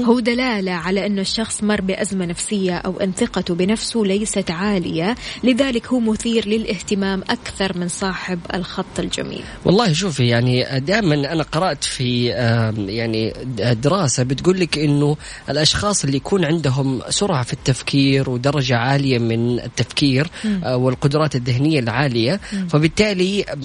هو 0.00 0.20
دلالة 0.20 0.72
على 0.72 1.06
أن 1.06 1.18
الشخص 1.18 1.62
مر 1.62 1.80
بأزمة 1.80 2.26
نفسية 2.26 2.76
أو 2.76 3.00
أن 3.00 3.12
ثقته 3.12 3.54
بنفسه 3.54 4.00
ليست 4.00 4.50
عالية. 4.50 5.14
لذلك 5.44 5.86
هو 5.86 6.00
مثير 6.00 6.48
للاهتمام 6.48 7.22
أكثر 7.22 7.78
من 7.78 7.88
صاحب 7.88 8.38
الخط 8.54 8.98
الجميل. 8.98 9.42
والله 9.64 9.92
شوفي 9.92 10.26
يعني 10.26 10.80
دائما 10.80 11.14
أنا 11.32 11.42
قرأت 11.42 11.84
في 11.84 12.26
يعني 12.88 13.32
دراسة 13.82 14.22
بتقول 14.22 14.60
لك 14.60 14.78
إنه 14.78 15.16
الأشخاص 15.50 16.04
اللي 16.04 16.16
يكون 16.16 16.44
عندهم 16.44 17.00
سرعة 17.08 17.42
في 17.42 17.52
التفكير 17.52 18.30
ودرجة 18.30 18.76
عالية 18.76 19.18
من 19.18 19.60
التفكير 19.60 20.26
آه، 20.64 20.76
والقدرات 20.76 21.36
الذهنية 21.36 21.80
العالية 21.80 22.40
فبالتالي 22.68 23.15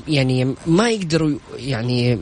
يعني 0.08 0.56
ما 0.68 0.90
يقدروا 0.90 1.32
يعني 1.58 2.20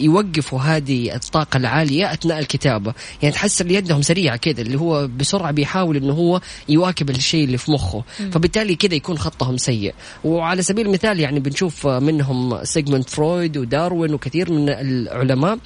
يوقفوا 0.00 0.60
هذه 0.60 1.14
الطاقة 1.14 1.56
العالية 1.56 2.12
أثناء 2.12 2.38
الكتابة. 2.38 2.94
يعني 3.22 3.34
تحس 3.34 3.60
ان 3.60 3.70
يدهم 3.70 4.02
سريعه 4.02 4.36
كذا 4.36 4.60
اللي 4.60 4.80
هو 4.80 5.06
بسرعة 5.06 5.50
بيحاول 5.50 5.96
إنه 5.96 6.12
هو 6.12 6.40
يواكب 6.68 7.10
الشيء 7.10 7.44
اللي 7.44 7.58
في 7.58 7.70
مخه. 7.70 8.02
فبالتالي 8.32 8.74
كذا 8.74 8.94
يكون 8.94 9.18
خطهم 9.18 9.56
سيء. 9.56 9.94
وعلى 10.24 10.62
سبيل 10.62 10.86
المثال 10.86 11.20
يعني 11.20 11.40
بنشوف 11.40 11.86
منهم 11.86 12.64
سيجموند 12.64 13.10
فرويد 13.10 13.56
وداروين 13.56 14.14
وكثير 14.14 14.52
من 14.52 14.68
العلماء 14.68 15.58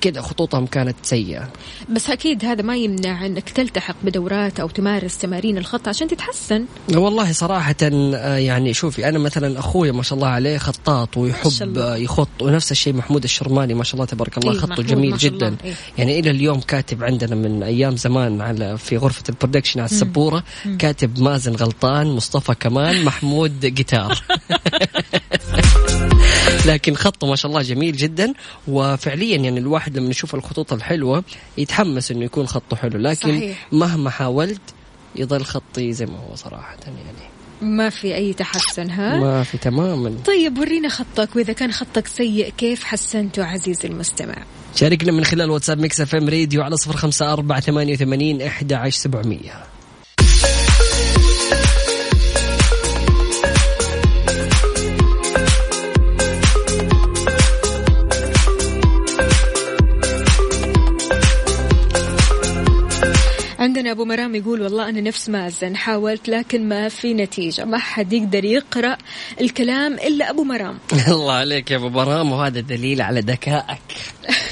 كذا 0.00 0.20
خطوطهم 0.20 0.66
كانت 0.66 0.96
سيئة. 1.02 1.48
بس 1.90 2.10
أكيد 2.10 2.44
هذا 2.44 2.62
ما 2.62 2.76
يمنع 2.76 3.26
أنك 3.26 3.50
تلتحق 3.50 3.96
بدورات 4.02 4.60
أو 4.60 4.68
تمارس 4.68 5.18
تمارين 5.18 5.58
الخط 5.58 5.88
عشان 5.88 6.08
تتحسن. 6.08 6.64
والله 6.94 7.32
صراحة 7.32 7.74
آه، 7.82 8.36
يعني 8.36 8.74
شوفي 8.74 9.08
أنا 9.08 9.18
مثلا 9.18 9.58
أخوي 9.58 9.92
ما 9.92 10.02
شاء 10.02 10.18
الله 10.18 10.27
عليه 10.28 10.58
خطاط 10.58 11.16
ويحب 11.16 11.50
الله. 11.62 11.96
يخط 11.96 12.42
ونفس 12.42 12.72
الشيء 12.72 12.94
محمود 12.94 13.24
الشرماني 13.24 13.74
ما 13.74 13.84
شاء 13.84 13.94
الله 13.94 14.04
تبارك 14.04 14.38
الله 14.38 14.52
إيه، 14.52 14.58
خطه 14.58 14.82
جميل 14.82 15.06
الله، 15.06 15.18
جدا. 15.18 15.56
إيه. 15.64 15.74
يعني 15.98 16.18
إلى 16.18 16.30
اليوم 16.30 16.60
كاتب 16.60 17.04
عندنا 17.04 17.34
من 17.34 17.62
أيام 17.62 17.96
زمان 17.96 18.40
على 18.40 18.78
في 18.78 18.96
غرفة 18.96 19.22
ال 19.28 19.33
production 19.33 19.80
على 19.80 19.90
السبورة 19.90 20.44
كاتب 20.78 21.20
مازن 21.20 21.54
غلطان 21.54 22.06
مصطفى 22.06 22.54
كمان 22.54 23.04
محمود 23.04 23.60
جيتار. 23.60 24.18
لكن 26.66 26.94
خطه 26.94 27.26
ما 27.26 27.36
شاء 27.36 27.50
الله 27.50 27.62
جميل 27.62 27.96
جدا. 27.96 28.32
وفعليا 28.68 29.36
يعني 29.36 29.60
الواحد 29.60 29.98
لما 29.98 30.10
يشوف 30.10 30.34
الخطوط 30.34 30.72
الحلوة 30.72 31.24
يتحمس 31.58 32.10
إنه 32.10 32.24
يكون 32.24 32.46
خطه 32.46 32.76
حلو. 32.76 32.98
لكن 32.98 33.38
صحيح. 33.38 33.68
مهما 33.72 34.10
حاولت 34.10 34.60
يظل 35.16 35.44
خطي 35.44 35.92
زي 35.92 36.06
ما 36.06 36.18
هو 36.18 36.34
صراحة 36.34 36.76
يعني. 36.86 37.27
ما 37.62 37.90
في 37.90 38.14
أي 38.14 38.32
تحسن 38.32 38.90
ها؟ 38.90 39.20
ما 39.20 39.42
في 39.42 39.58
تماما. 39.58 40.14
طيب 40.26 40.58
ورينا 40.58 40.88
خطك 40.88 41.36
وإذا 41.36 41.52
كان 41.52 41.72
خطك 41.72 42.06
سيء 42.06 42.52
كيف 42.58 42.84
حسنته 42.84 43.44
عزيزي 43.44 43.88
المستمع؟ 43.88 44.36
شاركنا 44.74 45.12
من 45.12 45.24
خلال 45.24 45.50
WhatsApp 45.50 45.80
Mix 45.80 46.00
FM 46.00 46.28
راديو 46.28 46.62
على 46.62 46.76
صفر 46.76 46.96
خمسة 46.96 47.32
أربعة 47.32 47.60
ثمانية 47.60 47.92
وثمانين 47.92 48.42
إحدى 48.42 48.74
عشر 48.74 48.98
سبعمية. 48.98 49.77
عندنا 63.78 63.92
أبو 63.92 64.04
مرام 64.04 64.34
يقول 64.34 64.62
والله 64.62 64.88
أنا 64.88 65.00
نفس 65.00 65.28
مازن 65.28 65.76
حاولت 65.76 66.28
لكن 66.28 66.68
ما 66.68 66.88
في 66.88 67.14
نتيجة 67.14 67.64
ما 67.64 67.78
حد 67.78 68.12
يقدر 68.12 68.44
يقرأ 68.44 68.96
الكلام 69.40 69.94
إلا 69.94 70.30
أبو 70.30 70.44
مرام. 70.44 70.78
الله 71.08 71.32
عليك 71.32 71.70
يا 71.70 71.76
أبو 71.76 71.88
برام 71.88 72.32
وهذا 72.32 72.60
دليل 72.60 73.02
على 73.02 73.20
ذكائك. 73.20 73.78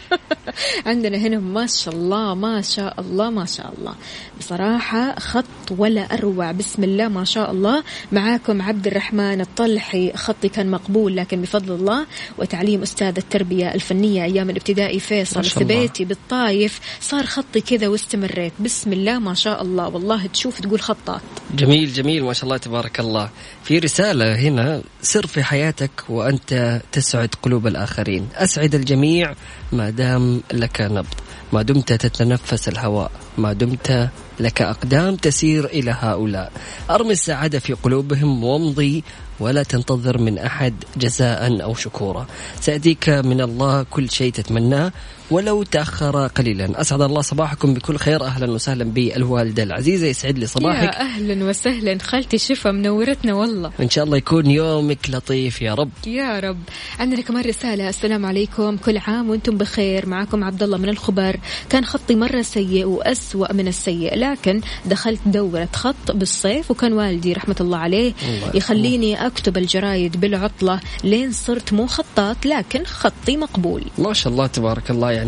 عندنا 0.86 1.18
هنا 1.18 1.38
ما 1.38 1.66
شاء 1.66 1.94
الله 1.94 2.34
ما 2.34 2.62
شاء 2.62 3.00
الله 3.00 3.30
ما 3.30 3.44
شاء 3.44 3.74
الله. 3.78 3.94
بصراحة 4.38 5.18
خط 5.18 5.44
ولا 5.70 6.14
أروع. 6.14 6.52
بسم 6.52 6.84
الله 6.84 7.08
ما 7.08 7.24
شاء 7.24 7.50
الله. 7.50 7.82
معاكم 8.12 8.62
عبد 8.62 8.86
الرحمن 8.86 9.40
الطلحي. 9.40 10.12
خطي 10.12 10.48
كان 10.48 10.70
مقبول 10.70 11.16
لكن 11.16 11.42
بفضل 11.42 11.74
الله. 11.74 12.06
وتعليم 12.38 12.82
أستاذ 12.82 13.14
التربية 13.18 13.74
الفنية 13.74 14.24
أيام 14.24 14.50
الابتدائي 14.50 15.00
فيصل. 15.00 15.44
ثبيتي 15.44 16.04
بالطايف. 16.04 16.80
صار 17.00 17.26
خطي 17.26 17.60
كذا 17.60 17.88
واستمريت. 17.88 18.52
بسم 18.60 18.92
الله 18.92 19.18
ما 19.18 19.34
شاء 19.34 19.62
الله. 19.62 19.88
والله 19.88 20.26
تشوف 20.26 20.60
تقول 20.60 20.80
خطاط. 20.80 21.20
جميل 21.54 21.92
جميل. 21.92 22.24
ما 22.24 22.32
شاء 22.32 22.44
الله 22.44 22.56
تبارك 22.56 23.00
الله. 23.00 23.30
في 23.64 23.78
رسالة 23.78 24.34
هنا 24.34 24.82
سر 25.02 25.26
في 25.26 25.42
حياتك 25.42 25.90
وأنت 26.08 26.80
تسعد 26.92 27.34
قلوب 27.42 27.66
الآخرين. 27.66 28.28
أسعد 28.34 28.74
الجميع 28.74 29.34
ما 29.72 29.90
دام 29.90 30.42
لك 30.52 30.80
نبض 30.80 31.14
ما 31.52 31.62
دمت 31.62 31.92
تتنفس 31.92 32.68
الهواء 32.68 33.10
ما 33.38 33.52
دمت 33.52 34.08
لك 34.40 34.62
أقدام 34.62 35.16
تسير 35.16 35.64
إلى 35.64 35.96
هؤلاء. 36.00 36.52
أرمي 36.90 37.12
السعادة 37.12 37.58
في 37.58 37.72
قلوبهم 37.72 38.44
وامضي 38.44 39.04
ولا 39.40 39.62
تنتظر 39.62 40.18
من 40.18 40.38
أحد 40.38 40.74
جزاء 40.96 41.62
أو 41.62 41.74
شكورا. 41.74 42.26
سيأتيك 42.60 43.08
من 43.08 43.40
الله 43.40 43.82
كل 43.82 44.10
شيء 44.10 44.32
تتمناه. 44.32 44.92
ولو 45.32 45.62
تأخر 45.62 46.26
قليلا. 46.26 46.80
أسعد 46.80 47.00
الله 47.00 47.20
صباحكم 47.20 47.74
بكل 47.74 47.96
خير. 47.96 48.24
أهلا 48.24 48.50
وسهلا 48.50 48.84
بالوالدة 48.84 49.62
العزيزة 49.62 50.06
يسعد 50.06 50.38
لي 50.38 50.46
صباحك. 50.46 50.82
يا 50.82 51.00
أهلا 51.00 51.44
وسهلا. 51.44 51.98
خالتي 52.02 52.38
شفا 52.38 52.70
منورتنا 52.70 53.34
والله. 53.34 53.70
إن 53.80 53.90
شاء 53.90 54.04
الله 54.04 54.16
يكون 54.16 54.46
يومك 54.46 55.10
لطيف 55.10 55.62
يا 55.62 55.74
رب. 55.74 55.90
يا 56.06 56.40
رب. 56.40 56.58
عندنا 56.98 57.20
كمان 57.20 57.44
رسالة. 57.44 57.88
السلام 57.88 58.26
عليكم. 58.26 58.76
كل 58.76 58.98
عام 58.98 59.30
وأنتم 59.30 59.56
بخير. 59.56 60.08
معكم 60.08 60.44
عبد 60.44 60.62
الله 60.62 60.78
من 60.78 60.88
الخبر. 60.88 61.36
كان 61.70 61.84
خطي 61.84 62.14
مرة 62.14 62.42
سيء 62.42 62.84
وأسوأ 62.84 63.52
من 63.52 63.68
السيء 63.68 64.18
لكن 64.18 64.60
دخلت 64.86 65.20
دورة 65.26 65.68
خط 65.72 66.10
بالصيف 66.14 66.70
وكان 66.70 66.92
والدي 66.92 67.32
رحمة 67.32 67.56
الله 67.60 67.78
عليه 67.78 68.12
الله 68.22 68.50
يخليني 68.54 69.26
أكتب 69.26 69.58
الجرايد 69.58 70.20
بالعطلة. 70.20 70.80
لين 71.04 71.32
صرت 71.32 71.72
مو 71.72 71.86
خطاط 71.86 72.46
لكن 72.46 72.84
خطي 72.84 73.36
مقبول. 73.36 73.84
ما 73.98 74.12
شاء 74.12 74.32
الله 74.32 74.46
تبارك 74.46 74.90
الله 74.90 75.10
يعني 75.10 75.21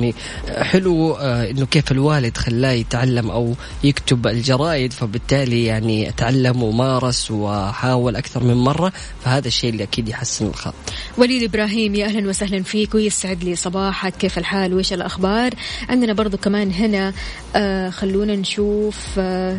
حلو 0.49 1.13
آه، 1.13 1.51
إنه 1.51 1.67
كيف 1.67 1.93
الوالد 1.93 2.37
خلاه 2.37 2.71
يتعلم 2.71 3.31
أو 3.31 3.55
يكتب 3.85 4.27
الجرائد 4.27 4.93
فبالتالي 4.93 5.65
يعني 5.65 6.13
تعلم 6.17 6.63
ومارس 6.63 7.31
وحاول 7.31 8.17
أكثر 8.17 8.45
من 8.45 8.55
مرة 8.55 8.93
فهذا 9.25 9.49
الشيء 9.49 9.71
اللي 9.71 9.83
أكيد 9.83 10.09
يحسن 10.09 10.47
الخط. 10.47 10.75
وليد 11.19 11.43
إبراهيم 11.43 11.95
يا 11.95 12.07
أهلا 12.07 12.29
وسهلا 12.29 12.63
فيك 12.63 12.95
ويسعد 12.95 13.45
لي 13.45 13.57
صباحك. 13.57 14.17
كيف 14.17 14.39
الحال؟ 14.39 14.75
وإيش 14.75 14.93
الأخبار؟ 14.93 15.55
عندنا 15.89 16.13
برضو 16.13 16.37
كمان 16.37 16.73
هنا 16.73 17.13
آه 17.57 17.91
خلونا 17.91 18.37
نشوف 18.37 18.99
آه 19.19 19.59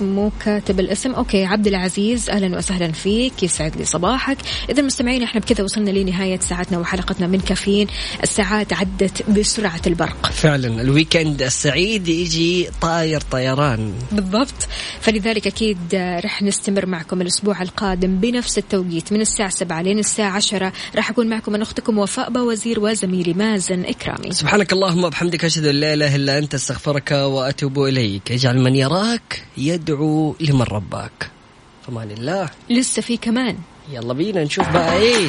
مو 0.00 0.32
كاتب 0.44 0.80
الاسم. 0.80 1.14
أوكي 1.14 1.44
عبد 1.44 1.66
العزيز 1.66 2.30
أهلا 2.30 2.56
وسهلا 2.58 2.92
فيك 2.92 3.42
يسعد 3.42 3.76
لي 3.76 3.84
صباحك. 3.84 4.38
إذا 4.70 4.82
مستمعين 4.82 5.22
إحنا 5.22 5.40
بكذا 5.40 5.64
وصلنا 5.64 5.90
لنهاية 5.90 6.38
ساعتنا 6.40 6.78
وحلقتنا 6.78 7.26
من 7.26 7.40
كافيين. 7.40 7.86
الساعات 8.22 8.72
عدت 8.72 9.30
بسرعة 9.30 9.82
البرق. 9.86 10.26
فعلا 10.26 10.82
الويكند 10.82 11.42
السعيد 11.42 12.08
يجي 12.08 12.68
طاير 12.80 13.20
طيران. 13.20 13.92
بالضبط. 14.12 14.68
فلذلك 15.00 15.46
أكيد 15.46 15.78
آه، 15.94 16.20
رح 16.20 16.42
نستمر 16.42 16.86
معكم 16.86 17.20
الأسبوع 17.20 17.62
القادم 17.62 18.16
بنفس 18.16 18.58
التوقيت 18.58 19.12
من 19.12 19.20
الساعة 19.20 19.50
7 19.50 19.82
لين 19.82 19.98
الساعة 19.98 20.30
10 20.30 20.72
رح 20.96 21.10
أكون 21.10 21.26
معكم 21.26 21.54
أنا 21.54 21.62
أختكم 21.62 21.98
وفاء 21.98 22.38
وزير 22.38 22.80
وزميلي 22.80 23.32
مازن 23.32 23.84
إكرامي. 23.84 24.32
سبحانك 24.32 24.72
اللهم 24.72 25.04
وبحمدك 25.04 25.44
أشهد 25.44 25.66
أن 25.66 25.74
لا 25.74 25.94
إله 25.94 26.16
إلا 26.16 26.38
أنت 26.38 26.54
أستغفرك 26.54 27.10
وأتوب 27.10 27.78
إليك. 27.78 28.32
اجعل 28.32 28.58
من 28.58 28.76
يراك 28.76 29.44
يدعو 29.88 30.36
لمن 30.40 30.62
رباك. 30.62 31.30
فمان 31.86 32.10
الله. 32.10 32.50
لسه 32.70 33.02
في 33.02 33.16
كمان. 33.16 33.56
يلا 33.92 34.12
بينا 34.14 34.44
نشوف 34.44 34.68
بقى 34.68 34.96
إيه؟ 34.96 35.28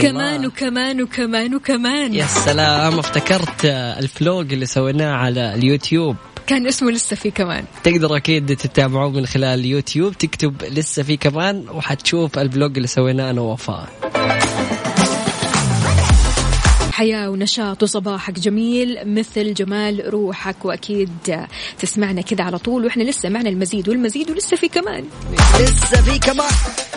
كمان. 0.00 0.46
وكمان 0.46 1.02
وكمان 1.02 1.54
وكمان. 1.54 2.14
يا 2.14 2.26
سلام 2.26 2.98
افتكرت 2.98 3.64
ال 3.64 3.82
vlog 3.82 4.52
اللي 4.52 4.66
سويناه 4.66 5.12
على 5.12 5.54
اليوتيوب. 5.54 6.16
كان 6.46 6.66
اسمه 6.66 6.90
لسه 6.90 7.16
في 7.16 7.30
كمان. 7.30 7.64
تقدر 7.84 8.16
أكيد 8.16 8.56
تتابعوه 8.56 9.10
من 9.10 9.26
خلال 9.26 9.60
اليوتيوب 9.60 10.12
تكتب 10.12 10.62
لسه 10.62 11.02
في 11.02 11.16
كمان 11.16 11.64
وحتشوف 11.68 12.38
ال 12.38 12.46
vlog 12.46 12.76
اللي 12.76 12.88
سويناه 12.88 13.30
أنا 13.30 13.40
ووفاء. 13.40 13.88
حياة 16.96 17.30
ونشاط 17.30 17.82
وصباحك 17.82 18.38
جميل 18.38 19.14
مثل 19.14 19.54
جمال 19.54 20.02
روحك 20.14 20.64
وأكيد 20.64 21.44
تسمعنا 21.78 22.20
كذا 22.20 22.44
على 22.44 22.58
طول. 22.58 22.84
وإحنا 22.84 23.02
لسه 23.02 23.28
معنا 23.28 23.48
المزيد 23.48 23.88
والمزيد 23.88 24.30
ولسه 24.30 24.56
في 24.56 24.68
كمان. 24.68 25.04
لسه 25.60 26.02
في 26.02 26.18
كمان. 26.18 26.95